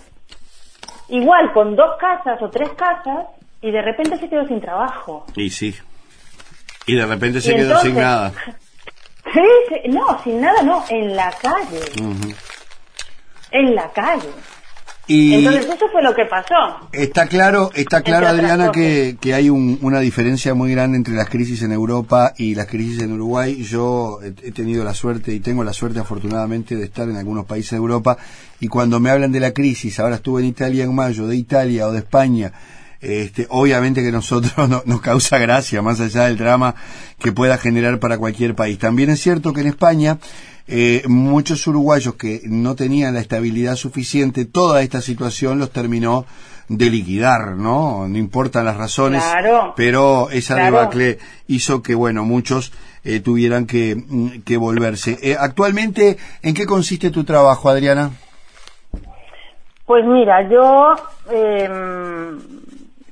igual 1.09 1.53
con 1.53 1.75
dos 1.75 1.97
casas 1.99 2.41
o 2.41 2.49
tres 2.49 2.69
casas 2.71 3.27
y 3.61 3.69
de 3.69 3.81
repente 3.83 4.17
se 4.17 4.27
quedó 4.27 4.47
sin 4.47 4.59
trabajo. 4.59 5.25
Y 5.35 5.51
sí. 5.51 5.75
Y 6.85 6.95
de 6.95 7.05
repente 7.05 7.41
se 7.41 7.55
quedó 7.55 7.79
sin 7.81 7.95
nada. 7.95 8.33
Sí, 9.33 9.89
no, 9.89 10.21
sin 10.23 10.41
nada 10.41 10.61
no, 10.61 10.83
en 10.89 11.15
la 11.15 11.33
calle. 11.41 11.79
En 13.51 13.73
la 13.73 13.89
calle. 13.91 14.29
Y 15.05 15.33
Entonces 15.33 15.65
eso 15.65 15.89
fue 15.91 16.01
lo 16.01 16.15
que 16.15 16.25
pasó. 16.25 16.89
Está 16.93 17.27
claro, 17.27 17.71
está 17.73 18.01
claro 18.01 18.27
Adriana 18.27 18.71
que, 18.71 19.17
que, 19.19 19.33
hay 19.33 19.49
una 19.49 19.99
diferencia 19.99 20.53
muy 20.53 20.71
grande 20.71 20.95
entre 20.95 21.13
las 21.13 21.29
crisis 21.29 21.61
en 21.63 21.73
Europa 21.73 22.33
y 22.37 22.55
las 22.55 22.67
crisis 22.67 23.01
en 23.01 23.11
Uruguay. 23.11 23.63
Yo 23.63 24.19
he, 24.21 24.51
tenido 24.51 24.85
la 24.85 24.93
suerte 24.93 25.33
y 25.33 25.41
tengo 25.41 25.63
la 25.65 25.73
suerte 25.73 25.99
afortunadamente 25.99 26.77
de 26.77 26.85
estar 26.85 27.09
en 27.09 27.17
algunos 27.17 27.45
países 27.45 27.71
de 27.71 27.77
Europa 27.77 28.17
y 28.61 28.69
cuando 28.69 29.01
me 29.01 29.09
hablan 29.09 29.33
de 29.33 29.41
la 29.41 29.51
crisis, 29.51 29.99
ahora 29.99 30.15
estuve 30.15 30.41
en 30.41 30.47
Italia 30.47 30.85
en 30.85 30.95
mayo, 30.95 31.27
de 31.27 31.35
Italia 31.35 31.87
o 31.87 31.91
de 31.91 31.99
España, 31.99 32.53
este, 33.03 33.47
obviamente 33.49 34.01
que 34.01 34.11
nosotros 34.11 34.53
nos 34.85 35.01
causa 35.01 35.37
gracia, 35.37 35.81
más 35.81 35.99
allá 35.99 36.25
del 36.25 36.37
drama 36.37 36.75
que 37.19 37.31
pueda 37.31 37.57
generar 37.57 37.99
para 37.99 38.17
cualquier 38.17 38.55
país. 38.55 38.79
También 38.79 39.09
es 39.09 39.21
cierto 39.21 39.53
que 39.53 39.61
en 39.61 39.67
España 39.67 40.17
eh, 40.67 41.03
muchos 41.07 41.67
uruguayos 41.67 42.15
que 42.15 42.41
no 42.45 42.75
tenían 42.75 43.13
la 43.13 43.19
estabilidad 43.19 43.75
suficiente, 43.75 44.45
toda 44.45 44.81
esta 44.81 45.01
situación 45.01 45.59
los 45.59 45.71
terminó 45.71 46.25
de 46.69 46.89
liquidar, 46.89 47.57
¿no? 47.57 48.07
No 48.07 48.17
importan 48.17 48.65
las 48.65 48.77
razones, 48.77 49.21
pero 49.75 50.29
esa 50.31 50.55
debacle 50.55 51.19
hizo 51.47 51.83
que, 51.83 51.93
bueno, 51.93 52.23
muchos 52.23 52.71
eh, 53.03 53.19
tuvieran 53.19 53.65
que, 53.65 53.95
mm, 53.95 54.43
que 54.45 54.55
volverse. 54.55 55.19
Eh, 55.21 55.35
actualmente, 55.37 56.17
¿en 56.41 56.53
qué 56.53 56.65
consiste 56.65 57.11
tu 57.11 57.25
trabajo, 57.25 57.69
Adriana? 57.69 58.11
Pues 59.85 60.05
mira, 60.05 60.49
yo 60.49 60.93
em, 61.29 62.39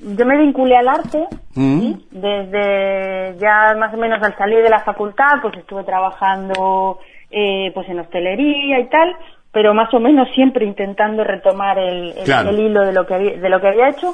yo 0.02 0.26
me 0.26 0.38
vinculé 0.38 0.78
al 0.78 0.88
arte 0.88 1.28
mm. 1.56 1.94
desde 2.12 3.38
ya 3.40 3.76
más 3.78 3.94
o 3.94 3.98
menos 3.98 4.22
al 4.22 4.36
salir 4.38 4.64
de 4.64 4.70
la 4.70 4.80
facultad, 4.80 5.42
pues 5.42 5.58
estuve 5.58 5.84
trabajando 5.84 7.00
eh, 7.30 7.72
pues 7.74 7.88
en 7.88 8.00
hostelería 8.00 8.80
y 8.80 8.90
tal, 8.90 9.16
pero 9.52 9.74
más 9.74 9.94
o 9.94 10.00
menos 10.00 10.28
siempre 10.34 10.66
intentando 10.66 11.24
retomar 11.24 11.78
el, 11.78 12.14
hilo 12.58 12.82
de 12.82 12.94
lo 12.94 13.06
que 13.06 13.14
había, 13.14 13.38
de 13.38 13.50
lo 13.50 13.62
que 13.62 13.68
había 13.68 13.90
hecho. 13.90 14.14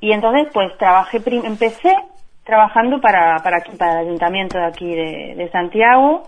Y 0.00 0.12
entonces 0.12 0.48
pues 0.52 0.76
trabajé, 0.78 1.20
empecé 1.44 1.94
trabajando 2.44 3.00
para, 3.00 3.38
para 3.42 3.58
aquí, 3.58 3.72
para 3.76 4.00
el 4.00 4.08
ayuntamiento 4.08 4.58
de 4.58 4.64
aquí 4.64 4.86
de, 4.86 5.48
Santiago, 5.50 6.24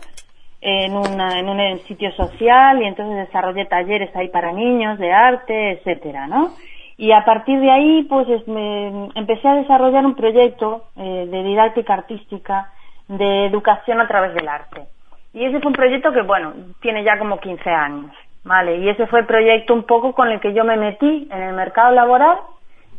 en, 0.60 0.96
una, 0.96 1.38
en 1.38 1.48
un 1.48 1.78
sitio 1.80 2.10
social 2.12 2.82
y 2.82 2.86
entonces 2.86 3.26
desarrollé 3.26 3.66
talleres 3.66 4.14
ahí 4.16 4.28
para 4.28 4.50
niños 4.50 4.98
de 4.98 5.12
arte, 5.12 5.72
etcétera, 5.72 6.26
¿no? 6.26 6.54
Y 6.98 7.12
a 7.12 7.24
partir 7.24 7.60
de 7.60 7.70
ahí, 7.70 8.02
pues 8.04 8.26
me, 8.48 9.08
empecé 9.14 9.46
a 9.46 9.56
desarrollar 9.56 10.06
un 10.06 10.14
proyecto 10.14 10.84
eh, 10.96 11.26
de 11.30 11.42
didáctica 11.42 11.94
artística 11.94 12.72
de 13.08 13.46
educación 13.46 14.00
a 14.00 14.08
través 14.08 14.34
del 14.34 14.48
arte. 14.48 14.86
Y 15.34 15.44
ese 15.44 15.60
fue 15.60 15.68
un 15.68 15.76
proyecto 15.76 16.12
que, 16.12 16.22
bueno, 16.22 16.54
tiene 16.80 17.04
ya 17.04 17.18
como 17.18 17.38
15 17.38 17.68
años, 17.68 18.10
¿vale? 18.44 18.78
Y 18.78 18.88
ese 18.88 19.06
fue 19.06 19.20
el 19.20 19.26
proyecto 19.26 19.74
un 19.74 19.84
poco 19.84 20.14
con 20.14 20.28
el 20.28 20.40
que 20.40 20.54
yo 20.54 20.64
me 20.64 20.76
metí 20.76 21.28
en 21.30 21.42
el 21.42 21.54
mercado 21.54 21.92
laboral 21.92 22.38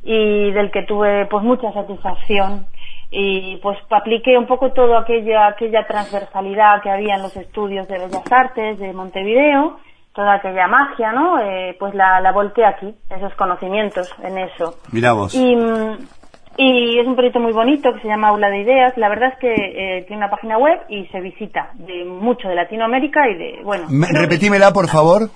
y 0.03 0.51
del 0.51 0.69
que 0.69 0.83
tuve 0.83 1.25
pues 1.25 1.43
mucha 1.43 1.71
satisfacción 1.73 2.67
y 3.09 3.57
pues 3.57 3.77
apliqué 3.89 4.37
un 4.37 4.45
poco 4.45 4.71
todo 4.71 4.97
aquella 4.97 5.47
aquella 5.47 5.87
transversalidad 5.87 6.81
que 6.81 6.89
había 6.89 7.15
en 7.15 7.23
los 7.23 7.35
estudios 7.35 7.87
de 7.87 7.97
Bellas 7.97 8.31
Artes 8.31 8.79
de 8.79 8.93
Montevideo 8.93 9.79
toda 10.17 10.33
aquella 10.33 10.67
magia, 10.67 11.11
¿no? 11.11 11.39
Eh, 11.39 11.75
pues 11.77 11.93
la, 11.93 12.19
la 12.21 12.31
volteé 12.31 12.65
aquí, 12.65 12.91
esos 13.07 13.35
conocimientos 13.35 14.11
en 14.23 14.39
eso. 14.39 14.79
Mira 14.91 15.13
vos. 15.13 15.35
Y, 15.35 15.55
y 16.57 16.99
es 16.99 17.05
un 17.05 17.13
proyecto 17.13 17.39
muy 17.39 17.53
bonito 17.53 17.93
que 17.93 18.01
se 18.01 18.07
llama 18.07 18.29
Aula 18.29 18.49
de 18.49 18.61
Ideas. 18.61 18.97
La 18.97 19.09
verdad 19.09 19.33
es 19.33 19.37
que 19.37 19.53
eh, 19.53 20.05
tiene 20.07 20.23
una 20.23 20.31
página 20.31 20.57
web 20.57 20.79
y 20.89 21.05
se 21.09 21.21
visita 21.21 21.69
de 21.75 22.03
mucho 22.03 22.49
de 22.49 22.55
Latinoamérica 22.55 23.29
y 23.29 23.37
de, 23.37 23.59
bueno... 23.63 23.85
repetímela, 24.11 24.73
por 24.73 24.87
favor. 24.87 25.29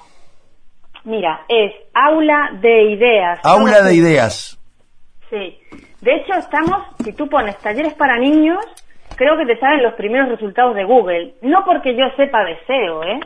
Mira, 1.04 1.42
es 1.48 1.74
Aula 1.94 2.50
de 2.60 2.84
Ideas. 2.94 3.40
Aula 3.44 3.84
de 3.84 3.94
Ideas. 3.94 4.60
Sí. 5.30 5.60
De 6.02 6.16
hecho, 6.16 6.34
estamos, 6.34 6.82
si 7.04 7.14
tú 7.14 7.30
pones 7.30 7.56
talleres 7.60 7.94
para 7.94 8.18
niños, 8.18 8.66
creo 9.16 9.38
que 9.38 9.46
te 9.46 9.60
salen 9.60 9.84
los 9.84 9.94
primeros 9.94 10.28
resultados 10.30 10.74
de 10.74 10.86
Google. 10.86 11.36
No 11.44 11.64
porque 11.66 11.96
yo 11.96 12.06
sepa 12.18 12.44
de 12.44 12.58
SEO, 12.66 13.04
¿eh? 13.04 13.20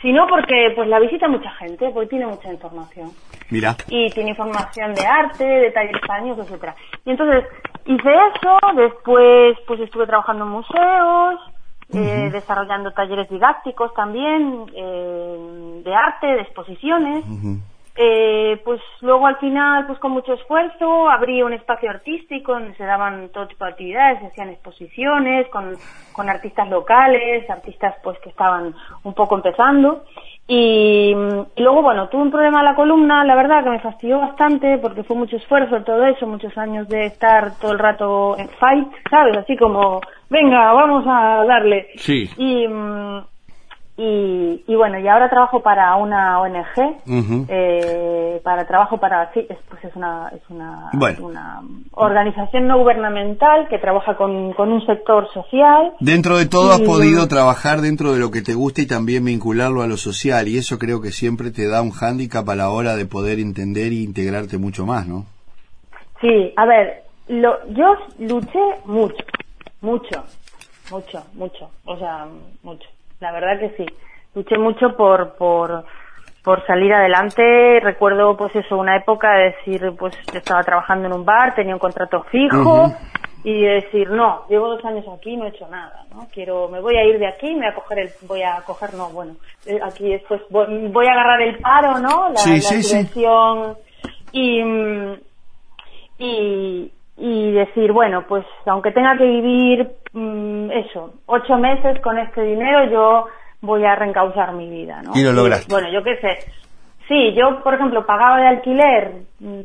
Sino 0.00 0.26
porque 0.26 0.72
pues 0.74 0.88
la 0.88 1.00
visita 1.00 1.28
mucha 1.28 1.50
gente, 1.52 1.90
porque 1.90 2.08
tiene 2.08 2.26
mucha 2.26 2.52
información. 2.52 3.10
Mira. 3.50 3.76
Y 3.88 4.10
tiene 4.10 4.30
información 4.30 4.94
de 4.94 5.06
arte, 5.06 5.44
de 5.44 5.70
talleres 5.70 6.02
años, 6.10 6.38
etcétera. 6.38 6.74
Y 7.04 7.10
entonces 7.10 7.44
hice 7.86 8.10
eso, 8.34 8.58
después 8.76 9.56
pues 9.66 9.80
estuve 9.80 10.06
trabajando 10.06 10.44
en 10.44 10.50
museos, 10.50 11.40
eh, 11.94 12.28
desarrollando 12.30 12.92
talleres 12.92 13.28
didácticos 13.30 13.92
también, 13.94 14.66
eh, 14.76 15.80
de 15.84 15.94
arte, 15.94 16.26
de 16.26 16.42
exposiciones. 16.42 17.24
Eh, 18.00 18.60
pues 18.64 18.80
luego 19.00 19.26
al 19.26 19.38
final, 19.38 19.84
pues 19.88 19.98
con 19.98 20.12
mucho 20.12 20.34
esfuerzo, 20.34 21.10
abrí 21.10 21.42
un 21.42 21.52
espacio 21.52 21.90
artístico 21.90 22.52
donde 22.52 22.76
se 22.76 22.84
daban 22.84 23.28
todo 23.30 23.48
tipo 23.48 23.64
de 23.64 23.72
actividades, 23.72 24.20
se 24.20 24.26
hacían 24.28 24.50
exposiciones 24.50 25.48
con, 25.48 25.76
con 26.12 26.28
artistas 26.28 26.68
locales, 26.68 27.50
artistas 27.50 27.96
pues 28.04 28.16
que 28.20 28.28
estaban 28.28 28.72
un 29.02 29.14
poco 29.14 29.34
empezando. 29.34 30.04
Y, 30.46 31.12
luego, 31.56 31.82
bueno, 31.82 32.08
tuve 32.08 32.22
un 32.22 32.30
problema 32.30 32.60
en 32.60 32.66
la 32.66 32.76
columna, 32.76 33.24
la 33.24 33.34
verdad 33.34 33.64
que 33.64 33.70
me 33.70 33.80
fastidió 33.80 34.20
bastante 34.20 34.78
porque 34.78 35.02
fue 35.02 35.16
mucho 35.16 35.36
esfuerzo 35.36 35.82
todo 35.82 36.06
eso, 36.06 36.24
muchos 36.24 36.56
años 36.56 36.88
de 36.88 37.06
estar 37.06 37.58
todo 37.58 37.72
el 37.72 37.80
rato 37.80 38.38
en 38.38 38.48
fight, 38.48 38.88
¿sabes? 39.10 39.36
Así 39.38 39.56
como, 39.56 40.00
venga, 40.30 40.72
vamos 40.72 41.04
a 41.08 41.44
darle. 41.44 41.88
Sí. 41.96 42.30
Y, 42.38 42.64
y, 44.00 44.62
y, 44.64 44.76
bueno, 44.76 45.00
y 45.00 45.08
ahora 45.08 45.28
trabajo 45.28 45.60
para 45.60 45.96
una 45.96 46.40
ONG, 46.40 47.48
eh, 47.48 48.40
para 48.44 48.64
trabajo 48.64 48.98
para, 48.98 49.32
sí, 49.32 49.44
es, 49.48 49.58
pues 49.68 49.84
es 49.84 49.96
una, 49.96 50.28
es 50.28 50.40
una, 50.48 50.88
una 51.18 51.62
organización 51.90 52.68
no 52.68 52.78
gubernamental 52.78 53.66
que 53.68 53.80
trabaja 53.80 54.16
con, 54.16 54.52
con, 54.52 54.70
un 54.70 54.86
sector 54.86 55.28
social. 55.34 55.94
Dentro 55.98 56.38
de 56.38 56.46
todo 56.46 56.70
has 56.70 56.80
podido 56.80 57.26
trabajar 57.26 57.80
dentro 57.80 58.12
de 58.12 58.20
lo 58.20 58.30
que 58.30 58.40
te 58.40 58.54
gusta 58.54 58.82
y 58.82 58.86
también 58.86 59.24
vincularlo 59.24 59.82
a 59.82 59.88
lo 59.88 59.96
social 59.96 60.46
y 60.46 60.58
eso 60.58 60.78
creo 60.78 61.00
que 61.00 61.10
siempre 61.10 61.50
te 61.50 61.66
da 61.66 61.82
un 61.82 61.90
hándicap 61.90 62.48
a 62.48 62.54
la 62.54 62.70
hora 62.70 62.94
de 62.94 63.04
poder 63.04 63.40
entender 63.40 63.90
e 63.90 63.96
integrarte 63.96 64.58
mucho 64.58 64.86
más, 64.86 65.08
¿no? 65.08 65.26
Sí, 66.20 66.52
a 66.56 66.66
ver, 66.66 67.02
lo, 67.26 67.66
yo 67.70 67.96
luché 68.20 68.60
mucho, 68.84 69.24
mucho, 69.80 70.24
mucho, 70.88 71.24
mucho, 71.34 71.68
o 71.84 71.98
sea, 71.98 72.28
mucho 72.62 72.88
la 73.20 73.32
verdad 73.32 73.58
que 73.58 73.70
sí. 73.76 73.86
Luché 74.34 74.58
mucho 74.58 74.96
por, 74.96 75.36
por, 75.36 75.84
por 76.42 76.66
salir 76.66 76.92
adelante. 76.92 77.80
Recuerdo, 77.82 78.36
pues 78.36 78.54
eso, 78.56 78.76
una 78.76 78.96
época 78.96 79.32
de 79.32 79.44
decir, 79.44 79.92
pues 79.98 80.16
yo 80.32 80.38
estaba 80.38 80.62
trabajando 80.62 81.06
en 81.06 81.14
un 81.14 81.24
bar, 81.24 81.54
tenía 81.54 81.74
un 81.74 81.80
contrato 81.80 82.22
fijo 82.24 82.92
y 83.44 83.64
decir, 83.64 84.10
no, 84.10 84.46
llevo 84.48 84.68
dos 84.68 84.84
años 84.84 85.04
aquí, 85.16 85.36
no 85.36 85.46
he 85.46 85.48
hecho 85.48 85.68
nada, 85.68 86.04
¿no? 86.12 86.26
Quiero, 86.32 86.68
me 86.68 86.80
voy 86.80 86.96
a 86.96 87.04
ir 87.04 87.18
de 87.18 87.28
aquí, 87.28 87.54
me 87.54 87.60
voy 87.60 87.68
a 87.70 87.74
coger 87.74 87.98
el, 88.00 88.10
voy 88.22 88.42
a 88.42 88.62
coger, 88.66 88.94
no, 88.94 89.10
bueno, 89.10 89.36
eh, 89.64 89.78
aquí 89.82 90.10
después 90.10 90.42
voy, 90.50 90.88
voy 90.88 91.06
a 91.06 91.12
agarrar 91.12 91.40
el 91.42 91.58
paro, 91.58 91.98
¿no? 91.98 92.30
La, 92.30 92.36
sí, 92.36 92.60
y, 94.32 94.62
y, 96.18 96.92
y 97.18 97.52
decir, 97.52 97.92
bueno, 97.92 98.24
pues 98.28 98.44
aunque 98.66 98.92
tenga 98.92 99.16
que 99.16 99.24
vivir 99.24 99.90
mm, 100.12 100.70
eso, 100.70 101.14
ocho 101.26 101.56
meses 101.58 102.00
con 102.00 102.18
este 102.18 102.42
dinero, 102.42 102.84
yo 102.90 103.26
voy 103.60 103.84
a 103.84 103.96
reencauzar 103.96 104.52
mi 104.52 104.70
vida, 104.70 105.02
¿no? 105.02 105.12
Y 105.14 105.22
lo 105.24 105.32
lograste. 105.32 105.72
bueno, 105.72 105.88
yo 105.90 106.02
qué 106.02 106.16
sé. 106.16 106.38
Sí, 107.08 107.34
yo, 107.34 107.62
por 107.62 107.74
ejemplo, 107.74 108.06
pagaba 108.06 108.38
de 108.38 108.46
alquiler 108.46 109.12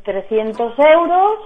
300 0.03 0.77
mm, 0.77 0.81
euros, 0.81 1.39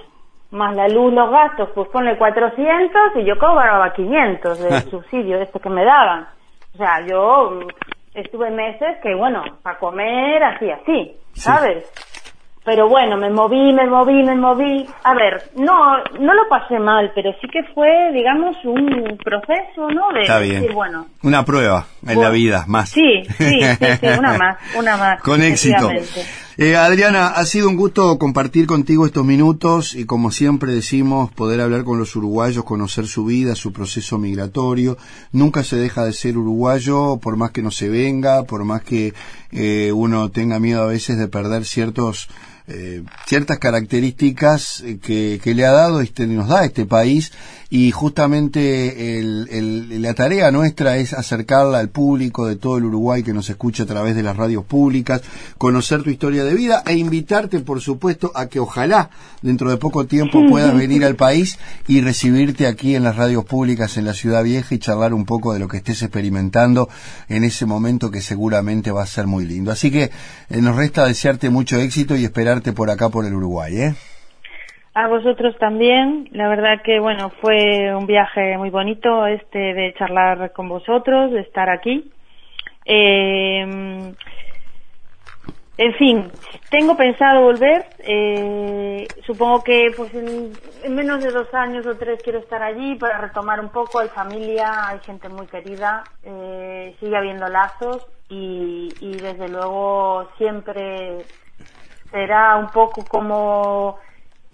más 0.51 0.75
la 0.75 0.87
luz, 0.87 1.11
los 1.11 1.29
gastos, 1.29 1.69
pues 1.75 1.89
ponle 1.89 2.17
400 2.17 3.01
y 3.15 3.25
yo 3.25 3.37
cobraba 3.37 3.91
500 3.93 4.59
del 4.59 4.81
subsidio 4.89 5.41
este 5.41 5.59
que 5.59 5.69
me 5.69 5.83
daban. 5.83 6.27
O 6.73 6.77
sea, 6.77 7.05
yo 7.05 7.51
mm, 7.51 7.67
estuve 8.17 8.49
meses 8.51 8.97
que, 9.03 9.13
bueno, 9.13 9.43
para 9.61 9.77
comer 9.77 10.41
así, 10.43 10.71
así, 10.71 11.17
¿sabes? 11.33 11.91
Pero 12.67 12.89
bueno, 12.89 13.15
me 13.15 13.29
moví, 13.29 13.71
me 13.71 13.87
moví, 13.87 14.23
me 14.23 14.35
moví. 14.35 14.85
A 15.05 15.13
ver, 15.13 15.51
no, 15.55 16.03
no 16.19 16.33
lo 16.33 16.49
pasé 16.49 16.77
mal, 16.79 17.13
pero 17.15 17.31
sí 17.39 17.47
que 17.47 17.63
fue, 17.73 18.11
digamos, 18.11 18.57
un 18.65 19.17
proceso, 19.23 19.89
¿no? 19.89 20.11
De 20.13 20.23
Está 20.23 20.39
bien. 20.39 20.67
bueno. 20.73 21.07
Una 21.23 21.45
prueba 21.45 21.87
en 22.05 22.19
la 22.19 22.29
vida, 22.29 22.65
más. 22.67 22.89
Sí, 22.89 23.23
sí, 23.37 23.61
sí, 23.61 24.07
una 24.19 24.37
más, 24.37 24.57
una 24.75 24.97
más. 24.97 25.21
Con 25.21 25.41
éxito. 25.43 25.89
Eh, 26.59 26.75
Adriana, 26.75 27.27
ha 27.27 27.45
sido 27.45 27.69
un 27.69 27.77
gusto 27.77 28.17
compartir 28.17 28.65
contigo 28.65 29.05
estos 29.05 29.23
minutos 29.23 29.93
y 29.93 30.05
como 30.05 30.31
siempre 30.31 30.73
decimos, 30.73 31.31
poder 31.31 31.61
hablar 31.61 31.83
con 31.83 31.99
los 31.99 32.15
uruguayos, 32.15 32.63
conocer 32.63 33.05
su 33.05 33.25
vida, 33.25 33.53
su 33.53 33.71
proceso 33.71 34.17
migratorio. 34.17 34.97
Nunca 35.31 35.63
se 35.63 35.75
deja 35.75 36.03
de 36.03 36.13
ser 36.13 36.35
uruguayo, 36.35 37.17
por 37.21 37.37
más 37.37 37.51
que 37.51 37.61
no 37.61 37.69
se 37.69 37.89
venga, 37.89 38.43
por 38.43 38.65
más 38.65 38.81
que 38.81 39.13
eh, 39.51 39.91
uno 39.93 40.31
tenga 40.31 40.59
miedo 40.59 40.81
a 40.81 40.87
veces 40.87 41.19
de 41.19 41.27
perder 41.27 41.63
ciertos 41.63 42.27
eh, 42.67 43.03
ciertas 43.25 43.59
características 43.59 44.81
eh, 44.81 44.99
que, 45.01 45.39
que, 45.41 45.55
le 45.55 45.65
ha 45.65 45.71
dado 45.71 46.01
este 46.01 46.27
nos 46.27 46.49
da 46.49 46.65
este 46.65 46.85
país 46.85 47.31
y 47.69 47.91
justamente 47.91 49.19
el, 49.19 50.01
la 50.01 50.13
tarea 50.13 50.51
nuestra 50.51 50.97
es 50.97 51.13
acercarla 51.13 51.79
al 51.79 51.89
público 51.89 52.45
de 52.45 52.55
todo 52.55 52.77
el 52.77 52.85
Uruguay 52.85 53.23
que 53.23 53.33
nos 53.33 53.49
escucha 53.49 53.83
a 53.83 53.85
través 53.85 54.15
de 54.15 54.23
las 54.23 54.37
radios 54.37 54.63
públicas, 54.63 55.21
conocer 55.57 56.03
tu 56.03 56.09
historia 56.09 56.45
de 56.45 56.53
vida 56.53 56.83
e 56.85 56.95
invitarte, 56.95 57.59
por 57.59 57.81
supuesto, 57.81 58.31
a 58.35 58.47
que 58.47 58.59
ojalá 58.59 59.09
dentro 59.41 59.69
de 59.69 59.77
poco 59.77 60.05
tiempo 60.05 60.45
puedas 60.49 60.75
venir 60.75 61.03
al 61.03 61.15
país 61.15 61.59
y 61.87 62.01
recibirte 62.01 62.67
aquí 62.67 62.95
en 62.95 63.03
las 63.03 63.17
radios 63.17 63.43
públicas 63.43 63.97
en 63.97 64.05
la 64.05 64.13
Ciudad 64.13 64.43
Vieja 64.43 64.73
y 64.73 64.79
charlar 64.79 65.13
un 65.13 65.25
poco 65.25 65.53
de 65.53 65.59
lo 65.59 65.67
que 65.67 65.77
estés 65.77 66.01
experimentando 66.01 66.89
en 67.27 67.43
ese 67.43 67.65
momento 67.65 68.11
que 68.11 68.21
seguramente 68.21 68.91
va 68.91 69.03
a 69.03 69.07
ser 69.07 69.27
muy 69.27 69.45
lindo. 69.45 69.71
Así 69.71 69.91
que 69.91 70.09
eh, 70.49 70.61
nos 70.61 70.75
resta 70.75 71.05
desearte 71.05 71.49
mucho 71.49 71.77
éxito 71.77 72.15
y 72.15 72.23
por 72.73 72.89
acá 72.89 73.09
por 73.09 73.25
el 73.25 73.33
Uruguay, 73.33 73.73
¿eh? 73.77 73.93
A 74.93 75.07
vosotros 75.07 75.55
también. 75.59 76.27
La 76.31 76.47
verdad 76.47 76.81
que, 76.83 76.99
bueno, 76.99 77.31
fue 77.41 77.95
un 77.95 78.07
viaje 78.07 78.57
muy 78.57 78.69
bonito 78.69 79.27
este 79.27 79.59
de 79.73 79.93
charlar 79.97 80.51
con 80.53 80.67
vosotros, 80.69 81.31
de 81.31 81.41
estar 81.41 81.69
aquí. 81.69 82.11
Eh, 82.85 84.13
en 85.79 85.93
fin, 85.93 86.31
tengo 86.71 86.97
pensado 86.97 87.43
volver. 87.43 87.85
Eh, 87.99 89.07
supongo 89.27 89.63
que 89.63 89.91
pues 89.95 90.11
en, 90.15 90.51
menos 90.95 91.23
de 91.23 91.29
dos 91.29 91.53
años 91.53 91.85
o 91.85 91.95
tres 91.95 92.19
quiero 92.23 92.39
estar 92.39 92.63
allí 92.63 92.95
para 92.95 93.19
retomar 93.19 93.59
un 93.59 93.69
poco. 93.69 93.99
Hay 93.99 94.09
familia, 94.09 94.87
hay 94.87 94.99
gente 95.01 95.29
muy 95.29 95.45
querida, 95.45 96.03
eh, 96.23 96.95
sigue 96.99 97.15
habiendo 97.15 97.47
lazos 97.47 98.07
y, 98.27 98.89
y 98.99 99.17
desde 99.17 99.47
luego 99.49 100.27
siempre 100.39 101.23
será 102.11 102.57
un 102.57 102.69
poco 102.69 103.03
como 103.07 103.97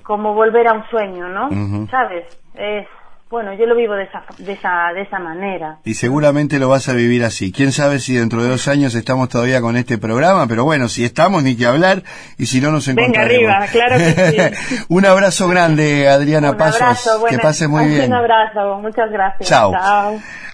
como 0.04 0.34
volver 0.34 0.68
a 0.68 0.74
un 0.74 0.86
sueño, 0.90 1.30
¿no? 1.30 1.50
¿Sabes? 1.90 2.26
Es 2.56 2.88
bueno, 3.34 3.52
yo 3.56 3.66
lo 3.66 3.76
vivo 3.76 3.96
de 3.96 4.04
esa, 4.04 4.24
de 4.38 4.52
esa, 4.52 4.94
de 4.94 5.02
esa 5.02 5.18
manera. 5.18 5.80
Y 5.86 5.96
seguramente 5.96 6.60
lo 6.60 6.70
vas 6.70 6.88
a 6.88 6.94
vivir 6.94 7.24
así. 7.24 7.52
Quién 7.52 7.72
sabe 7.72 7.98
si 8.00 8.14
dentro 8.14 8.44
de 8.44 8.50
dos 8.50 8.68
años 8.68 8.94
estamos 8.94 9.28
todavía 9.28 9.60
con 9.60 9.76
este 9.76 9.98
programa, 9.98 10.46
pero 10.46 10.66
bueno, 10.66 10.88
si 10.88 11.04
estamos, 11.04 11.42
ni 11.42 11.56
que 11.56 11.66
hablar, 11.66 12.04
y 12.38 12.46
si 12.46 12.62
no 12.62 12.72
nos 12.72 12.88
encontraremos. 12.88 13.42
Venga 13.42 13.58
arriba, 13.58 13.72
claro 13.72 13.98
que 13.98 14.56
sí. 14.68 14.86
un 14.90 15.06
abrazo 15.08 15.48
grande, 15.48 16.08
Adriana 16.08 16.56
Pasos. 16.56 17.10
que 17.28 17.40
pases 17.40 17.68
muy 17.68 17.88
bien. 17.88 18.06
Un 18.06 18.14
abrazo, 18.14 18.78
muchas 18.80 19.10
gracias. 19.12 19.50
Chao. 19.50 19.74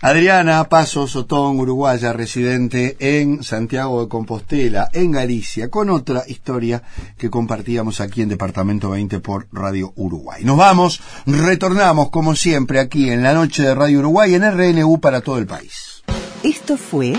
Adriana 0.02 0.64
Pasos 0.70 1.18
Otón, 1.18 1.60
uruguaya, 1.60 2.14
residente 2.14 2.96
en 3.02 3.44
Santiago 3.44 4.02
de 4.02 4.08
Compostela, 4.08 4.88
en 4.94 5.12
Galicia, 5.12 5.70
con 5.70 5.90
otra 5.90 6.24
historia 6.26 6.82
que 7.18 7.30
compartíamos 7.30 8.00
aquí 8.00 8.22
en 8.22 8.30
Departamento 8.30 8.92
20 8.92 9.20
por 9.20 9.48
Radio 9.52 9.92
Uruguay. 9.98 10.46
Nos 10.46 10.56
vamos, 10.56 11.02
retornamos 11.26 12.12
como 12.12 12.34
siempre 12.70 12.80
aquí 12.82 13.10
en 13.10 13.24
la 13.24 13.34
noche 13.34 13.64
de 13.64 13.74
Radio 13.74 13.98
Uruguay 13.98 14.36
en 14.36 14.44
RNU 14.44 15.00
para 15.00 15.22
todo 15.22 15.40
el 15.40 15.48
país. 15.48 16.04
Esto 16.44 16.78
fue 16.78 17.16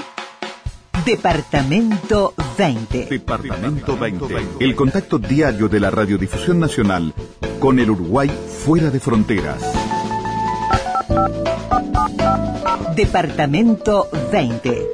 Departamento 1.04 2.34
20. 2.56 3.06
Departamento 3.06 3.98
20. 3.98 4.36
El 4.60 4.76
contacto 4.76 5.18
diario 5.18 5.68
de 5.68 5.80
la 5.80 5.90
Radiodifusión 5.90 6.60
Nacional 6.60 7.12
con 7.58 7.80
el 7.80 7.90
Uruguay 7.90 8.30
fuera 8.64 8.90
de 8.90 9.00
fronteras. 9.00 9.60
Departamento 12.94 14.08
20. 14.30 14.86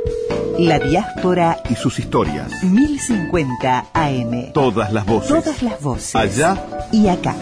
La 0.61 0.79
diáspora 0.79 1.63
y 1.69 1.75
sus 1.75 1.99
historias. 1.99 2.63
1050 2.63 3.89
AM. 3.93 4.53
Todas 4.55 4.91
las 4.91 5.05
voces. 5.05 5.29
Todas 5.29 5.63
las 5.63 5.83
voces. 5.83 6.17
Allá 6.17 6.89
y 6.93 7.09
acá. 7.09 7.35